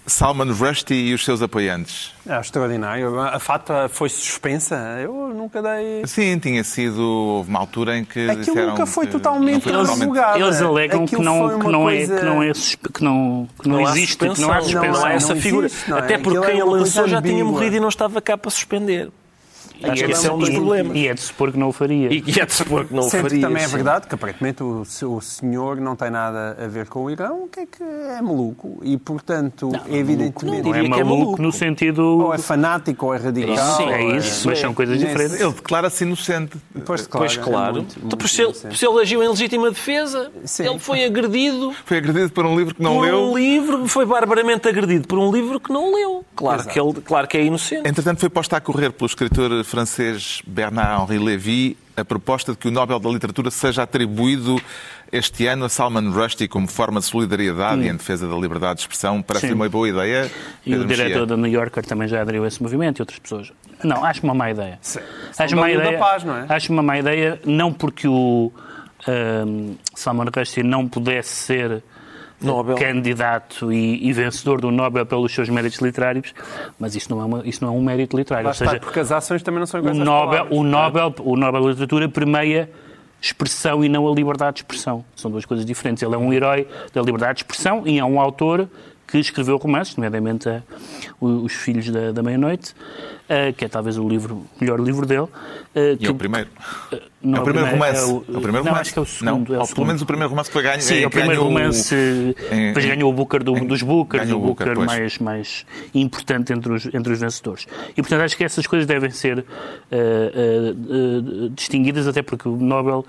Salman 0.08 0.50
Rushdie 0.52 1.10
e 1.10 1.14
os 1.14 1.24
seus 1.24 1.42
apoiantes? 1.42 2.12
É 2.26 2.38
extraordinário. 2.40 3.18
A 3.20 3.38
FATA 3.38 3.88
foi 3.88 4.08
suspensa. 4.08 4.74
Eu 5.02 5.28
nunca 5.34 5.62
dei. 5.62 6.02
Sim, 6.06 6.38
tinha 6.38 6.64
sido. 6.64 7.00
Houve 7.00 7.50
uma 7.50 7.58
altura 7.60 7.96
em 7.98 8.04
que. 8.04 8.20
Aquilo 8.24 8.44
disseram 8.44 8.70
nunca 8.70 8.86
foi 8.86 9.06
totalmente 9.06 9.70
não 9.70 9.84
foi 9.86 9.96
totalmente-. 9.96 10.40
Eles 10.40 10.62
alegam 10.62 11.06
que 11.06 11.16
não, 11.16 11.58
que 11.58 11.68
não, 11.68 11.88
é, 11.90 11.96
coisa- 11.96 12.16
que 12.18 12.24
não 12.24 12.42
é 12.42 12.52
que 12.52 13.04
não, 13.04 13.48
que 13.62 13.68
não, 13.68 13.86
há 13.86 13.90
existe, 13.92 14.16
que 14.16 14.40
não 14.40 14.52
há 14.52 14.60
suspensão. 14.60 14.82
Não 14.92 14.98
há 15.00 15.08
Não, 15.08 15.08
essa 15.08 15.34
não 15.34 15.40
figura. 15.42 15.66
existe, 15.66 15.90
não 15.90 15.96
é? 15.96 16.00
Até 16.00 16.18
porque 16.18 16.38
Aquilo 16.38 16.44
é 16.44 16.50
quem 16.52 16.60
a 16.60 16.64
lançou 16.64 17.08
já 17.08 17.22
tinha 17.22 17.34
ambígua. 17.34 17.52
morrido 17.52 17.76
e 17.76 17.80
não 17.80 17.88
estava 17.88 18.20
cá 18.20 18.36
para 18.36 18.50
suspender. 18.50 19.10
Acho 19.82 19.94
que 20.04 20.10
é 20.10 20.10
esse 20.14 20.26
é 20.26 20.32
um 20.32 20.38
dos 20.38 20.48
e- 20.48 20.52
problemas. 20.52 20.96
E 20.96 21.06
é 21.08 21.14
de 21.14 21.20
supor 21.20 21.52
que 21.52 21.58
não 21.58 21.68
o 21.68 21.72
faria. 21.72 22.12
E 22.12 22.22
e 22.26 22.40
é 22.40 22.46
de 22.46 22.52
supor 22.52 22.84
que 22.86 22.94
não 22.94 23.02
o 23.06 23.10
que 23.10 23.16
faria. 23.20 23.40
também 23.40 23.62
é 23.62 23.66
sim. 23.66 23.74
verdade 23.74 24.06
que 24.06 24.14
aparentemente 24.14 24.62
o, 24.62 24.80
o 24.82 25.20
senhor 25.20 25.80
não 25.80 25.94
tem 25.96 26.10
nada 26.10 26.56
a 26.62 26.66
ver 26.66 26.86
com 26.88 27.04
o 27.04 27.10
Irão, 27.10 27.44
o 27.44 27.48
que 27.48 27.60
é 27.60 27.66
que 27.66 27.82
é 27.82 28.20
maluco? 28.22 28.80
E 28.82 28.96
portanto, 28.96 29.70
evidentemente. 29.88 30.44
não 30.44 30.54
Não 30.54 30.62
diria 30.62 30.88
é 30.88 30.94
que 30.94 31.00
é 31.00 31.04
maluco 31.04 31.24
maluco. 31.24 31.42
no 31.42 31.52
sentido. 31.52 32.02
Ou 32.02 32.34
é 32.34 32.38
fanático 32.38 33.06
ou 33.06 33.14
é 33.14 33.18
radical. 33.18 33.76
Sim, 33.76 33.88
é 33.90 34.16
isso, 34.16 34.48
mas 34.48 34.58
são 34.58 34.72
coisas 34.74 34.96
Nesse- 34.98 35.06
diferentes. 35.12 35.40
Ele 35.40 35.52
declara-se 35.52 36.04
inocente. 36.04 36.56
Pois, 36.84 37.06
Pois 37.06 37.36
é 37.36 37.40
claro. 37.40 37.74
muito, 37.74 37.90
Então, 37.92 38.02
muito 38.02 38.16
por 38.16 38.28
se 38.28 38.40
ele, 38.42 38.50
inocente. 38.50 38.78
se 38.78 38.86
ele 38.86 39.00
agiu 39.00 39.22
em 39.22 39.28
legítima 39.28 39.70
defesa, 39.70 40.30
Sim. 40.44 40.66
ele 40.70 40.78
foi 40.78 41.04
agredido 41.04 41.72
Foi 41.84 41.98
agredido 41.98 42.30
por 42.30 42.44
um 42.46 42.56
livro 42.58 42.74
que 42.74 42.82
não 42.82 42.94
por 42.96 43.02
leu. 43.02 43.18
um 43.30 43.36
livro, 43.38 43.86
foi 43.88 44.04
barbaramente 44.06 44.68
agredido 44.68 45.06
por 45.06 45.18
um 45.18 45.30
livro 45.32 45.60
que 45.60 45.72
não 45.72 45.94
leu. 45.94 46.24
Claro, 46.34 46.60
Exato. 46.60 46.72
que, 46.72 46.80
ele, 46.80 46.92
claro 47.04 47.26
que 47.28 47.36
é 47.36 47.44
inocente. 47.44 47.88
Entretanto, 47.88 48.20
foi 48.20 48.28
posta 48.28 48.56
a 48.56 48.60
correr 48.60 48.90
pelo 48.92 49.06
escritor 49.06 49.64
francês 49.68 50.42
Bernard-Henri 50.46 51.18
Lévy 51.18 51.76
a 51.96 52.04
proposta 52.04 52.52
de 52.52 52.58
que 52.58 52.68
o 52.68 52.70
Nobel 52.70 52.98
da 52.98 53.10
Literatura 53.10 53.50
seja 53.50 53.82
atribuído 53.82 54.60
este 55.10 55.46
ano 55.46 55.64
a 55.64 55.68
Salman 55.68 56.10
Rushdie 56.10 56.46
como 56.46 56.68
forma 56.68 57.00
de 57.00 57.06
solidariedade 57.06 57.82
e 57.82 57.88
em 57.88 57.96
defesa 57.96 58.28
da 58.28 58.36
liberdade 58.36 58.76
de 58.76 58.80
expressão. 58.82 59.20
Parece-lhe 59.20 59.54
uma 59.54 59.68
boa 59.68 59.88
ideia. 59.88 60.30
E 60.64 60.70
o 60.70 60.74
Pedro 60.74 60.88
Mexia? 60.88 61.04
diretor 61.06 61.26
da 61.26 61.36
New 61.36 61.50
Yorker 61.50 61.84
também 61.84 62.06
já 62.06 62.20
aderiu 62.20 62.44
a 62.44 62.46
esse 62.46 62.62
movimento 62.62 62.98
e 62.98 63.02
outras 63.02 63.18
pessoas. 63.18 63.52
Não, 63.82 64.04
acho 64.04 64.22
uma 64.22 64.34
má 64.34 64.50
ideia. 64.50 64.78
Sim. 64.80 65.00
Acho 65.36 65.54
uma 65.56 65.70
ideia, 65.70 65.92
da 65.92 65.98
Paz, 65.98 66.24
não 66.24 66.36
é? 66.36 66.46
Acho 66.48 66.72
uma 66.72 66.82
má 66.82 66.98
ideia, 66.98 67.40
não 67.44 67.72
porque 67.72 68.06
o 68.06 68.52
ahm, 69.06 69.74
Salman 69.94 70.28
Rushdie 70.34 70.62
não 70.62 70.86
pudesse 70.86 71.30
ser 71.30 71.82
Nobel. 72.40 72.76
candidato 72.76 73.72
e, 73.72 74.06
e 74.08 74.12
vencedor 74.12 74.60
do 74.60 74.70
Nobel 74.70 75.04
pelos 75.06 75.32
seus 75.34 75.48
méritos 75.48 75.78
literários, 75.80 76.32
mas 76.78 76.94
isso 76.94 77.10
não 77.10 77.20
é, 77.20 77.24
uma- 77.24 77.42
isso 77.46 77.64
não 77.64 77.74
é 77.74 77.76
um 77.76 77.82
mérito 77.82 78.16
literário. 78.16 78.44
Lá 78.46 78.50
Ou 78.50 78.54
seja, 78.54 78.78
porque 78.80 79.00
as 79.00 79.10
ações 79.12 79.42
também 79.42 79.58
não 79.60 79.66
são 79.66 79.80
o 79.80 79.82
iguais 79.82 79.98
às 79.98 80.04
Nobel, 80.04 80.30
palavras. 80.46 80.58
o, 80.58 80.62
Nobel, 80.62 81.14
o 81.20 81.36
Nobel 81.36 81.62
da 81.62 81.68
Literatura 81.68 82.08
permeia 82.08 82.70
expressão 83.20 83.84
e 83.84 83.88
não 83.88 84.06
a 84.10 84.14
liberdade 84.14 84.56
de 84.56 84.60
expressão. 84.60 85.04
São 85.16 85.30
duas 85.30 85.44
coisas 85.44 85.66
diferentes. 85.66 86.02
Ele 86.02 86.14
é 86.14 86.18
um 86.18 86.32
herói 86.32 86.68
da 86.94 87.02
liberdade 87.02 87.38
de 87.38 87.40
expressão 87.44 87.82
e 87.84 87.98
é 87.98 88.04
um 88.04 88.20
autor 88.20 88.68
que 89.06 89.18
escreveu 89.18 89.56
romances, 89.56 89.96
nomeadamente 89.96 90.48
a- 90.48 90.62
o- 91.20 91.42
Os 91.44 91.52
Filhos 91.54 91.90
da, 91.90 92.12
da 92.12 92.22
Meia-Noite, 92.22 92.74
eh, 93.28 93.52
que 93.52 93.64
é 93.64 93.68
talvez 93.68 93.98
o 93.98 94.08
livro, 94.08 94.44
melhor 94.60 94.80
livro 94.80 95.04
dele. 95.06 95.26
eh, 95.74 95.92
E 95.92 95.96
que- 95.98 96.06
é 96.06 96.10
o 96.10 96.14
primeiro. 96.14 96.48
não 97.22 97.38
é 97.38 97.40
o 97.40 97.44
primeiro 97.44 97.70
romance. 97.70 98.00
é 98.00 98.04
o- 98.04 98.08
É 98.08 98.10
o 98.10 98.22
primeiro 98.40 98.52
não, 98.52 98.62
romance. 98.72 98.80
acho 98.80 98.92
que 98.92 98.98
é 98.98 99.02
o 99.02 99.04
Não, 99.04 99.06
segundo. 99.08 99.54
é 99.54 99.58
o 99.58 99.60
segundo. 99.60 99.74
pelo 99.74 99.86
menos 99.86 100.02
o 100.02 100.06
primeiro 100.06 100.30
romance 100.30 100.48
que 100.50 100.52
foi 100.54 100.62
ganho. 100.62 100.80
Sim, 100.82 100.94
eh, 100.94 101.02
é 101.02 101.06
o 101.06 101.10
primeiro 101.10 101.42
romance. 101.44 101.94
em- 101.94 102.66
depois 102.68 102.84
em- 102.84 102.88
ganhou 102.88 103.10
o 103.10 103.12
Booker 103.12 103.42
do- 103.44 103.56
em- 103.56 103.66
dos 103.66 103.82
Bookers, 103.82 104.30
o 104.32 104.38
Booker, 104.38 104.66
Booker 104.74 104.86
mais, 104.86 105.18
mais 105.18 105.66
importante 105.94 106.52
entre 106.52 106.72
os, 106.72 106.86
entre 106.86 107.12
os 107.12 107.18
vencedores. 107.20 107.66
E, 107.96 108.02
portanto, 108.02 108.22
acho 108.22 108.36
que 108.36 108.44
essas 108.44 108.66
coisas 108.66 108.86
devem 108.86 109.10
ser 109.10 109.38
eh, 109.38 109.44
eh, 109.92 110.74
eh, 110.74 111.48
distinguidas, 111.54 112.06
até 112.06 112.22
porque 112.22 112.48
o 112.48 112.56
Nobel 112.56 113.04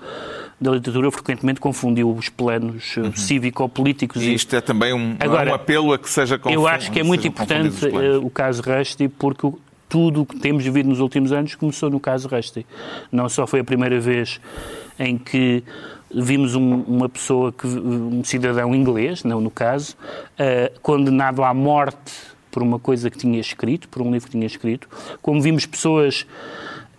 da 0.60 0.72
Literatura 0.72 1.10
frequentemente 1.10 1.58
confundiu 1.58 2.10
os 2.12 2.28
planos 2.28 2.94
eh, 2.98 3.10
cívico-políticos. 3.16 4.20
Uhum. 4.22 4.28
E 4.28 4.34
isto 4.34 4.54
é 4.54 4.60
também 4.60 4.92
um, 4.92 5.16
Agora, 5.18 5.50
um 5.50 5.54
apelo 5.54 5.92
a 5.94 5.98
que 5.98 6.08
seja 6.10 6.34
Eu 6.34 6.38
confu- 6.40 6.66
acho 6.66 6.90
que 6.92 7.00
é 7.00 7.02
muito 7.02 7.26
importante 7.26 7.86
eh, 7.86 8.18
o 8.18 8.28
caso 8.28 8.62
Rushdie, 8.62 9.08
porque 9.08 9.50
tudo 9.90 10.22
o 10.22 10.26
que 10.26 10.38
temos 10.38 10.62
vivido 10.64 10.88
nos 10.88 11.00
últimos 11.00 11.32
anos 11.32 11.54
começou 11.56 11.90
no 11.90 12.00
caso 12.00 12.28
Rushdie. 12.28 12.64
Não 13.12 13.28
só 13.28 13.46
foi 13.46 13.60
a 13.60 13.64
primeira 13.64 14.00
vez 14.00 14.40
em 14.98 15.18
que 15.18 15.62
vimos 16.14 16.54
um- 16.54 16.82
uma 16.82 17.08
pessoa, 17.08 17.52
que, 17.52 17.66
um 17.66 18.22
cidadão 18.24 18.74
inglês, 18.74 19.24
não 19.24 19.40
no 19.40 19.50
caso, 19.50 19.96
eh, 20.38 20.72
condenado 20.80 21.42
à 21.42 21.52
morte 21.52 22.12
por 22.50 22.62
uma 22.62 22.78
coisa 22.78 23.10
que 23.10 23.18
tinha 23.18 23.38
escrito, 23.40 23.88
por 23.88 24.00
um 24.02 24.10
livro 24.12 24.26
que 24.26 24.32
tinha 24.32 24.46
escrito, 24.46 24.88
como 25.20 25.40
vimos 25.42 25.66
pessoas 25.66 26.24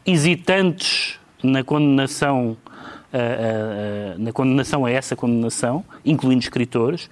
hesitantes 0.06 1.20
na 1.44 1.64
condenação 1.64 2.58
eh, 3.14 3.18
eh, 4.14 4.16
na 4.18 4.32
condenação 4.32 4.86
a 4.86 4.92
essa 4.92 5.18
condenação, 5.18 5.84
incluindo 6.06 6.42
escritores, 6.44 7.10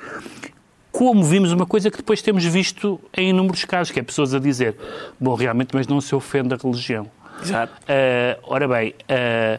como 0.99 1.23
vimos 1.23 1.53
uma 1.53 1.65
coisa 1.65 1.89
que 1.89 1.95
depois 1.95 2.21
temos 2.21 2.43
visto 2.43 2.99
em 3.15 3.29
inúmeros 3.29 3.63
casos, 3.63 3.89
que 3.89 4.01
é 4.01 4.03
pessoas 4.03 4.33
a 4.33 4.39
dizer, 4.39 4.75
bom, 5.17 5.33
realmente, 5.33 5.69
mas 5.73 5.87
não 5.87 6.01
se 6.01 6.13
ofende 6.13 6.53
a 6.53 6.57
religião. 6.57 7.09
Exato. 7.41 7.71
Ah, 7.87 8.37
ora 8.43 8.67
bem, 8.67 8.93
ah, 9.07 9.57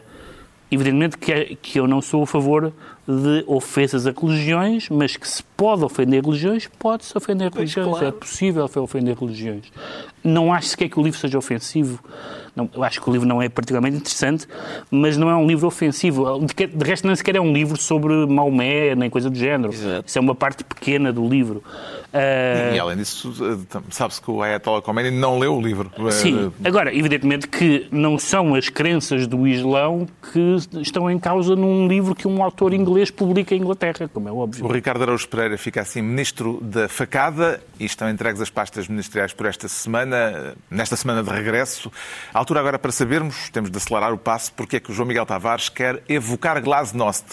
evidentemente 0.69 1.17
que, 1.17 1.31
é- 1.33 1.55
que 1.59 1.79
eu 1.79 1.87
não 1.87 1.99
sou 1.99 2.21
a 2.21 2.27
favor 2.27 2.71
de 3.07 3.43
ofensas 3.47 4.05
a 4.05 4.11
religiões, 4.11 4.87
mas 4.89 5.17
que 5.17 5.27
se 5.27 5.41
pode 5.57 5.83
ofender 5.83 6.23
religiões, 6.23 6.69
pode-se 6.77 7.17
ofender 7.17 7.51
religiões. 7.51 7.89
claro. 7.89 8.05
É 8.05 8.11
possível 8.11 8.69
ofender 8.77 9.17
religiões. 9.17 9.65
Não 10.23 10.53
acho 10.53 10.67
sequer 10.69 10.89
que 10.89 10.99
o 10.99 11.03
livro 11.03 11.19
seja 11.19 11.37
ofensivo. 11.37 11.99
Não, 12.55 12.69
eu 12.75 12.83
acho 12.83 13.01
que 13.01 13.09
o 13.09 13.13
livro 13.13 13.25
não 13.27 13.41
é 13.41 13.47
particularmente 13.47 13.97
interessante, 13.97 14.45
mas 14.89 15.15
não 15.15 15.29
é 15.29 15.35
um 15.35 15.47
livro 15.47 15.67
ofensivo. 15.67 16.37
De, 16.45 16.67
de 16.67 16.85
resto, 16.85 17.07
nem 17.07 17.15
sequer 17.15 17.37
é 17.37 17.41
um 17.41 17.53
livro 17.53 17.77
sobre 17.79 18.13
Maomé, 18.25 18.93
nem 18.93 19.09
coisa 19.09 19.29
do 19.29 19.37
género. 19.37 19.71
Exato. 19.73 20.03
Isso 20.05 20.17
é 20.17 20.21
uma 20.21 20.35
parte 20.35 20.63
pequena 20.63 21.13
do 21.13 21.25
livro. 21.27 21.63
Ah, 22.13 22.75
E 22.75 22.79
além 22.79 22.97
disso, 22.97 23.33
eh, 23.41 23.79
sabe-se 23.89 24.21
que 24.21 24.29
o 24.29 24.41
Ayatollah 24.41 24.81
Khomeini 24.81 25.11
não 25.17 25.39
leu 25.39 25.55
o 25.55 25.61
livro. 25.61 25.89
Eh, 25.97 26.11
Sim, 26.11 26.51
agora, 26.63 26.93
evidentemente 26.93 27.47
que 27.47 27.87
não 27.89 28.19
são 28.19 28.53
as 28.53 28.67
crenças 28.67 29.25
do 29.27 29.47
Islão 29.47 30.05
que 30.33 30.57
estão 30.81 31.09
em 31.09 31.17
causa 31.17 31.55
num 31.55 31.87
livro 31.87 32.13
que 32.13 32.27
um 32.27 32.43
autor 32.43 32.73
inglês 32.73 33.09
publica 33.09 33.55
em 33.55 33.59
Inglaterra, 33.59 34.09
como 34.13 34.27
é 34.27 34.31
óbvio. 34.31 34.65
O 34.65 34.71
Ricardo 34.71 35.03
Araújo 35.03 35.27
Pereira 35.29 35.57
fica 35.57 35.79
assim 35.79 36.01
ministro 36.01 36.59
da 36.61 36.89
facada 36.89 37.61
e 37.79 37.85
estão 37.85 38.09
entregues 38.09 38.41
as 38.41 38.49
pastas 38.49 38.89
ministeriais 38.89 39.31
por 39.31 39.45
esta 39.45 39.69
semana, 39.69 40.10
nesta 40.69 40.95
semana 40.95 41.23
de 41.23 41.29
regresso. 41.29 41.91
A 42.33 42.39
altura 42.39 42.59
agora 42.59 42.79
para 42.79 42.91
sabermos, 42.91 43.49
temos 43.49 43.69
de 43.69 43.77
acelerar 43.77 44.13
o 44.13 44.17
passo, 44.17 44.53
porque 44.53 44.77
é 44.77 44.79
que 44.79 44.91
o 44.91 44.93
João 44.93 45.07
Miguel 45.07 45.25
Tavares 45.25 45.69
quer 45.69 46.03
evocar 46.07 46.61
Glasnost. 46.61 47.25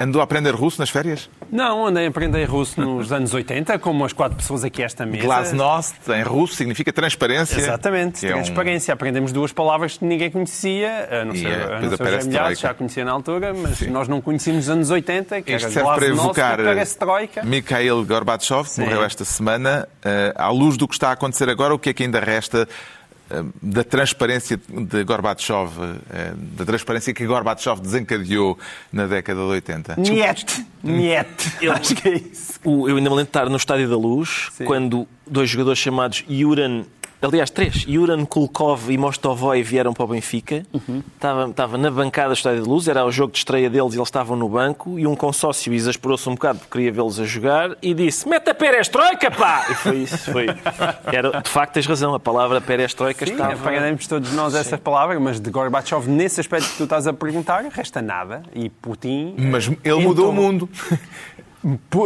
Andou 0.00 0.20
a 0.20 0.24
aprender 0.24 0.50
russo 0.52 0.80
nas 0.80 0.90
férias? 0.90 1.30
Não, 1.50 1.86
andei 1.86 2.06
a 2.06 2.08
aprender 2.08 2.44
russo 2.46 2.80
nos 2.80 3.12
anos 3.12 3.32
80, 3.32 3.78
como 3.78 4.04
as 4.04 4.12
quatro 4.12 4.36
pessoas 4.36 4.64
aqui 4.64 4.82
esta 4.82 5.06
mesa. 5.06 5.22
Glasnost, 5.22 5.94
em 6.10 6.22
russo, 6.22 6.56
significa 6.56 6.92
transparência. 6.92 7.56
Exatamente, 7.58 8.26
é 8.26 8.30
um- 8.30 8.42
transparência. 8.42 8.92
Aprendemos 8.92 9.30
duas 9.32 9.52
palavras 9.52 9.96
que 9.98 10.04
ninguém 10.04 10.28
conhecia, 10.30 11.08
a 11.20 11.24
não 11.24 11.34
ser, 11.34 11.46
é, 11.46 11.76
a 11.76 11.80
não 11.80 11.96
ser 11.96 12.24
Milhares, 12.26 12.58
já 12.58 12.74
conhecia 12.74 13.04
na 13.04 13.12
altura, 13.12 13.54
mas 13.54 13.78
Sim. 13.78 13.90
nós 13.90 14.08
não 14.08 14.20
conhecíamos 14.20 14.66
nos 14.66 14.70
anos 14.74 14.90
80, 14.90 15.40
que 15.42 15.52
Isto 15.52 15.66
era 15.66 15.72
serve 15.72 15.94
para 15.94 16.06
evocar 16.06 16.56
Perestroika. 16.56 17.44
Mikhail 17.44 18.04
Gorbachev, 18.04 18.68
que 18.68 18.80
morreu 18.80 19.04
esta 19.04 19.24
semana. 19.24 19.86
Eh, 20.04 20.32
À 20.34 20.48
luz 20.48 20.76
do 20.76 20.88
que 20.88 20.94
está 20.94 21.10
a 21.10 21.12
acontecer 21.12 21.48
agora, 21.48 21.74
o 21.74 21.78
que 21.78 21.90
é 21.90 21.92
que 21.92 22.02
ainda 22.02 22.18
resta 22.18 22.66
da 23.62 23.82
transparência 23.84 24.58
de 24.68 25.04
Gorbachev, 25.04 25.70
eh, 26.10 26.32
da 26.36 26.64
transparência 26.64 27.14
que 27.14 27.24
Gorbachev 27.26 27.80
desencadeou 27.80 28.58
na 28.92 29.06
década 29.06 29.40
de 29.40 29.46
80? 29.46 29.94
Niet, 29.98 30.64
niet. 30.82 31.26
Eu- 31.62 31.72
Acho 31.72 31.94
que 31.94 32.08
é 32.08 32.14
isso. 32.16 32.60
Eu 32.64 32.96
ainda 32.96 33.08
me 33.10 33.16
lembro 33.16 33.16
de 33.24 33.28
estar 33.30 33.48
no 33.48 33.56
Estádio 33.56 33.88
da 33.88 33.96
Luz, 33.96 34.48
Sim. 34.52 34.64
quando 34.64 35.06
dois 35.26 35.48
jogadores 35.48 35.78
chamados 35.78 36.24
Yuran, 36.28 36.84
aliás, 37.22 37.50
três, 37.50 37.84
Yuran 37.88 38.24
Kulkov 38.24 38.90
e 38.90 38.98
Mostovoy 38.98 39.62
vieram 39.62 39.92
para 39.92 40.04
o 40.04 40.08
Benfica. 40.08 40.64
Estava, 41.14 41.48
estava 41.48 41.78
na 41.78 41.90
bancada 41.90 42.28
do 42.28 42.34
Estádio 42.34 42.62
da 42.62 42.68
Luz, 42.68 42.88
era 42.88 43.04
o 43.04 43.12
jogo 43.12 43.32
de 43.32 43.38
estreia 43.38 43.70
deles 43.70 43.94
e 43.94 43.96
eles 43.96 44.08
estavam 44.08 44.36
no 44.36 44.48
banco. 44.48 44.98
E 44.98 45.06
um 45.06 45.14
consórcio 45.14 45.72
exasperou-se 45.72 46.28
um 46.28 46.34
bocado 46.34 46.58
porque 46.58 46.72
queria 46.72 46.92
vê-los 46.92 47.18
a 47.20 47.24
jogar 47.24 47.76
e 47.80 47.94
disse: 47.94 48.28
Mete 48.28 48.50
a 48.50 48.54
perestroika, 48.54 49.30
pá! 49.30 49.66
E 49.70 49.74
foi 49.74 49.96
isso. 49.98 50.30
Foi. 50.32 50.46
Era, 51.12 51.40
de 51.40 51.48
facto, 51.48 51.74
tens 51.74 51.86
razão, 51.86 52.14
a 52.14 52.20
palavra 52.20 52.60
perestroika 52.60 53.24
Sim, 53.24 53.32
estava. 53.32 53.52
apanharemos 53.54 54.06
todos 54.06 54.32
nós 54.32 54.54
essa 54.54 54.76
palavra, 54.76 55.18
mas 55.20 55.40
de 55.40 55.50
Gorbachev, 55.50 56.08
nesse 56.08 56.40
aspecto 56.40 56.70
que 56.70 56.76
tu 56.76 56.84
estás 56.84 57.06
a 57.06 57.12
perguntar, 57.12 57.64
resta 57.70 58.02
nada. 58.02 58.42
E 58.54 58.68
Putin. 58.68 59.36
Mas 59.38 59.70
ele 59.84 60.00
mudou 60.00 60.30
o 60.30 60.32
mundo. 60.32 60.68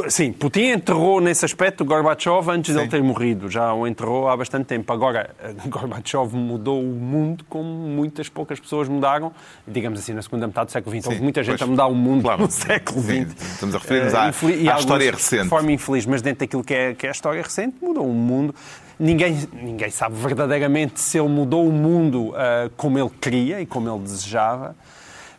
Sim, 0.08 0.32
Putin 0.32 0.72
enterrou 0.72 1.18
nesse 1.20 1.44
aspecto 1.44 1.82
Gorbachev 1.82 2.50
antes 2.50 2.72
Sim. 2.72 2.78
dele 2.78 2.90
ter 2.90 3.02
morrido. 3.02 3.50
Já 3.50 3.72
o 3.72 3.86
enterrou 3.86 4.28
há 4.28 4.36
bastante 4.36 4.66
tempo. 4.66 4.92
Agora, 4.92 5.30
Gorbachev 5.66 6.34
mudou 6.36 6.80
o 6.82 6.84
mundo 6.86 7.44
como 7.48 7.66
muitas 7.66 8.28
poucas 8.28 8.60
pessoas 8.60 8.86
mudaram, 8.86 9.32
digamos 9.66 9.98
assim, 9.98 10.12
na 10.12 10.20
segunda 10.20 10.46
metade 10.46 10.66
do 10.66 10.72
século 10.72 10.94
XX. 10.96 11.06
Houve 11.08 11.20
muita 11.22 11.42
gente 11.42 11.58
pois. 11.58 11.62
a 11.62 11.66
mudar 11.70 11.86
o 11.86 11.94
mundo 11.94 12.22
Claro. 12.22 12.42
no 12.42 12.50
século 12.52 13.00
XX. 13.00 13.34
estamos 13.52 13.74
a 13.74 13.78
referir-nos 13.78 14.14
à- 14.14 14.26
Eh, 14.26 14.68
à 14.68 14.72
alguns 14.72 14.80
história 14.80 15.10
recente. 15.10 15.42
De 15.44 15.48
forma 15.48 15.72
infeliz, 15.72 16.04
mas 16.06 16.20
dentro 16.20 16.40
daquilo 16.40 16.62
que 16.62 16.74
é, 16.74 16.94
que 16.94 17.06
é 17.06 17.08
a 17.08 17.12
história 17.12 17.42
recente, 17.42 17.76
mudou 17.80 18.06
o 18.06 18.12
mundo. 18.12 18.54
Ninguém, 18.98 19.36
ninguém 19.52 19.90
sabe 19.90 20.16
verdadeiramente 20.16 21.00
se 21.00 21.18
ele 21.18 21.28
mudou 21.28 21.66
o 21.66 21.72
mundo 21.72 22.32
ah, 22.36 22.70
como 22.76 22.98
ele 22.98 23.10
queria 23.20 23.60
e 23.60 23.66
como 23.66 23.88
ele 23.88 24.00
desejava 24.02 24.74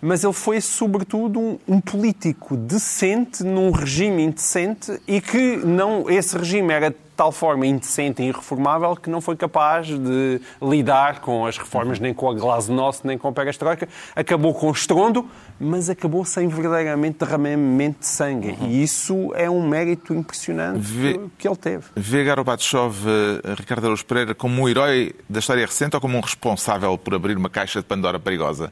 mas 0.02 0.24
ele 0.24 0.34
foi, 0.34 0.62
sobretudo, 0.62 1.40
um, 1.40 1.60
um 1.68 1.82
político 1.82 2.56
decente 2.56 3.44
num 3.44 3.72
regime 3.72 4.24
indecente 4.24 5.00
e 5.08 5.20
que 5.22 5.58
não, 5.58 6.10
esse 6.10 6.38
regime 6.38 6.74
era 6.74 6.90
de 6.92 6.96
tal 7.18 7.32
forma 7.32 7.66
indecente 7.66 8.22
e 8.22 8.28
irreformável 8.28 8.96
que 8.96 9.10
não 9.10 9.20
foi 9.20 9.36
capaz 9.36 9.88
de 9.88 10.40
lidar 10.62 11.20
com 11.20 11.48
as 11.48 11.58
reformas, 11.58 12.00
nem 12.00 12.14
com 12.14 12.30
a 12.30 12.34
Glasnost, 12.36 13.08
nem 13.08 13.18
com 13.18 13.28
a 13.28 13.32
Perestroika. 13.32 13.90
Acabou 14.16 14.54
com 14.54 14.70
estrondo, 14.70 15.28
mas 15.60 15.90
acabou 15.90 16.24
sem 16.24 16.48
verdadeiramente 16.48 17.18
derramamento 17.18 18.02
de 18.02 18.06
sangue. 18.06 18.56
E 18.62 18.84
isso 18.84 19.34
é 19.34 19.50
um 19.50 19.68
mérito 19.68 20.14
impressionante 20.14 20.80
Vê- 20.80 21.20
que 21.40 21.48
ele 21.48 21.56
teve. 21.56 21.86
Vê 21.96 22.24
Gorbachev, 22.24 22.94
eh, 23.08 23.54
Ricardo 23.58 23.86
Araújo 23.86 24.06
Pereira, 24.06 24.36
como 24.36 24.62
um 24.62 24.70
herói 24.70 25.16
da 25.28 25.40
história 25.40 25.66
recente 25.66 25.96
ou 25.96 26.02
como 26.02 26.16
um 26.20 26.22
responsável 26.22 26.96
por 27.00 27.16
abrir 27.16 27.36
uma 27.36 27.50
caixa 27.50 27.80
de 27.80 27.86
Pandora 27.86 28.20
perigosa? 28.20 28.72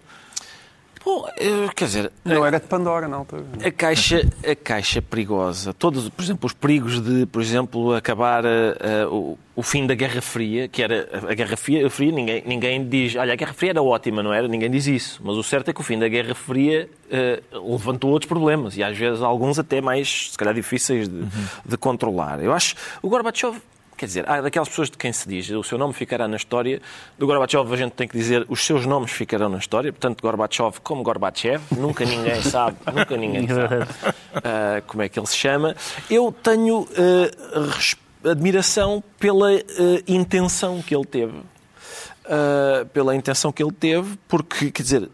Bom, 1.05 1.23
eh, 1.37 1.69
quer 1.75 1.85
dizer, 1.85 2.11
Não 2.25 2.43
era 2.43 2.59
de 2.59 2.65
Pandora 2.65 3.07
na 3.07 3.17
altura. 3.17 3.43
A 3.63 3.69
caixa, 3.69 4.27
a 4.43 4.55
caixa 4.55 5.03
perigosa, 5.03 5.71
todos, 5.71 6.09
por 6.09 6.23
exemplo, 6.23 6.47
os 6.47 6.53
perigos 6.53 6.99
de, 6.99 7.27
por 7.27 7.43
exemplo, 7.43 7.93
acabar 7.93 8.43
eh, 8.43 9.05
o, 9.05 9.37
o 9.55 9.61
fim 9.61 9.85
da 9.85 9.93
Guerra 9.93 10.19
Fria, 10.19 10.67
que 10.67 10.81
era 10.81 11.07
a 11.29 11.33
Guerra 11.35 11.55
Fria, 11.55 11.87
ninguém, 12.11 12.43
ninguém 12.43 12.89
diz, 12.89 13.15
olha, 13.15 13.33
a 13.33 13.35
Guerra 13.35 13.53
Fria 13.53 13.69
era 13.69 13.83
ótima, 13.83 14.23
não 14.23 14.33
era? 14.33 14.47
Ninguém 14.47 14.71
diz 14.71 14.87
isso. 14.87 15.21
Mas 15.23 15.37
o 15.37 15.43
certo 15.43 15.69
é 15.69 15.73
que 15.73 15.79
o 15.79 15.83
fim 15.83 15.99
da 15.99 16.07
Guerra 16.07 16.33
Fria 16.33 16.89
eh, 17.11 17.39
levantou 17.53 18.09
outros 18.09 18.27
problemas 18.27 18.75
e 18.75 18.83
às 18.83 18.97
vezes 18.97 19.21
alguns 19.21 19.59
até 19.59 19.79
mais, 19.81 20.31
se 20.31 20.37
calhar, 20.37 20.55
difíceis 20.55 21.07
de, 21.07 21.23
de 21.63 21.77
controlar. 21.77 22.43
Eu 22.43 22.51
acho, 22.51 22.75
o 23.03 23.09
Gorbachev 23.09 23.57
Quer 23.97 24.05
dizer, 24.07 24.29
há 24.29 24.41
daquelas 24.41 24.67
pessoas 24.67 24.89
de 24.89 24.97
quem 24.97 25.13
se 25.13 25.27
diz 25.27 25.49
o 25.49 25.63
seu 25.63 25.77
nome 25.77 25.93
ficará 25.93 26.27
na 26.27 26.35
história. 26.35 26.81
Do 27.17 27.25
Gorbachev 27.25 27.71
a 27.71 27.77
gente 27.77 27.93
tem 27.93 28.07
que 28.07 28.17
dizer 28.17 28.45
os 28.49 28.65
seus 28.65 28.85
nomes 28.85 29.11
ficarão 29.11 29.47
na 29.47 29.57
história. 29.57 29.91
Portanto, 29.93 30.21
Gorbachev 30.21 30.79
como 30.83 31.01
Gorbachev. 31.01 31.63
Nunca 31.71 32.03
ninguém 32.05 32.41
sabe, 32.43 32.77
nunca 32.93 33.15
ninguém 33.15 33.47
sabe 33.47 33.85
ah, 34.35 34.81
como 34.85 35.01
é 35.03 35.07
que 35.09 35.17
ele 35.17 35.27
se 35.27 35.37
chama. 35.37 35.75
Eu 36.09 36.31
tenho 36.43 36.87
res- 37.73 37.95
admiração 38.23 39.03
pela 39.19 39.51
ah, 39.51 39.61
intenção 40.07 40.81
que 40.81 40.93
ele 40.95 41.05
teve. 41.05 41.41
Pela 42.91 43.15
intenção 43.15 43.51
que 43.51 43.61
ele 43.63 43.71
teve, 43.71 44.17
porque, 44.27 44.71
quer 44.71 44.81
dizer, 44.81 45.09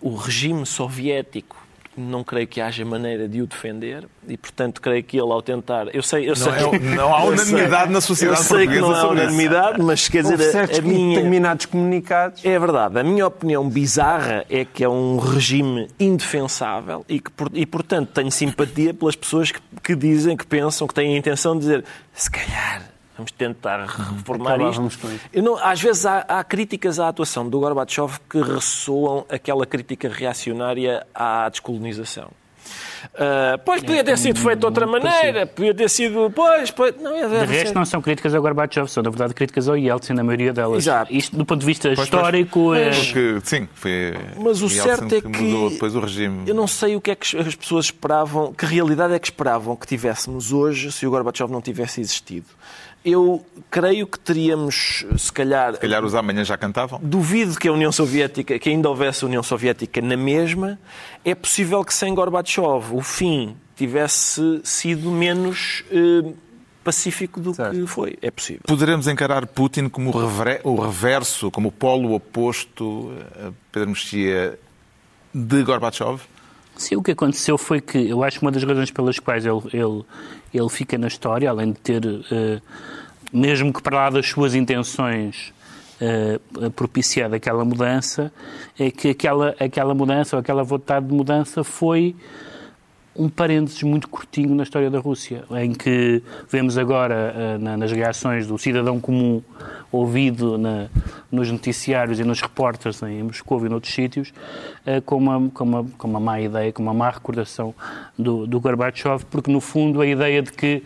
o 0.00 0.16
regime 0.16 0.66
soviético 0.66 1.55
não 1.96 2.22
creio 2.24 2.46
que 2.46 2.60
haja 2.60 2.84
maneira 2.84 3.28
de 3.28 3.40
o 3.42 3.46
defender 3.46 4.06
e, 4.28 4.36
portanto, 4.36 4.80
creio 4.80 5.02
que 5.02 5.16
ele, 5.16 5.30
ao 5.32 5.40
tentar. 5.42 5.86
Eu 5.94 6.02
sei, 6.02 6.28
eu 6.28 6.36
sei, 6.36 6.52
é- 6.52 6.78
não 6.94 7.14
há 7.14 7.24
unanimidade 7.26 7.90
na 7.92 8.00
sociedade 8.00 8.40
Eu 8.40 8.44
sei 8.44 8.66
que 8.66 8.78
não 8.80 8.94
há 8.94 9.08
unanimidade, 9.08 9.80
mas 9.82 10.08
quer 10.08 10.24
Houve 10.24 10.36
dizer, 10.36 10.58
a, 10.58 10.78
a 10.78 10.82
minha. 10.82 11.16
determinados 11.16 11.66
comunicados. 11.66 12.44
É 12.44 12.58
verdade. 12.58 12.98
A 12.98 13.02
minha 13.02 13.26
opinião 13.26 13.68
bizarra 13.68 14.44
é 14.50 14.64
que 14.64 14.82
é 14.84 14.88
um 14.88 15.18
regime 15.18 15.88
indefensável 15.98 17.04
e 17.08 17.20
que, 17.20 17.30
por- 17.30 17.50
e 17.54 17.64
portanto, 17.64 18.10
tenho 18.12 18.30
simpatia 18.30 18.92
pelas 18.92 19.16
pessoas 19.16 19.50
que, 19.52 19.60
que 19.82 19.94
dizem, 19.94 20.36
que 20.36 20.46
pensam, 20.46 20.86
que 20.86 20.94
têm 20.94 21.14
a 21.14 21.18
intenção 21.18 21.54
de 21.54 21.60
dizer 21.60 21.84
se 22.12 22.30
calhar 22.30 22.82
vamos 23.16 23.32
tentar 23.32 23.86
reformar 24.16 24.54
Acabávamos 24.54 24.94
isto. 24.94 25.08
Eu 25.32 25.42
não- 25.42 25.56
às 25.56 25.80
vezes 25.80 26.04
há, 26.06 26.18
há 26.20 26.44
críticas 26.44 26.98
à 27.00 27.08
atuação 27.08 27.48
do 27.48 27.58
Gorbachev 27.60 28.18
que 28.28 28.40
ressoam 28.40 29.24
aquela 29.28 29.64
crítica 29.66 30.08
reacionária 30.08 31.06
à 31.14 31.48
descolonização. 31.48 32.30
Ah, 33.14 33.58
pois 33.64 33.82
podia 33.82 34.02
ter 34.02 34.18
sido 34.18 34.40
feito 34.40 34.58
de 34.60 34.66
outra 34.66 34.86
maneira, 34.86 35.46
podia 35.46 35.74
ter 35.74 35.88
sido. 35.88 36.30
Pois, 36.34 36.70
pois 36.70 37.00
não 37.00 37.14
é 37.14 37.28
De 37.28 37.44
resto, 37.52 37.74
não 37.74 37.84
são 37.84 38.02
críticas 38.02 38.34
ao 38.34 38.42
Gorbachev, 38.42 38.88
são, 38.88 39.02
na 39.02 39.10
verdade, 39.10 39.34
críticas 39.34 39.68
ao 39.68 39.76
Yeltsin, 39.76 40.12
na 40.14 40.24
maioria 40.24 40.52
delas. 40.52 40.78
Exato. 40.78 41.12
Isto, 41.12 41.36
do 41.36 41.44
ponto 41.44 41.60
de 41.60 41.66
vista 41.66 41.88
Pois, 41.94 42.00
histórico, 42.06 42.74
é... 42.74 42.90
Porque, 42.90 43.40
sim, 43.44 43.68
foi 43.74 44.14
Mas 44.38 44.60
o 44.60 44.66
Yeltsin 44.66 44.80
certo 44.82 45.14
é 45.14 45.20
que 45.20 45.28
mudou 45.28 45.70
depois 45.70 45.94
o 45.94 46.00
regime. 46.00 46.48
Eu 46.48 46.54
não 46.54 46.66
sei 46.66 46.96
o 46.96 47.00
que 47.00 47.12
é 47.12 47.14
que 47.14 47.36
as 47.36 47.54
pessoas 47.54 47.86
esperavam, 47.86 48.52
que 48.52 48.66
realidade 48.66 49.14
é 49.14 49.18
que 49.18 49.28
esperavam 49.28 49.76
que 49.76 49.86
tivéssemos 49.86 50.52
hoje 50.52 50.90
se 50.90 51.06
o 51.06 51.10
Gorbachev 51.10 51.50
não 51.50 51.60
tivesse 51.62 52.00
existido. 52.00 52.46
Eu 53.08 53.46
creio 53.70 54.04
que 54.04 54.18
teríamos, 54.18 55.06
se 55.16 55.32
calhar, 55.32 55.74
Se 55.74 55.80
calhar 55.80 56.04
os 56.04 56.12
amanhã 56.12 56.42
já 56.44 56.56
cantavam. 56.58 56.98
duvido 57.00 57.56
que 57.56 57.68
a 57.68 57.72
União 57.72 57.92
Soviética, 57.92 58.58
que 58.58 58.68
ainda 58.68 58.88
houvesse 58.88 59.24
União 59.24 59.44
Soviética 59.44 60.02
na 60.02 60.16
mesma, 60.16 60.76
é 61.24 61.32
possível 61.32 61.84
que 61.84 61.94
sem 61.94 62.12
Gorbachev 62.12 62.92
o 62.92 63.00
fim 63.00 63.56
tivesse 63.76 64.60
sido 64.64 65.08
menos 65.10 65.84
eh, 65.92 66.32
pacífico 66.82 67.40
do 67.40 67.54
Certo. 67.54 67.76
que 67.78 67.86
foi. 67.86 68.18
É 68.20 68.30
possível. 68.30 68.62
Poderemos 68.66 69.06
encarar 69.06 69.46
Putin 69.46 69.88
como 69.88 70.10
o 70.64 70.80
reverso, 70.80 71.48
como 71.52 71.68
o 71.68 71.72
polo 71.72 72.12
oposto, 72.12 73.12
eh, 73.36 73.50
Pedro 73.70 73.90
Mexia, 73.90 74.58
de 75.32 75.62
Gorbachev? 75.62 76.20
Sim, 76.76 76.96
o 76.96 77.02
que 77.02 77.12
aconteceu 77.12 77.56
foi 77.56 77.80
que 77.80 77.96
eu 78.08 78.22
acho 78.22 78.38
que 78.38 78.44
uma 78.44 78.52
das 78.52 78.62
razões 78.62 78.90
pelas 78.90 79.18
quais 79.18 79.46
ele, 79.46 79.60
ele, 79.72 80.04
ele 80.58 80.68
fica 80.68 80.96
na 80.96 81.06
história, 81.06 81.50
além 81.50 81.72
de 81.72 81.78
ter, 81.78 82.04
eh, 82.04 82.60
mesmo 83.32 83.72
que 83.72 83.82
para 83.82 83.96
lá 83.96 84.10
das 84.10 84.26
suas 84.28 84.54
intenções, 84.54 85.52
eh, 86.00 86.38
propiciado 86.74 87.34
aquela 87.34 87.64
mudança, 87.64 88.32
é 88.78 88.90
que 88.90 89.10
aquela, 89.10 89.54
aquela 89.58 89.94
mudança 89.94 90.36
ou 90.36 90.40
aquela 90.40 90.62
vontade 90.62 91.06
de 91.06 91.14
mudança 91.14 91.64
foi 91.64 92.14
um 93.18 93.28
parênteses 93.28 93.82
muito 93.82 94.08
curtinho 94.08 94.54
na 94.54 94.62
história 94.62 94.90
da 94.90 94.98
Rússia, 94.98 95.44
em 95.62 95.72
que 95.72 96.22
vemos 96.50 96.76
agora 96.76 97.34
eh, 97.36 97.58
na- 97.58 97.76
nas 97.76 97.90
reações 97.92 98.46
do 98.46 98.58
cidadão 98.58 99.00
comum 99.00 99.42
ouvido 99.90 100.58
na- 100.58 100.88
nos 101.30 101.50
noticiários 101.50 102.18
e 102.20 102.24
nos 102.24 102.40
repórteres 102.40 103.02
em 103.02 103.22
Moscou 103.22 103.64
e 103.64 103.68
noutros 103.68 103.92
sítios, 103.94 104.32
eh, 104.84 105.00
com, 105.00 105.16
uma, 105.16 105.48
com, 105.50 105.64
uma, 105.64 105.84
com 105.96 106.08
uma 106.08 106.20
má 106.20 106.40
ideia, 106.40 106.72
com 106.72 106.82
uma 106.82 106.94
má 106.94 107.10
recordação 107.10 107.74
do, 108.18 108.46
do 108.46 108.60
Gorbachev, 108.60 109.24
porque 109.30 109.50
no 109.50 109.60
fundo 109.60 110.00
a 110.00 110.06
ideia 110.06 110.42
de 110.42 110.52
que 110.52 110.82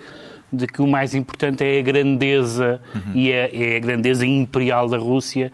de 0.53 0.66
que 0.66 0.83
o 0.83 0.87
mais 0.89 1.14
importante 1.14 1.62
é 1.62 1.78
a 1.78 1.83
grandeza 1.83 2.81
e 3.14 3.31
é, 3.31 3.51
é 3.74 3.76
a 3.76 3.78
grandeza 3.78 4.26
imperial 4.26 4.89
da 4.89 4.99
Rússia 4.99 5.53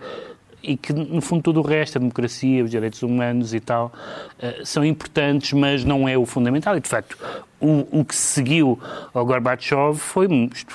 e 0.66 0.76
que, 0.76 0.92
no 0.92 1.20
fundo, 1.20 1.42
tudo 1.42 1.60
o 1.60 1.62
resto, 1.62 1.96
a 1.96 2.00
democracia, 2.00 2.64
os 2.64 2.70
direitos 2.70 3.02
humanos 3.02 3.54
e 3.54 3.60
tal, 3.60 3.92
eh, 4.38 4.62
são 4.64 4.84
importantes, 4.84 5.52
mas 5.52 5.84
não 5.84 6.08
é 6.08 6.18
o 6.18 6.26
fundamental. 6.26 6.76
E, 6.76 6.80
de 6.80 6.88
facto, 6.88 7.16
o, 7.60 8.00
o 8.00 8.04
que 8.04 8.14
se 8.14 8.34
seguiu 8.34 8.78
ao 9.14 9.24
Gorbachev 9.24 9.96
foi, 9.96 10.28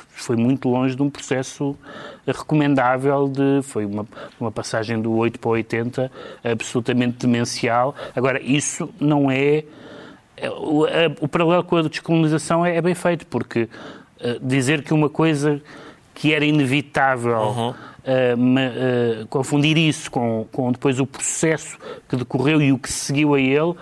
foi 0.10 0.36
muito 0.36 0.70
longe 0.70 0.96
de 0.96 1.02
um 1.04 1.10
processo 1.10 1.76
recomendável, 2.26 3.28
de, 3.28 3.62
foi 3.64 3.86
uma, 3.86 4.08
uma 4.40 4.52
passagem 4.52 5.02
do 5.02 5.14
8 5.14 5.38
para 5.40 5.50
o 5.50 5.52
80 5.52 6.12
absolutamente 6.44 7.18
demencial. 7.18 7.94
Agora, 8.16 8.42
isso 8.42 8.90
não 9.00 9.30
é... 9.30 9.66
é, 10.38 10.50
O, 10.50 10.86
o 11.20 11.28
paralelo 11.28 11.64
com 11.64 11.76
a 11.76 11.82
descolonização 11.82 12.66
é, 12.66 12.78
é 12.78 12.82
bem 12.82 12.96
feito, 12.96 13.26
porque 13.26 13.68
eh, 14.22 14.38
dizer 14.42 14.84
que 14.84 14.94
uma 14.94 15.10
coisa 15.10 15.62
que 16.14 16.34
era 16.34 16.46
inevitável, 16.46 17.74
eh, 17.76 17.91
ma- 18.36 18.62
eh, 18.62 19.26
confundir 19.30 19.78
isso 19.78 20.10
com, 20.10 20.48
com 20.52 20.72
depois 20.72 21.00
o 21.00 21.06
processo 21.06 21.78
que 22.10 22.16
decorreu 22.16 22.62
e 22.62 22.72
o 22.72 22.78
que 22.78 22.92
seguiu 22.92 23.34
a 23.36 23.40
ele, 23.40 23.74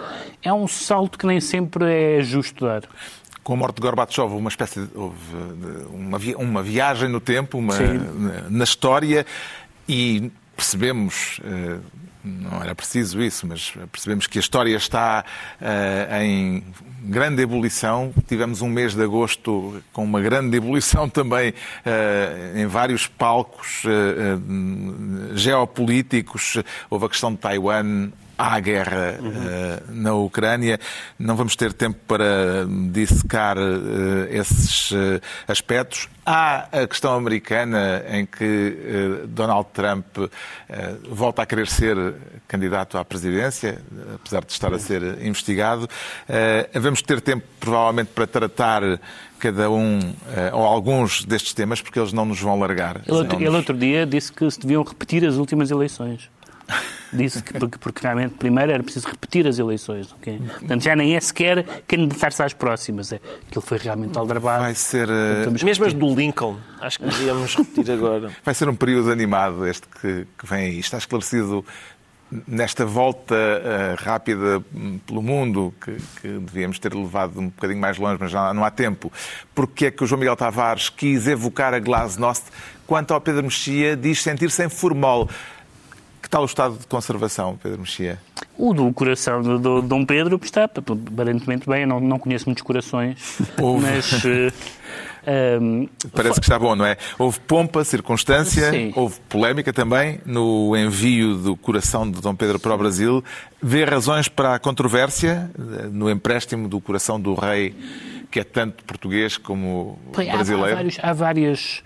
é 0.43 0.51
um 0.53 0.67
salto 0.67 1.17
que 1.17 1.25
nem 1.25 1.39
sempre 1.39 1.85
é 1.85 2.21
justo 2.21 2.65
dar. 2.65 2.83
Com 3.43 3.53
a 3.53 3.55
morte 3.55 3.75
de 3.77 3.81
Gorbachev, 3.81 4.33
uma 4.35 4.49
espécie 4.49 4.81
de, 4.85 4.97
houve, 4.97 5.15
eh, 5.35 5.85
uma, 5.91 6.19
vi- 6.19 6.35
uma 6.35 6.61
viagem 6.61 7.07
no 7.09 7.19
tempo, 7.19 7.57
uma, 7.57 7.75
na, 7.77 8.49
na 8.49 8.63
história. 8.63 9.25
e 9.87 10.31
percebemos, 10.55 11.39
não 12.23 12.61
era 12.61 12.75
preciso 12.75 13.21
isso, 13.21 13.47
mas 13.47 13.73
percebemos 13.91 14.27
que 14.27 14.37
a 14.37 14.41
história 14.41 14.75
está 14.75 15.23
uh, 15.61 16.21
em 16.21 16.63
grande 17.01 17.41
ebulição. 17.41 18.13
Tivemos 18.27 18.61
um 18.61 18.67
mês 18.67 18.93
de 18.93 19.01
agosto 19.01 19.81
com 19.93 20.03
uma 20.03 20.19
grande 20.19 20.57
ebulição 20.57 21.07
também 21.09 21.51
uh, 21.51 22.57
em 22.57 22.65
vários 22.65 23.07
palcos 23.07 23.83
uh, 23.85 25.35
geopolíticos. 25.35 26.57
Houve 26.89 27.05
a 27.05 27.09
questão 27.09 27.31
de 27.31 27.37
Taiwan, 27.37 28.11
há 28.39 28.55
a 28.55 28.59
guerra 28.61 29.19
uhum. 29.19 29.29
uh, 29.29 29.81
na 29.89 30.13
Ucrânia. 30.13 30.79
Não 31.19 31.35
vamos 31.35 31.57
ter 31.57 31.73
tempo 31.73 31.99
para 32.07 32.65
dissecar 32.89 33.57
uh, 33.57 34.27
esses 34.29 34.91
uh, 34.91 35.21
aspectos. 35.45 36.07
Há 36.25 36.67
a 36.71 36.87
questão 36.87 37.15
americana, 37.15 38.03
em 38.07 38.23
que 38.23 39.23
Donald 39.29 39.67
Trump 39.73 40.05
volta 41.09 41.41
a 41.41 41.45
querer 41.45 41.67
ser 41.67 41.97
candidato 42.47 42.99
à 42.99 43.03
presidência, 43.03 43.81
apesar 44.13 44.45
de 44.45 44.51
estar 44.51 44.71
a 44.71 44.77
ser 44.77 45.01
investigado. 45.23 45.89
Vamos 46.75 47.01
ter 47.01 47.19
tempo, 47.19 47.47
provavelmente, 47.59 48.11
para 48.13 48.27
tratar 48.27 48.83
cada 49.39 49.71
um 49.71 50.13
ou 50.53 50.61
alguns 50.61 51.25
destes 51.25 51.51
temas, 51.55 51.81
porque 51.81 51.97
eles 51.97 52.13
não 52.13 52.25
nos 52.25 52.39
vão 52.39 52.59
largar. 52.59 52.97
Ele, 53.07 53.17
outro, 53.17 53.39
ele 53.39 53.49
outro 53.49 53.75
dia 53.75 54.05
disse 54.05 54.31
que 54.31 54.51
se 54.51 54.59
deviam 54.59 54.83
repetir 54.83 55.25
as 55.25 55.33
últimas 55.33 55.71
eleições 55.71 56.29
disse 57.11 57.41
que 57.43 57.53
porque, 57.57 57.77
porque, 57.77 58.01
realmente 58.01 58.35
primeiro 58.35 58.71
era 58.71 58.83
preciso 58.83 59.07
repetir 59.07 59.47
as 59.47 59.59
eleições. 59.59 60.11
Okay? 60.13 60.39
Portanto, 60.39 60.83
já 60.83 60.95
nem 60.95 61.15
é 61.15 61.19
sequer 61.19 61.65
candidatar-se 61.87 62.43
às 62.43 62.53
próximas. 62.53 63.11
É, 63.11 63.19
aquilo 63.47 63.61
foi 63.61 63.77
realmente 63.77 64.17
aldrabado. 64.17 64.63
Vai 64.63 64.75
ser. 64.75 65.09
Uh... 65.09 65.63
Mesmo 65.63 65.85
as 65.85 65.93
do 65.93 66.13
Lincoln, 66.13 66.57
acho 66.81 66.99
que 66.99 67.05
devíamos 67.05 67.55
repetir 67.55 67.91
agora. 67.91 68.31
Vai 68.43 68.53
ser 68.53 68.69
um 68.69 68.75
período 68.75 69.11
animado 69.11 69.65
este 69.67 69.87
que, 69.87 70.27
que 70.37 70.45
vem 70.45 70.65
aí. 70.65 70.79
Está 70.79 70.97
esclarecido 70.97 71.65
nesta 72.47 72.85
volta 72.85 73.35
uh, 73.35 74.03
rápida 74.03 74.63
pelo 75.05 75.21
mundo, 75.21 75.73
que, 75.83 75.97
que, 76.21 76.27
devíamos 76.27 76.77
ter 76.77 76.93
levado 76.93 77.39
um 77.39 77.47
bocadinho 77.47 77.79
mais 77.79 77.97
longe, 77.97 78.17
mas 78.19 78.31
já 78.31 78.53
não 78.53 78.63
há 78.63 78.69
tempo, 78.69 79.11
porque 79.55 79.87
é 79.87 79.91
que 79.91 80.03
o 80.03 80.07
João 80.07 80.19
Miguel 80.19 80.35
Tavares 80.35 80.89
quis 80.89 81.27
evocar 81.27 81.73
a 81.73 81.79
Glasnost, 81.79 82.45
quanto 82.85 83.13
ao 83.13 83.21
Pedro 83.21 83.43
Mexia 83.43 83.95
diz 83.95 84.21
sentir-se 84.21 84.63
em 84.63 84.69
formol. 84.69 85.27
Que 86.21 86.29
tal 86.29 86.43
o 86.43 86.45
estado 86.45 86.77
de 86.77 86.87
conservação, 86.87 87.57
Pedro 87.61 87.79
Mexia? 87.79 88.19
O 88.57 88.73
do 88.73 88.91
coração 88.91 89.41
do 89.41 89.81
Dom 89.81 90.05
Pedro 90.05 90.39
está 90.43 90.65
aparentemente 90.65 91.67
bem. 91.67 91.81
Eu 91.81 91.87
não, 91.87 91.99
não 91.99 92.19
conheço 92.19 92.45
muitos 92.45 92.63
corações, 92.63 93.39
Houve. 93.57 93.85
mas. 93.85 94.23
Uh, 94.23 94.51
eh, 95.25 95.57
um, 95.61 95.83
ehm, 95.83 95.89
Parece 96.13 96.39
que 96.39 96.45
está 96.45 96.59
bom, 96.59 96.75
não 96.75 96.85
é? 96.85 96.97
Houve 97.17 97.39
pompa, 97.41 97.83
circunstância, 97.83 98.71
Sim. 98.71 98.91
houve 98.95 99.19
polémica 99.29 99.71
também 99.71 100.19
no 100.25 100.75
envio 100.75 101.35
do 101.35 101.55
coração 101.55 102.09
de 102.09 102.19
Dom 102.21 102.35
Pedro 102.35 102.59
para 102.59 102.73
o 102.73 102.77
Brasil. 102.77 103.23
Vê 103.61 103.83
razões 103.83 104.27
para 104.27 104.55
a 104.55 104.59
controvérsia 104.59 105.49
eh, 105.57 105.87
no 105.91 106.09
empréstimo 106.09 106.67
do 106.67 106.81
coração 106.81 107.19
do 107.19 107.35
rei, 107.35 107.75
que 108.31 108.39
é 108.39 108.43
tanto 108.43 108.83
português 108.83 109.37
como 109.37 109.99
brasileiro? 110.13 110.65
Há, 110.65 110.71
há, 110.71 110.75
vários, 110.75 110.97
há 111.01 111.13
várias 111.13 111.83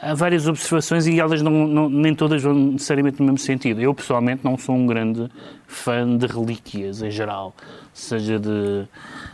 há 0.00 0.14
várias 0.14 0.46
observações 0.46 1.06
e 1.06 1.20
elas 1.20 1.42
não, 1.42 1.66
não, 1.66 1.88
nem 1.88 2.14
todas 2.14 2.42
vão 2.42 2.54
necessariamente 2.54 3.20
no 3.20 3.26
mesmo 3.26 3.38
sentido. 3.38 3.80
Eu, 3.80 3.94
pessoalmente, 3.94 4.44
não 4.44 4.56
sou 4.56 4.74
um 4.74 4.86
grande 4.86 5.28
fã 5.66 6.16
de 6.16 6.26
relíquias 6.26 7.02
em 7.02 7.10
geral, 7.10 7.54
seja 7.98 8.38
de 8.38 8.86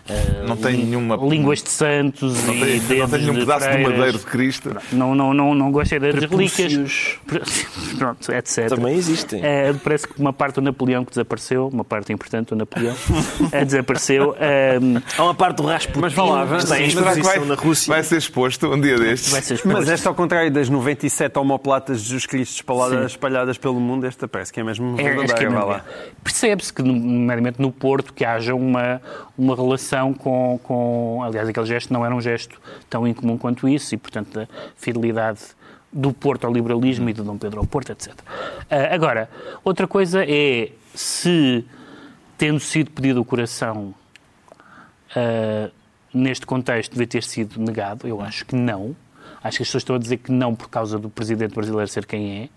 Uh, 0.05 0.47
não 0.47 0.55
tem 0.55 0.85
nenhuma. 0.85 1.17
Línguas 1.17 1.63
de 1.63 1.71
santos 1.71 2.45
não 2.45 2.53
tem, 2.53 2.77
e 2.77 2.99
Não 2.99 3.09
tem 3.09 3.21
nenhum 3.21 3.35
pedaço 3.37 3.71
de, 3.71 3.77
de 3.77 3.83
madeiro 3.83 4.19
de 4.19 4.27
Cristo. 4.27 4.77
Não, 4.93 5.15
não, 5.15 5.33
não, 5.33 5.55
não 5.55 5.73
gosto 5.73 5.99
das 5.99 6.15
relíquias. 6.15 7.19
Pronto, 7.97 8.31
etc. 8.31 8.69
Também 8.69 8.97
existem. 8.97 9.41
Uh, 9.41 9.79
parece 9.83 10.07
que 10.07 10.21
uma 10.21 10.33
parte 10.33 10.57
do 10.57 10.61
Napoleão 10.61 11.07
que 11.07 11.11
desapareceu, 11.11 11.69
uma 11.73 11.85
parte 11.85 12.13
importante 12.13 12.49
do 12.49 12.57
Napoleão, 12.57 12.95
uh, 12.95 13.65
desapareceu. 13.65 14.33
Uh, 14.33 15.03
Há 15.17 15.25
uma 15.25 15.35
parte 15.35 15.57
do 15.57 15.63
Rasputin 15.63 16.01
mas 16.01 16.13
falava, 16.13 16.59
que 16.59 16.65
está 16.65 16.79
em 16.79 16.87
exposição 16.87 17.23
vai, 17.23 17.45
na 17.47 17.55
Rússia. 17.55 17.95
Vai 17.95 18.03
ser 18.03 18.19
exposto 18.19 18.75
um 18.75 18.79
dia 18.79 18.99
destes. 18.99 19.33
Vai 19.33 19.41
ser 19.41 19.55
exposto. 19.55 19.75
Mas 19.75 19.89
esta, 19.89 20.11
ao 20.11 20.15
contrário 20.15 20.51
das 20.51 20.69
97 20.69 21.39
homoplatas 21.39 22.01
de 22.01 22.09
Jesus 22.09 22.27
Cristo 22.27 22.57
espalhadas, 22.57 23.13
espalhadas 23.13 23.57
pelo 23.57 23.81
mundo, 23.81 24.05
esta 24.05 24.29
parece 24.29 24.53
que 24.53 24.61
é 24.61 24.65
mesmo 24.65 25.01
é, 25.01 25.03
verdadeira. 25.03 25.83
É, 25.89 26.03
Percebe-se 26.23 26.75
que, 26.75 26.83
nomeadamente 26.83 27.59
no 27.59 27.73
Porto, 27.73 28.13
que 28.13 28.23
haja 28.23 28.54
uma, 28.55 29.01
uma 29.37 29.55
relação 29.55 30.15
com, 30.15 30.59
com. 30.63 31.23
Aliás, 31.23 31.49
aquele 31.49 31.67
gesto 31.67 31.93
não 31.93 32.05
era 32.05 32.15
um 32.15 32.21
gesto 32.21 32.61
tão 32.89 33.07
incomum 33.07 33.37
quanto 33.37 33.69
isso 33.69 33.95
e, 33.95 33.99
portanto, 33.99 34.41
a 34.41 34.49
fidelidade 34.77 35.41
do 35.93 36.13
Porto 36.13 36.45
ao 36.45 36.53
liberalismo 36.53 37.09
e 37.09 37.13
de 37.13 37.23
Dom 37.23 37.39
Pedro 37.39 37.61
ao 37.61 37.67
Porto, 37.67 37.93
etc. 37.93 38.13
Ah, 38.71 38.95
agora, 38.95 39.31
outra 39.63 39.87
coisa 39.87 40.25
é 40.27 40.73
se, 40.95 41.65
tendo 42.37 42.59
sido 42.59 42.91
pedido 42.91 43.21
o 43.21 43.25
coração, 43.25 43.95
uh, 45.17 45.71
neste 46.13 46.47
contexto, 46.47 46.93
devia 46.93 47.07
ter 47.07 47.23
sido 47.23 47.61
negado. 47.61 48.07
Eu 48.07 48.21
acho 48.21 48.45
que 48.45 48.55
não. 48.55 48.97
Acho 49.43 49.59
que 49.59 49.63
as 49.63 49.69
pessoas 49.69 49.83
estão 49.83 49.97
a 49.97 49.99
dizer 49.99 50.19
que 50.19 50.33
não 50.33 50.55
por 50.55 50.69
causa 50.69 50.99
do 50.99 51.09
presidente 51.09 51.55
brasileiro 51.55 51.89
ser 51.89 52.07
quem 52.07 52.43
é. 52.43 52.49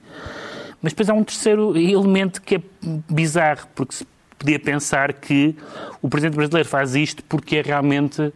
Mas 0.82 0.94
depois 0.94 1.10
há 1.10 1.14
um 1.14 1.24
terceiro 1.24 1.76
elemento 1.76 2.42
que 2.42 2.56
é 2.56 2.62
bizarro, 3.10 3.68
porque 3.76 3.96
se 3.96 4.08
podia 4.38 4.60
pensar 4.60 5.14
que 5.14 5.56
o 6.02 6.10
presidente 6.10 6.36
brasileiro 6.36 6.68
faz 6.68 6.96
isto 6.96 7.24
porque 7.24 7.58
é 7.58 7.62
realmente 7.62 8.32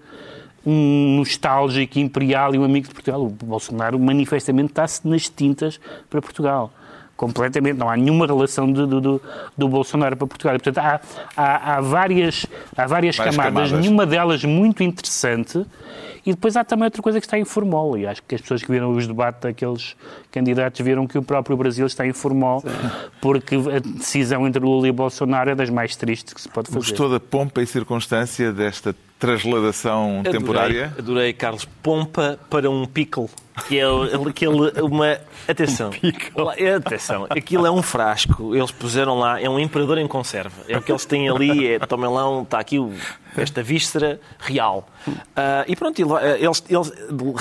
um 0.66 1.18
nostálgico 1.18 2.00
imperial 2.00 2.54
e 2.54 2.60
um 2.60 2.64
amigo 2.64 2.88
de 2.88 2.94
Portugal. 2.94 3.26
O 3.26 3.30
Bolsonaro 3.30 4.00
manifestamente 4.00 4.72
está-se 4.72 5.08
nas 5.08 5.30
tintas 5.30 5.80
para 6.10 6.22
Portugal. 6.22 6.72
Completamente. 7.16 7.78
Não 7.78 7.90
há 7.90 7.96
nenhuma 7.96 8.26
relação 8.26 8.72
do, 8.72 8.88
do, 8.88 9.22
do 9.58 9.68
Bolsonaro 9.68 10.18
para 10.18 10.28
Portugal. 10.28 10.56
E, 10.56 10.60
portanto, 10.60 10.84
há, 10.84 11.00
há, 11.36 11.76
há 11.76 11.82
várias, 11.82 12.46
há 12.76 12.88
várias, 12.88 13.16
várias 13.16 13.36
camadas, 13.38 13.70
camadas, 13.70 13.72
nenhuma 13.72 14.06
delas 14.06 14.44
muito 14.44 14.82
interessante 14.82 15.66
e 16.26 16.32
depois 16.32 16.56
há 16.56 16.64
também 16.64 16.86
outra 16.86 17.02
coisa 17.02 17.20
que 17.20 17.26
está 17.26 17.38
informal, 17.38 17.98
e 17.98 18.06
acho 18.06 18.22
que 18.24 18.36
as 18.36 18.42
pessoas 18.42 18.62
que 18.62 18.72
viram 18.72 18.92
os 18.92 19.08
debates 19.08 19.42
daqueles 19.42 19.96
candidatos 20.32 20.80
viram 20.82 21.08
que 21.08 21.18
o 21.18 21.24
próprio 21.24 21.58
Brasil 21.58 21.86
está 21.86 22.06
informal, 22.06 22.64
porque 23.20 23.56
a 23.56 23.80
decisão 23.80 24.48
entre 24.48 24.62
Lula 24.62 24.88
e 24.88 24.92
Bolsonaro 24.92 25.50
é 25.50 25.56
das 25.56 25.70
mais 25.70 25.96
tristes 25.96 26.34
que 26.34 26.42
se 26.42 26.48
pode 26.48 26.68
fazer. 26.68 26.80
Gostou 26.80 27.10
da 27.10 27.20
pompa 27.20 27.62
e 27.62 27.66
circunstância 27.66 28.52
desta 28.54 28.96
transladação 29.18 30.20
adorei, 30.20 30.40
temporária? 30.40 30.94
Adorei, 30.98 31.34
Carlos. 31.34 31.66
Pompa 31.82 32.40
para 32.50 32.70
um 32.70 32.86
pickle, 32.86 33.30
que 33.68 33.80
é 33.80 33.84
aquele, 34.30 34.82
uma... 34.82 35.18
Atenção, 35.48 35.92
um 36.36 36.50
atenção, 36.78 37.28
aquilo 37.30 37.66
é 37.66 37.72
um 37.72 37.82
frasco, 37.82 38.56
eles 38.56 38.72
puseram 38.72 39.20
lá, 39.20 39.42
é 39.42 39.50
um 39.50 39.60
imperador 39.60 39.98
em 39.98 40.08
conserva. 40.08 40.62
É 40.68 40.78
o 40.78 40.82
que 40.82 40.92
eles 40.92 41.06
têm 41.06 41.30
ali, 41.30 41.68
é, 41.68 41.80
tomem 41.80 42.10
lá, 42.10 42.30
um, 42.30 42.44
está 42.44 42.60
aqui 42.60 42.80
o, 42.80 42.94
esta 43.38 43.64
víscera 43.64 44.20
real. 44.40 44.88
Uh, 45.08 45.66
e 45.68 45.76
pronto, 45.76 46.00
eles, 46.00 46.64
eles, 46.70 46.94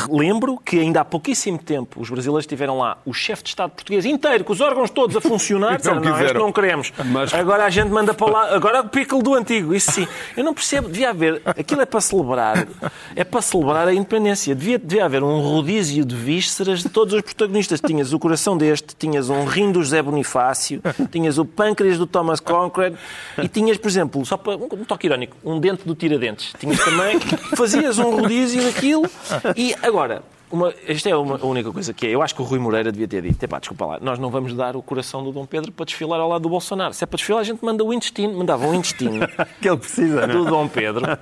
lembro 0.08 0.56
que 0.58 0.78
ainda 0.78 1.00
há 1.00 1.04
pouquíssimo 1.04 1.58
tempo 1.58 2.00
os 2.00 2.08
brasileiros 2.08 2.46
tiveram 2.46 2.78
lá 2.78 2.98
o 3.04 3.12
chefe 3.12 3.42
de 3.42 3.50
Estado 3.50 3.70
português 3.70 4.04
inteiro, 4.04 4.44
com 4.44 4.52
os 4.52 4.60
órgãos 4.60 4.90
todos 4.90 5.16
a 5.16 5.20
funcionar, 5.20 5.76
disseram, 5.78 6.00
não, 6.00 6.18
não, 6.18 6.34
não 6.34 6.52
queremos. 6.52 6.92
Mas... 7.04 7.34
Agora 7.34 7.64
a 7.64 7.70
gente 7.70 7.90
manda 7.90 8.14
para 8.14 8.30
lá, 8.30 8.54
agora 8.54 8.80
o 8.80 8.88
pickle 8.88 9.22
do 9.22 9.34
antigo, 9.34 9.74
isso 9.74 9.92
sim. 9.92 10.08
Eu 10.36 10.44
não 10.44 10.54
percebo, 10.54 10.88
devia 10.88 11.10
haver, 11.10 11.42
aquilo 11.44 11.80
é 11.82 11.86
para 11.86 12.00
celebrar, 12.00 12.66
é 13.14 13.24
para 13.24 13.42
celebrar 13.42 13.88
a 13.88 13.94
independência. 13.94 14.54
Devia, 14.54 14.78
devia 14.78 15.04
haver 15.04 15.22
um 15.22 15.40
rodízio 15.40 15.99
de 16.04 16.14
vísceras 16.14 16.80
de 16.80 16.88
todos 16.88 17.14
os 17.14 17.22
protagonistas. 17.22 17.80
Tinhas 17.80 18.12
o 18.12 18.18
coração 18.18 18.56
deste, 18.56 18.94
tinhas 18.96 19.28
um 19.28 19.44
rim 19.44 19.72
do 19.72 19.82
José 19.82 20.02
Bonifácio, 20.02 20.82
tinhas 21.10 21.38
o 21.38 21.44
pâncreas 21.44 21.98
do 21.98 22.06
Thomas 22.06 22.40
Concrete 22.40 22.96
e 23.42 23.48
tinhas, 23.48 23.76
por 23.78 23.88
exemplo, 23.88 24.24
só 24.24 24.36
para 24.36 24.56
um 24.56 24.84
toque 24.84 25.06
irónico, 25.06 25.36
um 25.44 25.58
dente 25.58 25.86
do 25.86 25.94
tiradentes. 25.94 26.52
Tinhas 26.58 26.78
também, 26.84 27.18
fazias 27.56 27.98
um 27.98 28.10
rodízio 28.10 28.62
daquilo 28.62 29.08
e 29.56 29.74
agora, 29.82 30.22
uma, 30.50 30.74
esta 30.86 31.08
é 31.08 31.16
uma, 31.16 31.36
a 31.36 31.46
única 31.46 31.70
coisa 31.72 31.92
que 31.92 32.06
é. 32.06 32.10
Eu 32.10 32.22
acho 32.22 32.34
que 32.34 32.42
o 32.42 32.44
Rui 32.44 32.58
Moreira 32.58 32.90
devia 32.90 33.06
ter 33.06 33.22
dito: 33.22 33.42
epá, 33.42 33.58
desculpa 33.58 33.86
lá, 33.86 33.98
nós 34.00 34.18
não 34.18 34.30
vamos 34.30 34.54
dar 34.54 34.76
o 34.76 34.82
coração 34.82 35.22
do 35.22 35.30
Dom 35.32 35.46
Pedro 35.46 35.70
para 35.70 35.86
desfilar 35.86 36.20
ao 36.20 36.28
lado 36.28 36.42
do 36.42 36.48
Bolsonaro. 36.48 36.92
Se 36.92 37.04
é 37.04 37.06
para 37.06 37.16
desfilar, 37.16 37.40
a 37.40 37.44
gente 37.44 37.64
manda 37.64 37.84
o 37.84 37.92
intestino, 37.92 38.36
mandava 38.36 38.66
um 38.66 38.74
intestino 38.74 39.26
que 39.60 39.68
ele 39.68 39.76
precisa, 39.76 40.26
do 40.26 40.44
Dom 40.44 40.66
Pedro 40.68 41.04
uh, 41.04 41.18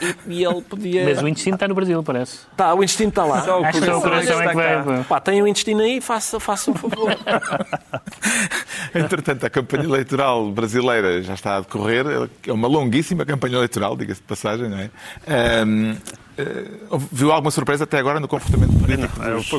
e, 0.28 0.40
e, 0.40 0.44
ele 0.44 0.60
podia. 0.62 1.04
Mas 1.04 1.22
o 1.22 1.28
intestino 1.28 1.54
está 1.54 1.66
no 1.66 1.74
Brasil, 1.74 2.02
parece. 2.02 2.40
Está, 2.50 2.74
o 2.74 2.78
intestino 2.78 3.08
está 3.08 3.24
lá. 3.24 3.42
Só 3.42 3.60
o 3.60 3.64
acho 3.64 3.80
que 3.80 3.90
o 3.90 4.00
coração 4.00 4.42
é 4.42 4.48
que 4.48 4.54
vai. 4.54 5.04
Pá, 5.04 5.20
tem 5.20 5.42
o 5.42 5.48
intestino 5.48 5.80
aí, 5.80 6.00
faça, 6.00 6.38
faça 6.38 6.70
um 6.70 6.74
favor. 6.74 7.10
Entretanto, 8.94 9.44
a 9.46 9.50
campanha 9.50 9.84
eleitoral 9.84 10.50
brasileira 10.50 11.22
já 11.22 11.34
está 11.34 11.56
a 11.56 11.60
decorrer. 11.60 12.04
É 12.46 12.52
uma 12.52 12.68
longuíssima 12.68 13.24
campanha 13.24 13.56
eleitoral, 13.56 13.96
diga-se 13.96 14.20
de 14.20 14.26
passagem, 14.26 14.68
não 14.68 14.78
é? 14.78 14.90
Um, 15.64 15.96
viu 17.12 17.32
alguma 17.32 17.50
surpresa 17.50 17.84
até 17.84 17.98
agora 17.98 18.20
no 18.20 18.28
comportamento 18.28 18.78
político? 18.78 19.20
Não, 19.20 19.36
dos... 19.36 19.50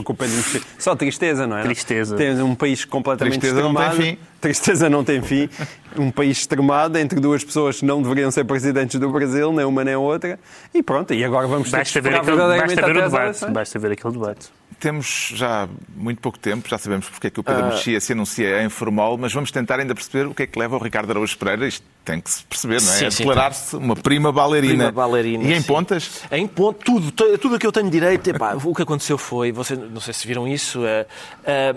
Só 0.78 0.96
tristeza, 0.96 1.46
não 1.46 1.58
é? 1.58 1.64
Tristeza. 1.64 2.16
Temos 2.16 2.40
um 2.42 2.56
país 2.56 2.86
completamente 2.86 3.40
tristeza 3.40 3.60
extremado. 3.62 3.96
Não 3.96 4.02
tem 4.02 4.16
fim. 4.16 4.22
Tristeza 4.42 4.90
não 4.90 5.04
tem 5.04 5.22
fim. 5.22 5.50
Um 5.98 6.12
país 6.12 6.38
extremado 6.40 6.98
entre 6.98 7.20
duas 7.20 7.44
pessoas 7.44 7.80
que 7.80 7.86
não 7.86 8.02
deveriam 8.02 8.32
ser 8.32 8.44
presidentes 8.46 9.00
do 9.00 9.10
Brasil, 9.10 9.52
nem 9.52 9.66
uma 9.66 9.84
nem 9.84 9.96
outra. 9.96 10.40
E 10.74 10.82
pronto, 10.84 11.14
e 11.14 11.24
agora 11.24 11.48
vamos 11.48 11.70
basta 11.70 11.94
ter 12.02 12.10
ver 12.10 12.16
aquele, 12.18 12.38
basta 12.38 12.86
ver 12.86 12.98
o 12.98 13.02
debate. 13.02 13.46
Basta 13.52 13.80
ver 13.80 13.92
aquele 13.94 14.14
debate. 14.14 14.48
temos 14.80 15.34
já 15.36 15.68
muito 15.96 16.22
pouco 16.22 16.40
tempo, 16.40 16.70
já 16.70 16.78
sabemos 16.78 17.10
porque 17.10 17.28
é 17.28 17.30
que 17.30 17.40
o 17.40 17.44
Pedro 17.44 17.64
Ah. 17.66 17.70
Mexia 17.72 18.00
se 18.00 18.14
anuncia 18.14 18.64
em 18.64 18.70
formal, 18.70 19.18
mas 19.18 19.34
vamos 19.34 19.52
tentar 19.52 19.80
ainda 19.80 19.94
perceber 19.94 20.26
o 20.28 20.34
que 20.34 20.44
é 20.44 20.48
que 20.48 20.58
leva 20.58 20.78
o 20.78 20.80
Ricardo 20.80 21.10
Araújo 21.12 21.38
Pereira. 21.38 21.68
Isto 21.68 21.84
tem 22.06 22.22
que 22.22 22.30
se 22.30 22.44
perceber, 22.46 22.82
não 22.82 22.94
é? 22.94 22.96
Sim, 22.96 23.06
A 23.06 23.12
sim, 23.12 23.18
declarar-se 23.24 23.76
uma 23.76 23.96
prima 23.96 24.32
bailarina. 24.32 24.86
Prima 24.86 24.92
bailarina, 24.92 25.44
E 25.44 25.54
em 25.54 25.60
sim. 25.62 25.68
pontas? 25.68 26.22
Em 26.32 26.48
ponto, 26.48 26.80
tudo, 26.86 27.12
tu- 27.12 27.38
tudo 27.40 27.56
o 27.56 27.60
que 27.60 27.68
eu 27.68 27.72
tenho 27.74 27.90
direito. 27.90 28.30
Epá, 28.30 28.54
o 28.64 28.74
que 28.74 28.84
aconteceu 28.84 29.18
foi, 29.18 29.52
você, 29.52 29.76
não 29.76 30.00
sei 30.00 30.14
se 30.14 30.26
viram 30.26 30.48
isso, 30.48 30.86
eh, 30.86 31.06
eh, 31.44 31.76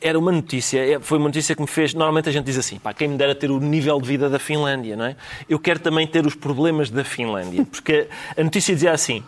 era 0.00 0.18
uma 0.18 0.32
notícia, 0.32 0.78
eh, 0.78 0.98
foi 1.00 1.18
uma 1.18 1.28
notícia 1.28 1.54
que 1.54 1.60
me 1.60 1.66
fez. 1.66 1.94
Normalmente 1.94 2.28
a 2.28 2.32
gente 2.32 2.44
diz 2.44 2.58
assim, 2.58 2.78
pá, 2.78 2.92
quem 2.92 3.08
me 3.08 3.16
dera 3.16 3.34
ter 3.34 3.50
o 3.50 3.58
nível 3.58 4.00
de 4.00 4.06
vida 4.06 4.28
da 4.28 4.38
Finlândia, 4.38 4.96
não 4.96 5.06
é? 5.06 5.16
Eu 5.48 5.58
quero 5.58 5.80
também 5.80 6.06
ter 6.06 6.26
os 6.26 6.34
problemas 6.34 6.90
da 6.90 7.04
Finlândia, 7.04 7.64
porque 7.70 8.08
a 8.36 8.42
notícia 8.42 8.74
dizia 8.74 8.92
assim. 8.92 9.22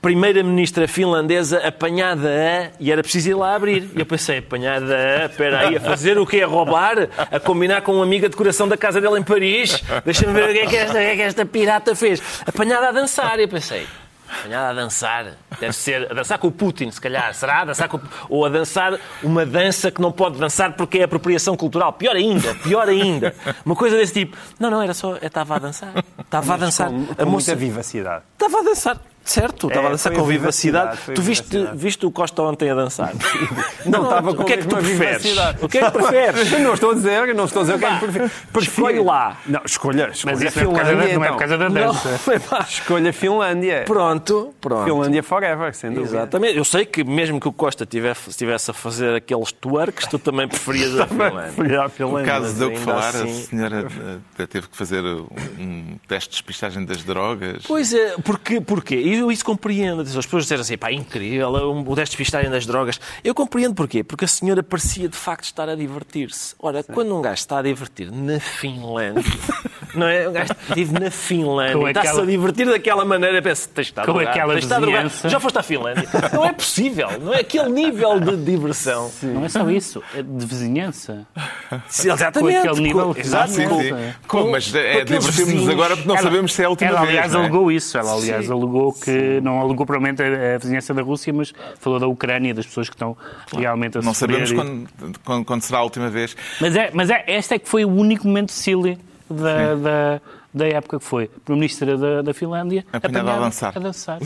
Primeira-ministra 0.00 0.88
finlandesa 0.88 1.58
apanhada 1.58 2.26
a. 2.26 2.70
E 2.80 2.90
era 2.90 3.02
preciso 3.02 3.28
ir 3.28 3.34
lá 3.34 3.54
abrir. 3.54 3.90
E 3.94 4.00
eu 4.00 4.06
pensei, 4.06 4.38
apanhada 4.38 4.96
a. 4.96 5.26
Espera 5.26 5.68
aí, 5.68 5.76
a 5.76 5.80
fazer 5.80 6.16
o 6.16 6.24
quê? 6.24 6.40
A 6.40 6.46
roubar? 6.46 7.10
A 7.30 7.38
combinar 7.38 7.82
com 7.82 7.92
uma 7.92 8.02
amiga 8.02 8.26
de 8.26 8.34
coração 8.34 8.66
da 8.66 8.78
casa 8.78 8.98
dela 8.98 9.18
em 9.18 9.22
Paris? 9.22 9.84
Deixa-me 10.02 10.32
ver 10.32 10.48
o 10.48 10.52
que 10.54 10.58
é 10.60 10.66
que 10.66 10.76
esta, 10.76 10.94
o 10.94 11.02
que 11.02 11.06
é 11.06 11.16
que 11.16 11.22
esta 11.22 11.44
pirata 11.44 11.94
fez. 11.94 12.22
Apanhada 12.46 12.88
a 12.88 12.92
dançar. 12.92 13.38
E 13.40 13.42
eu 13.42 13.48
pensei, 13.48 13.86
apanhada 14.38 14.70
a 14.70 14.72
dançar. 14.72 15.32
Deve 15.58 15.72
ser 15.72 16.10
a 16.10 16.14
dançar 16.14 16.38
com 16.38 16.48
o 16.48 16.52
Putin, 16.52 16.90
se 16.90 17.00
calhar. 17.00 17.34
Será? 17.34 17.62
A 17.62 17.64
dançar 17.66 17.88
com... 17.88 18.00
Ou 18.28 18.44
a 18.44 18.48
dançar 18.48 18.98
uma 19.22 19.44
dança 19.44 19.90
que 19.90 20.00
não 20.00 20.12
pode 20.12 20.38
dançar 20.38 20.72
porque 20.74 20.98
é 20.98 21.04
apropriação 21.04 21.56
cultural. 21.56 21.92
Pior 21.92 22.16
ainda, 22.16 22.54
pior 22.56 22.88
ainda. 22.88 23.34
Uma 23.64 23.76
coisa 23.76 23.96
desse 23.96 24.12
tipo. 24.12 24.36
Não, 24.58 24.70
não, 24.70 24.82
era 24.82 24.94
só. 24.94 25.16
Eu 25.16 25.26
estava 25.26 25.56
a 25.56 25.58
dançar. 25.58 25.92
Estava 26.18 26.54
a 26.54 26.56
dançar. 26.56 26.88
Com, 26.88 27.06
com 27.06 27.22
a 27.22 27.26
moça 27.26 27.52
muita 27.52 27.56
vivacidade. 27.56 28.24
Estava 28.34 28.60
a 28.60 28.62
dançar. 28.62 29.09
Certo, 29.30 29.68
estava 29.68 29.86
a 29.86 29.88
É, 29.88 29.92
dançar 29.92 30.12
foi 30.12 30.20
com 30.20 30.26
a 30.26 30.28
vivacidade. 30.30 30.98
a 31.08 31.12
Tu 31.14 31.22
viste, 31.22 31.68
viste 31.74 32.04
o 32.04 32.10
Costa 32.10 32.42
ontem 32.42 32.68
a 32.68 32.74
dançar? 32.74 33.12
Não, 33.86 34.02
estava 34.04 34.34
com 34.34 34.42
O 34.42 34.44
que 34.44 34.52
é 34.54 34.56
que 34.56 34.66
tu 34.66 34.74
a 34.76 34.78
preferes? 34.80 35.24
O 35.62 35.68
que 35.68 35.78
é 35.78 35.84
que 35.84 35.90
preferes? 35.90 36.50
não 36.60 36.74
estou 36.74 36.90
a 36.90 36.94
dizer, 36.94 37.34
não 37.34 37.44
estou 37.44 37.62
a 37.62 37.64
dizer 37.64 37.76
o 37.76 37.78
que 37.78 37.84
é 37.84 37.90
que 37.90 37.98
prefiro. 38.06 38.30
Escolhe 38.60 39.00
lá. 39.00 39.36
Não, 39.46 39.60
escolha, 39.64 40.10
escolha 40.12 40.34
Mas 40.36 40.42
é, 40.42 40.50
por 40.64 40.74
causa 40.74 40.94
da, 40.96 41.02
Finlândia, 41.02 41.14
não 41.18 41.24
é 41.24 41.26
então. 41.26 41.32
por 41.32 41.38
causa 41.38 41.58
da 41.58 41.68
dança. 41.68 42.20
Não, 42.26 42.34
epá. 42.34 42.66
Escolha 42.68 43.12
Finlândia. 43.12 43.82
Pronto, 43.86 44.54
pronto. 44.60 44.84
Finlândia 44.84 45.22
forever, 45.22 45.74
sem 45.74 45.90
dúvida. 45.92 46.16
Exatamente. 46.16 46.56
Eu 46.58 46.64
sei 46.64 46.84
que 46.84 47.04
mesmo 47.04 47.40
que 47.40 47.48
o 47.48 47.52
Costa 47.52 47.86
tivesse, 47.86 48.30
estivesse 48.30 48.70
a 48.70 48.74
fazer 48.74 49.14
aqueles 49.14 49.52
twerks, 49.52 50.06
tu 50.08 50.18
também 50.18 50.48
preferias 50.48 50.98
a 50.98 51.06
Finlândia. 51.06 51.52
Preferia 51.54 51.80
a 51.82 51.86
O 51.86 51.88
Finlândia. 51.88 52.32
caso 52.32 52.56
que 52.56 52.64
ainda 52.64 52.80
falar, 52.80 53.08
assim- 53.08 53.22
a 53.30 53.46
senhora 53.46 53.86
eh, 54.38 54.46
teve 54.46 54.68
que 54.68 54.76
fazer 54.76 55.02
um, 55.04 55.26
um 55.58 55.98
teste 56.08 56.30
de 56.30 56.34
despistagem 56.36 56.84
das 56.84 57.02
drogas. 57.04 57.62
Pois 57.66 57.92
é, 57.94 58.16
porque, 58.24 58.60
porquê? 58.60 58.96
Eu 59.20 59.30
isso 59.30 59.44
compreendo. 59.44 60.00
As 60.02 60.14
pessoas 60.14 60.44
disseram 60.44 60.62
assim, 60.62 60.76
pá, 60.78 60.90
incrível, 60.92 61.48
o 61.50 61.84
teste 61.94 62.16
de 62.16 62.22
despistagem 62.22 62.50
das 62.50 62.64
drogas. 62.66 62.98
Eu 63.22 63.34
compreendo 63.34 63.74
porquê. 63.74 64.02
Porque 64.02 64.24
a 64.24 64.28
senhora 64.28 64.62
parecia 64.62 65.08
de 65.08 65.16
facto 65.16 65.44
estar 65.44 65.68
a 65.68 65.74
divertir-se. 65.74 66.54
Ora, 66.58 66.82
quando 66.82 67.16
um 67.16 67.20
gajo 67.22 67.34
está 67.34 67.58
a 67.58 67.62
divertir 67.62 68.10
na 68.10 68.40
Finlândia, 68.40 69.22
não 69.94 70.06
é? 70.06 70.28
Um 70.28 70.32
gajo 70.32 70.52
estive 70.68 70.98
na 70.98 71.10
Finlândia, 71.10 71.88
está-se 71.88 72.08
aquela- 72.08 72.22
a 72.22 72.26
divertir 72.26 72.66
daquela 72.66 73.04
maneira, 73.04 73.42
pensa, 73.42 73.68
tens 73.74 73.86
de 73.86 73.90
estar 73.92 74.06
Com 74.06 74.12
drogado, 74.12 74.30
aquela 74.30 74.52
tens 74.54 74.66
de 74.66 75.06
estar. 75.14 75.28
Já 75.28 75.38
foste 75.40 75.58
à 75.58 75.62
Finlândia? 75.62 76.08
Não 76.32 76.44
é 76.44 76.52
possível, 76.52 77.08
não 77.20 77.34
é 77.34 77.40
aquele 77.40 77.68
nível 77.70 78.18
de 78.20 78.36
diversão. 78.36 79.10
Não 79.22 79.44
é 79.44 79.48
só 79.48 79.68
isso, 79.70 80.02
é 80.14 80.22
de 80.22 80.46
vizinhança. 80.46 81.26
Sim, 81.88 82.10
Exatamente. 82.10 82.60
Com 82.62 82.68
aquele 82.70 82.80
nível 82.82 83.14
Com- 83.14 83.20
Exato, 83.20 83.50
Sim, 83.52 83.68
com- 83.68 83.80
sim. 83.82 83.90
com- 84.26 84.38
Como, 84.40 84.52
mas 84.52 84.74
é, 84.74 85.04
divertimos-nos 85.04 85.68
agora 85.68 85.94
porque 85.96 86.08
não 86.08 86.16
Ela- 86.16 86.24
sabemos 86.24 86.54
se 86.54 86.62
é 86.62 86.64
a 86.64 86.70
última 86.70 86.90
ela, 86.90 87.00
vez. 87.00 87.10
aliás, 87.10 87.34
é? 87.34 87.36
alegou 87.36 87.70
isso. 87.72 87.98
Ela, 87.98 88.12
aliás, 88.14 88.50
alegou 88.50 88.92
que 89.00 89.40
não 89.42 89.60
alegou 89.60 89.86
provavelmente 89.86 90.22
a, 90.22 90.54
a 90.54 90.58
vizinhança 90.58 90.92
da 90.94 91.02
Rússia, 91.02 91.32
mas 91.32 91.52
falou 91.78 91.98
da 91.98 92.06
Ucrânia, 92.06 92.52
das 92.54 92.66
pessoas 92.66 92.88
que 92.88 92.94
estão 92.94 93.16
realmente 93.56 93.98
a 93.98 94.02
Não 94.02 94.14
sabemos 94.14 94.50
e- 94.50 94.54
quando, 94.54 94.88
quando- 95.24 95.44
quando 95.44 95.62
será 95.62 95.78
a 95.78 95.82
última 95.82 96.08
vez. 96.10 96.36
Mas, 96.60 96.76
é, 96.76 96.90
mas 96.92 97.10
é, 97.10 97.24
este 97.28 97.54
é 97.54 97.58
que 97.58 97.68
foi 97.68 97.84
o 97.84 97.88
único 97.90 98.26
momento 98.26 98.52
silly 98.52 98.98
da, 99.28 99.74
da, 99.76 100.20
da 100.52 100.66
época 100.68 100.98
que 100.98 101.04
foi. 101.04 101.28
Primeira-Ministra 101.44 101.96
da, 101.96 102.22
da 102.22 102.34
Finlândia 102.34 102.84
Apanhada 102.92 103.32
a 103.34 103.38
dançar. 103.38 103.72
A 103.76 103.78
dançar. 103.80 104.18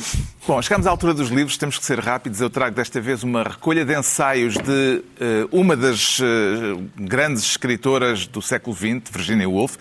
Bom, 0.46 0.60
chegamos 0.62 0.86
à 0.86 0.90
altura 0.90 1.12
dos 1.14 1.28
livros, 1.28 1.56
temos 1.58 1.78
que 1.78 1.84
ser 1.84 1.98
rápidos. 2.00 2.40
Eu 2.40 2.48
trago 2.50 2.74
desta 2.74 3.00
vez 3.00 3.22
uma 3.22 3.42
recolha 3.42 3.84
de 3.84 3.94
ensaios 3.98 4.54
de 4.54 5.02
eh, 5.20 5.46
uma 5.52 5.76
das 5.76 6.18
eh, 6.22 6.80
grandes 6.96 7.42
escritoras 7.44 8.26
do 8.26 8.40
século 8.40 8.74
XX, 8.74 9.02
Virginia 9.12 9.48
Woolf. 9.48 9.76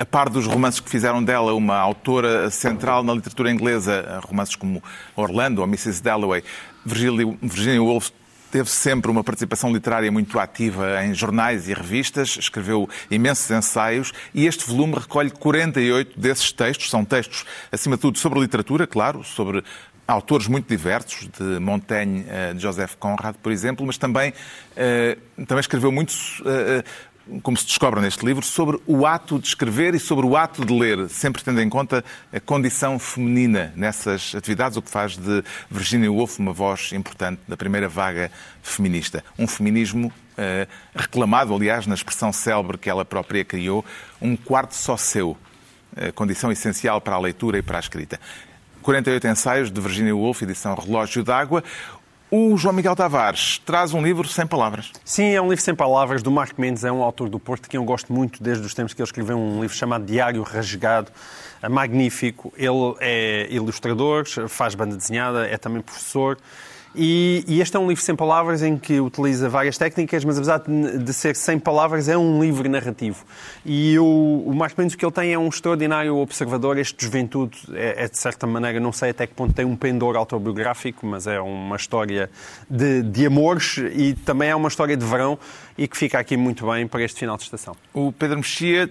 A 0.00 0.04
par 0.06 0.30
dos 0.30 0.46
romances 0.46 0.80
que 0.80 0.88
fizeram 0.88 1.22
dela 1.22 1.52
uma 1.52 1.76
autora 1.76 2.48
central 2.48 3.02
na 3.02 3.12
literatura 3.12 3.50
inglesa, 3.50 4.18
romances 4.26 4.56
como 4.56 4.82
Orlando 5.14 5.60
ou 5.60 5.66
Mrs. 5.66 6.02
Dalloway, 6.02 6.42
Virginia, 6.86 7.36
Virginia 7.42 7.82
Woolf 7.82 8.08
teve 8.50 8.70
sempre 8.70 9.10
uma 9.10 9.22
participação 9.22 9.70
literária 9.70 10.10
muito 10.10 10.38
ativa 10.38 11.04
em 11.04 11.12
jornais 11.12 11.68
e 11.68 11.74
revistas, 11.74 12.38
escreveu 12.38 12.88
imensos 13.10 13.50
ensaios 13.50 14.10
e 14.32 14.46
este 14.46 14.64
volume 14.64 14.94
recolhe 14.94 15.30
48 15.30 16.18
desses 16.18 16.50
textos. 16.50 16.88
São 16.88 17.04
textos, 17.04 17.44
acima 17.70 17.96
de 17.96 18.00
tudo, 18.00 18.16
sobre 18.16 18.40
literatura, 18.40 18.86
claro, 18.86 19.22
sobre 19.22 19.62
autores 20.10 20.46
muito 20.48 20.68
diversos, 20.68 21.28
de 21.28 21.60
Montaigne, 21.60 22.24
eh, 22.28 22.52
de 22.54 22.60
Joseph 22.60 22.94
Conrad, 22.96 23.36
por 23.36 23.52
exemplo, 23.52 23.86
mas 23.86 23.96
também, 23.96 24.32
eh, 24.76 25.16
também 25.46 25.60
escreveu 25.60 25.92
muito, 25.92 26.12
eh, 26.44 26.82
como 27.42 27.56
se 27.56 27.66
descobre 27.66 28.00
neste 28.00 28.24
livro, 28.24 28.44
sobre 28.44 28.80
o 28.86 29.06
ato 29.06 29.38
de 29.38 29.46
escrever 29.46 29.94
e 29.94 29.98
sobre 29.98 30.26
o 30.26 30.36
ato 30.36 30.64
de 30.64 30.72
ler, 30.72 31.08
sempre 31.08 31.42
tendo 31.42 31.60
em 31.60 31.68
conta 31.68 32.04
a 32.32 32.40
condição 32.40 32.98
feminina 32.98 33.72
nessas 33.76 34.34
atividades, 34.34 34.76
o 34.76 34.82
que 34.82 34.90
faz 34.90 35.16
de 35.16 35.44
Virginia 35.70 36.10
Woolf 36.10 36.38
uma 36.38 36.52
voz 36.52 36.92
importante 36.92 37.40
da 37.46 37.56
primeira 37.56 37.88
vaga 37.88 38.30
feminista. 38.62 39.24
Um 39.38 39.46
feminismo 39.46 40.12
eh, 40.36 40.66
reclamado, 40.94 41.54
aliás, 41.54 41.86
na 41.86 41.94
expressão 41.94 42.32
célebre 42.32 42.78
que 42.78 42.90
ela 42.90 43.04
própria 43.04 43.44
criou, 43.44 43.84
um 44.20 44.36
quarto 44.36 44.74
só 44.74 44.96
seu, 44.96 45.36
eh, 45.96 46.12
condição 46.12 46.50
essencial 46.50 47.00
para 47.00 47.14
a 47.14 47.20
leitura 47.20 47.58
e 47.58 47.62
para 47.62 47.78
a 47.78 47.80
escrita. 47.80 48.18
48 48.82 49.28
ensaios 49.28 49.70
de 49.70 49.80
Virginia 49.80 50.16
Woolf, 50.16 50.42
edição 50.42 50.74
Relógio 50.74 51.22
d'Água. 51.22 51.62
O 52.32 52.56
João 52.56 52.72
Miguel 52.72 52.94
Tavares 52.94 53.60
traz 53.66 53.92
um 53.92 54.00
livro 54.00 54.28
sem 54.28 54.46
palavras. 54.46 54.92
Sim, 55.04 55.30
é 55.30 55.42
um 55.42 55.48
livro 55.48 55.64
sem 55.64 55.74
palavras 55.74 56.22
do 56.22 56.30
Marco 56.30 56.60
Mendes, 56.60 56.84
é 56.84 56.92
um 56.92 57.02
autor 57.02 57.28
do 57.28 57.40
Porto 57.40 57.68
que 57.68 57.76
eu 57.76 57.82
gosto 57.82 58.12
muito 58.12 58.40
desde 58.40 58.64
os 58.64 58.72
tempos 58.72 58.94
que 58.94 59.02
ele 59.02 59.08
escreveu 59.08 59.36
um 59.36 59.60
livro 59.60 59.76
chamado 59.76 60.04
Diário 60.04 60.40
Rasgado, 60.44 61.10
é 61.60 61.68
magnífico. 61.68 62.52
Ele 62.56 62.94
é 63.00 63.48
ilustrador, 63.50 64.24
faz 64.48 64.76
banda 64.76 64.96
desenhada, 64.96 65.44
é 65.44 65.58
também 65.58 65.82
professor. 65.82 66.38
E, 66.94 67.44
e 67.46 67.60
este 67.60 67.76
é 67.76 67.80
um 67.80 67.88
livro 67.88 68.02
sem 68.02 68.16
palavras 68.16 68.62
em 68.62 68.76
que 68.76 69.00
utiliza 69.00 69.48
várias 69.48 69.78
técnicas, 69.78 70.24
mas 70.24 70.36
apesar 70.36 70.62
de, 70.66 71.12
ser 71.12 71.36
sem 71.36 71.58
palavras, 71.58 72.08
é 72.08 72.16
um 72.16 72.42
livro 72.42 72.68
narrativo. 72.68 73.24
E 73.64 73.96
o, 73.98 74.52
Marco 74.54 74.80
Mendes 74.80 74.96
que 74.96 75.04
ele 75.04 75.12
tem 75.12 75.32
é 75.32 75.38
um 75.38 75.48
extraordinário 75.48 76.16
observador. 76.16 76.78
Este 76.78 77.04
Juventude 77.04 77.56
é, 77.72 78.04
é, 78.04 78.08
de 78.08 78.18
certa 78.18 78.46
maneira, 78.46 78.80
não 78.80 78.92
sei 78.92 79.10
até 79.10 79.26
que 79.26 79.34
ponto 79.34 79.54
tem 79.54 79.64
um 79.64 79.76
pendor 79.76 80.16
autobiográfico, 80.16 81.06
mas 81.06 81.26
é 81.26 81.40
uma 81.40 81.76
história 81.76 82.28
de, 82.68 83.02
de 83.02 83.26
amores 83.26 83.78
e 83.78 84.14
também 84.14 84.48
é 84.48 84.56
uma 84.56 84.68
história 84.68 84.96
de 84.96 85.04
verão 85.04 85.38
e 85.78 85.86
que 85.86 85.96
fica 85.96 86.18
aqui 86.18 86.36
muito 86.36 86.66
bem 86.66 86.86
para 86.86 87.02
este 87.02 87.20
final 87.20 87.36
de 87.36 87.44
estação. 87.44 87.76
O 87.94 88.12
Pedro 88.12 88.38
Mexia 88.38 88.90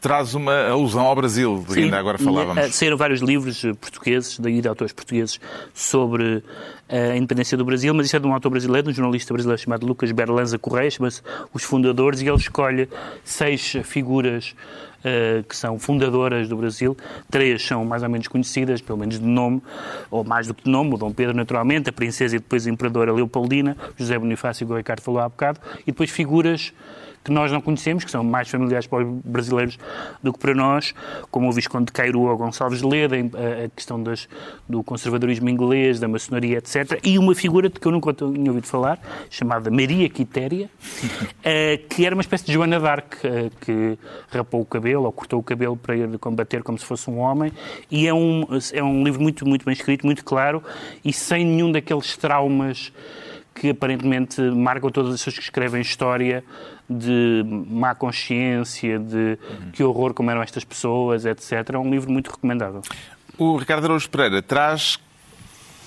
traz 0.00 0.34
uma 0.34 0.68
alusão 0.68 1.06
ao 1.06 1.14
Brasil, 1.14 1.64
de 1.68 1.74
que 1.74 1.80
ainda 1.80 1.98
agora 1.98 2.18
falávamos. 2.18 2.62
eh, 2.64 2.70
Saíram 2.70 2.96
vários 2.96 3.20
livros 3.20 3.64
eh, 3.64 3.72
portugueses, 3.74 4.38
daí 4.38 4.60
de 4.60 4.68
autores 4.68 4.92
portugueses, 4.92 5.40
sobre 5.74 6.42
eh, 6.88 7.12
a 7.12 7.16
independência 7.16 7.56
do 7.56 7.64
Brasil, 7.64 7.92
mas 7.94 8.06
isso 8.06 8.16
é 8.16 8.18
de 8.18 8.26
um 8.26 8.32
autor 8.34 8.50
brasileiro, 8.50 8.90
um 8.90 8.92
jornalista 8.92 9.32
brasileiro 9.32 9.60
chamado 9.60 9.86
Lucas 9.86 10.10
Berlanza 10.12 10.58
Correia, 10.58 10.90
chama-se 10.90 11.22
Os 11.52 11.62
Fundadores, 11.62 12.20
e 12.20 12.28
ele 12.28 12.36
escolhe 12.36 12.88
seis 13.24 13.76
figuras 13.84 14.54
eh, 15.04 15.44
que 15.48 15.56
são 15.56 15.78
fundadoras 15.78 16.48
do 16.48 16.56
Brasil. 16.56 16.96
Três 17.30 17.64
são 17.64 17.84
mais 17.84 18.02
ou 18.02 18.08
menos 18.08 18.28
conhecidas, 18.28 18.80
pelo 18.80 18.98
menos 18.98 19.18
de 19.18 19.24
nome, 19.26 19.62
ou 20.10 20.24
mais 20.24 20.46
do 20.46 20.54
que 20.54 20.64
de 20.64 20.70
nome, 20.70 20.94
o 20.94 20.96
Dom 20.96 21.12
Pedro, 21.12 21.36
naturalmente, 21.36 21.88
a 21.88 21.92
princesa 21.92 22.36
e 22.36 22.38
depois 22.38 22.66
a 22.66 22.70
imperadora 22.70 23.12
Leopoldina, 23.12 23.76
José 23.96 24.18
Bonifácio, 24.18 24.66
que 24.66 24.72
o 24.72 24.76
Ricardo 24.76 25.00
falou 25.00 25.20
há 25.20 25.28
bocado, 25.28 25.60
e 25.82 25.86
depois 25.86 26.10
figuras 26.10 26.72
que 27.26 27.32
nós 27.32 27.50
não 27.50 27.60
conhecemos, 27.60 28.04
que 28.04 28.10
são 28.10 28.22
mais 28.22 28.48
familiares 28.48 28.86
para 28.86 29.04
os 29.04 29.20
brasileiros 29.24 29.76
do 30.22 30.32
que 30.32 30.38
para 30.38 30.54
nós, 30.54 30.94
como 31.28 31.48
o 31.48 31.52
Visconde 31.52 31.92
de 31.92 32.16
ou 32.16 32.36
Gonçalves 32.36 32.82
Leda, 32.82 33.16
a 33.16 33.56
a 33.64 33.68
questão 33.68 34.00
das, 34.00 34.28
do 34.68 34.84
conservadorismo 34.84 35.48
inglês, 35.48 35.98
da 35.98 36.06
maçonaria, 36.06 36.58
etc. 36.58 37.00
E 37.02 37.18
uma 37.18 37.34
figura 37.34 37.68
de 37.68 37.80
que 37.80 37.86
eu 37.86 37.90
nunca 37.90 38.12
tinha 38.12 38.48
ouvido 38.48 38.66
falar, 38.66 39.00
chamada 39.28 39.70
Maria 39.72 40.08
Quitéria, 40.08 40.70
eh, 41.42 41.80
que 41.88 42.06
era 42.06 42.14
uma 42.14 42.20
espécie 42.22 42.46
de 42.46 42.52
Joana 42.52 42.78
d'Arc, 42.78 43.16
eh, 43.24 43.50
que 43.60 43.98
rapou 44.30 44.60
o 44.60 44.64
cabelo 44.64 45.04
ou 45.04 45.12
cortou 45.12 45.40
o 45.40 45.42
cabelo 45.42 45.76
para 45.76 45.96
ir 45.96 46.16
combater 46.18 46.62
como 46.62 46.78
se 46.78 46.84
fosse 46.84 47.10
um 47.10 47.18
homem. 47.18 47.52
E 47.90 48.06
é 48.06 48.14
um, 48.14 48.46
é 48.72 48.82
um 48.84 49.02
livro 49.02 49.20
muito, 49.20 49.46
muito 49.46 49.64
bem 49.64 49.72
escrito, 49.72 50.06
muito 50.06 50.24
claro 50.24 50.62
e 51.04 51.12
sem 51.12 51.44
nenhum 51.44 51.72
daqueles 51.72 52.16
traumas 52.16 52.92
que 53.54 53.70
aparentemente 53.70 54.40
marcam 54.40 54.90
todas 54.90 55.14
as 55.14 55.20
pessoas 55.20 55.38
que 55.38 55.44
escrevem 55.44 55.80
história 55.80 56.44
de 56.88 57.44
má 57.68 57.94
consciência, 57.94 58.98
de 58.98 59.38
que 59.72 59.82
horror 59.82 60.14
como 60.14 60.30
eram 60.30 60.42
estas 60.42 60.64
pessoas, 60.64 61.24
etc. 61.24 61.70
É 61.74 61.78
um 61.78 61.90
livro 61.90 62.10
muito 62.10 62.30
recomendável. 62.30 62.82
O 63.38 63.56
Ricardo 63.56 63.84
Araújo 63.84 64.08
Pereira 64.08 64.40
traz 64.40 64.98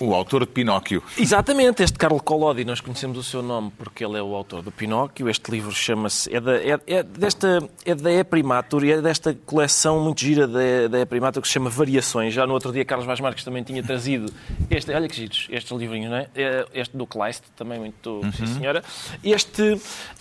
O 0.00 0.14
autor 0.14 0.46
de 0.46 0.52
Pinóquio. 0.52 1.02
Exatamente, 1.18 1.82
este 1.82 1.98
Carlo 1.98 2.22
Collodi, 2.22 2.64
nós 2.64 2.80
conhecemos 2.80 3.18
o 3.18 3.22
seu 3.22 3.42
nome 3.42 3.70
porque 3.76 4.02
ele 4.02 4.16
é 4.16 4.22
o 4.22 4.34
autor 4.34 4.62
do 4.62 4.72
Pinóquio. 4.72 5.28
Este 5.28 5.50
livro 5.50 5.70
chama-se. 5.72 6.34
É, 6.34 6.40
da, 6.40 6.56
é, 6.56 6.80
é, 6.86 7.02
desta, 7.02 7.68
é 7.84 7.94
da 7.94 8.10
E 8.10 8.24
Primatur 8.24 8.82
e 8.82 8.92
é 8.92 9.02
desta 9.02 9.34
coleção 9.44 10.00
muito 10.00 10.22
gira 10.22 10.48
da, 10.48 10.88
da 10.88 11.00
E 11.00 11.04
Primatur 11.04 11.42
que 11.42 11.48
se 11.48 11.52
chama 11.52 11.68
Variações. 11.68 12.32
Já 12.32 12.46
no 12.46 12.54
outro 12.54 12.72
dia, 12.72 12.82
Carlos 12.82 13.06
Vaz 13.06 13.20
Marques 13.20 13.44
também 13.44 13.62
tinha 13.62 13.82
trazido 13.82 14.32
este. 14.70 14.90
Olha 14.90 15.06
que 15.06 15.14
giros, 15.14 15.46
estes 15.50 15.70
livrinhos, 15.78 16.10
não 16.10 16.16
é? 16.16 16.28
é 16.34 16.66
este 16.72 16.96
do 16.96 17.06
Kleist, 17.06 17.42
também 17.54 17.78
muito. 17.78 18.22
Sim, 18.38 18.46
senhora. 18.46 18.82
Este, 19.22 19.78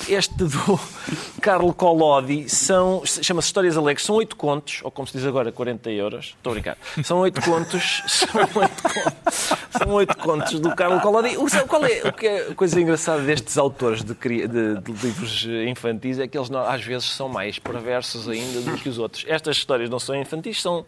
este 0.10 0.36
do 0.36 0.80
Carlo 1.42 1.74
Collodi 1.74 2.50
são. 2.50 3.02
chama-se 3.06 3.48
Histórias 3.48 3.78
Alegres. 3.78 4.06
São 4.06 4.16
oito 4.18 4.36
contos, 4.36 4.82
ou 4.84 4.92
como 4.92 5.08
se 5.08 5.18
diz 5.18 5.26
agora, 5.26 5.54
40 5.54 5.90
euros. 5.92 6.36
Estou 6.36 6.52
a 6.52 6.54
brincar. 6.56 6.78
São 7.02 7.20
oito 7.20 7.42
contos. 7.42 8.04
São 8.08 8.42
oito 8.42 8.84
contos. 8.84 9.69
São 9.78 9.90
oito 9.92 10.18
contos 10.18 10.60
do 10.60 10.76
Carlo 10.76 11.00
Collodi. 11.00 11.38
O, 11.38 11.48
qual 11.68 11.86
é, 11.86 12.02
o 12.08 12.14
que 12.14 12.28
é 12.28 12.48
a 12.50 12.56
coisa 12.56 12.80
engraçada 12.80 13.22
destes 13.22 13.58
autores 13.58 14.04
de, 14.04 14.14
de, 14.14 14.48
de, 14.48 14.92
livros 15.04 15.48
infantis 15.68 16.20
é 16.20 16.28
que 16.28 16.38
eles 16.38 16.50
às 16.52 16.84
vezes 16.84 17.06
são 17.10 17.30
mais 17.30 17.60
perversos 17.60 18.28
ainda 18.28 18.62
do 18.62 18.78
que 18.78 18.90
os 18.90 18.98
outros. 18.98 19.26
Estas 19.28 19.58
histórias 19.58 19.90
não 19.90 20.00
são 20.00 20.16
infantis, 20.16 20.62
são 20.62 20.86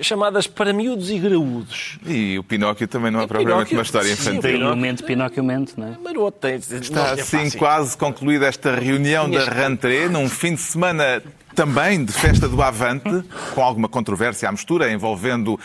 chamadas 0.00 0.46
para 0.46 0.72
miúdos 0.72 1.10
e 1.10 1.18
graúdos. 1.18 1.98
E 2.06 2.38
o 2.38 2.44
Pinóquio 2.44 2.86
também 2.86 3.10
não 3.10 3.20
é 3.20 3.26
propriamente 3.26 3.72
uma 3.72 3.82
história 3.82 4.12
infantil. 4.12 4.58
Sim, 4.58 4.64
o 4.64 4.76
mente, 4.76 5.02
Pinóquio 5.02 5.42
mente, 5.42 5.74
não 5.78 5.88
é? 5.88 5.96
Maroto, 6.02 6.38
tem, 6.38 6.56
Está 6.56 7.08
é 7.08 7.20
assim 7.20 7.50
quase 7.50 7.96
concluída 7.96 8.46
esta 8.46 8.74
reunião 8.74 9.30
da 9.30 9.44
Rentrée, 9.44 10.08
num 10.08 10.28
fim 10.28 10.54
de 10.54 10.60
semana 10.60 11.22
também 11.54 12.04
de 12.04 12.12
festa 12.12 12.48
do 12.48 12.62
Avante, 12.62 13.24
com 13.54 13.62
alguma 13.62 13.88
controvérsia 13.88 14.48
à 14.48 14.52
mistura, 14.52 14.92
envolvendo 14.92 15.58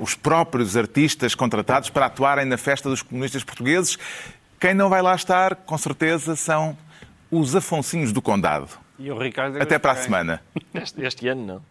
os 0.00 0.14
próprios 0.14 0.76
artistas 0.76 1.34
contratados 1.34 1.90
para 1.90 2.06
atuarem 2.06 2.44
na 2.44 2.56
festa 2.56 2.88
dos 2.88 3.02
comunistas 3.02 3.42
portugueses. 3.44 3.98
Quem 4.60 4.74
não 4.74 4.88
vai 4.88 5.02
lá 5.02 5.14
estar, 5.14 5.54
com 5.54 5.78
certeza, 5.78 6.36
são 6.36 6.76
os 7.30 7.54
Afonsinhos 7.54 8.12
do 8.12 8.22
Condado. 8.22 8.68
E 8.98 9.10
o 9.10 9.18
Ricardo 9.18 9.60
Até 9.62 9.78
para 9.78 9.92
a 9.92 9.96
semana. 9.96 10.42
Este, 10.74 11.02
este 11.02 11.28
ano 11.28 11.46
não. 11.46 11.62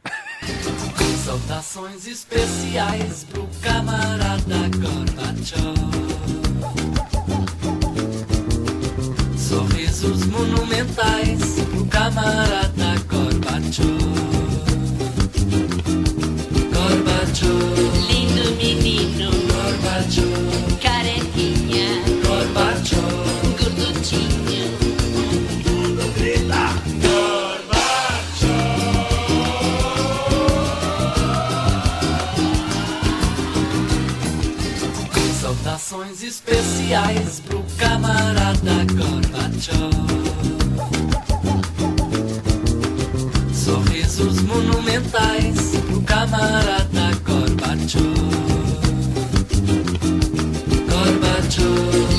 Saudações 1.25 2.07
especiais 2.07 3.25
pro 3.25 3.47
camarada 3.61 4.69
Gorbachev. 4.79 5.75
Sorrisos 9.37 10.25
monumentais 10.27 11.59
pro 11.69 11.85
camarada 11.87 12.97
Gorbachev. 13.09 13.97
Gorbachev. 15.47 15.86
Menino, 19.07 19.31
Gorbachev. 19.31 20.79
carequinha, 20.81 22.01
Gorbachev. 22.25 23.01
gorduchinho. 23.59 24.67
Saudações 35.41 36.23
especiais 36.23 37.39
pro 37.41 37.63
camarada 37.77 38.85
Gorbachev. 38.93 39.91
Sorrisos 43.53 44.41
monumentais 44.41 45.77
pro 45.87 46.01
camarada 46.01 47.15
Gorbachev. 47.23 48.66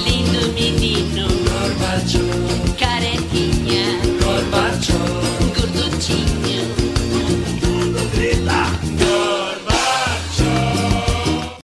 Lindo 0.05 0.53
menino, 0.53 1.27
Gorbaciov, 1.49 2.77
carequinha, 2.77 3.87
Gorbaciov. 4.21 5.38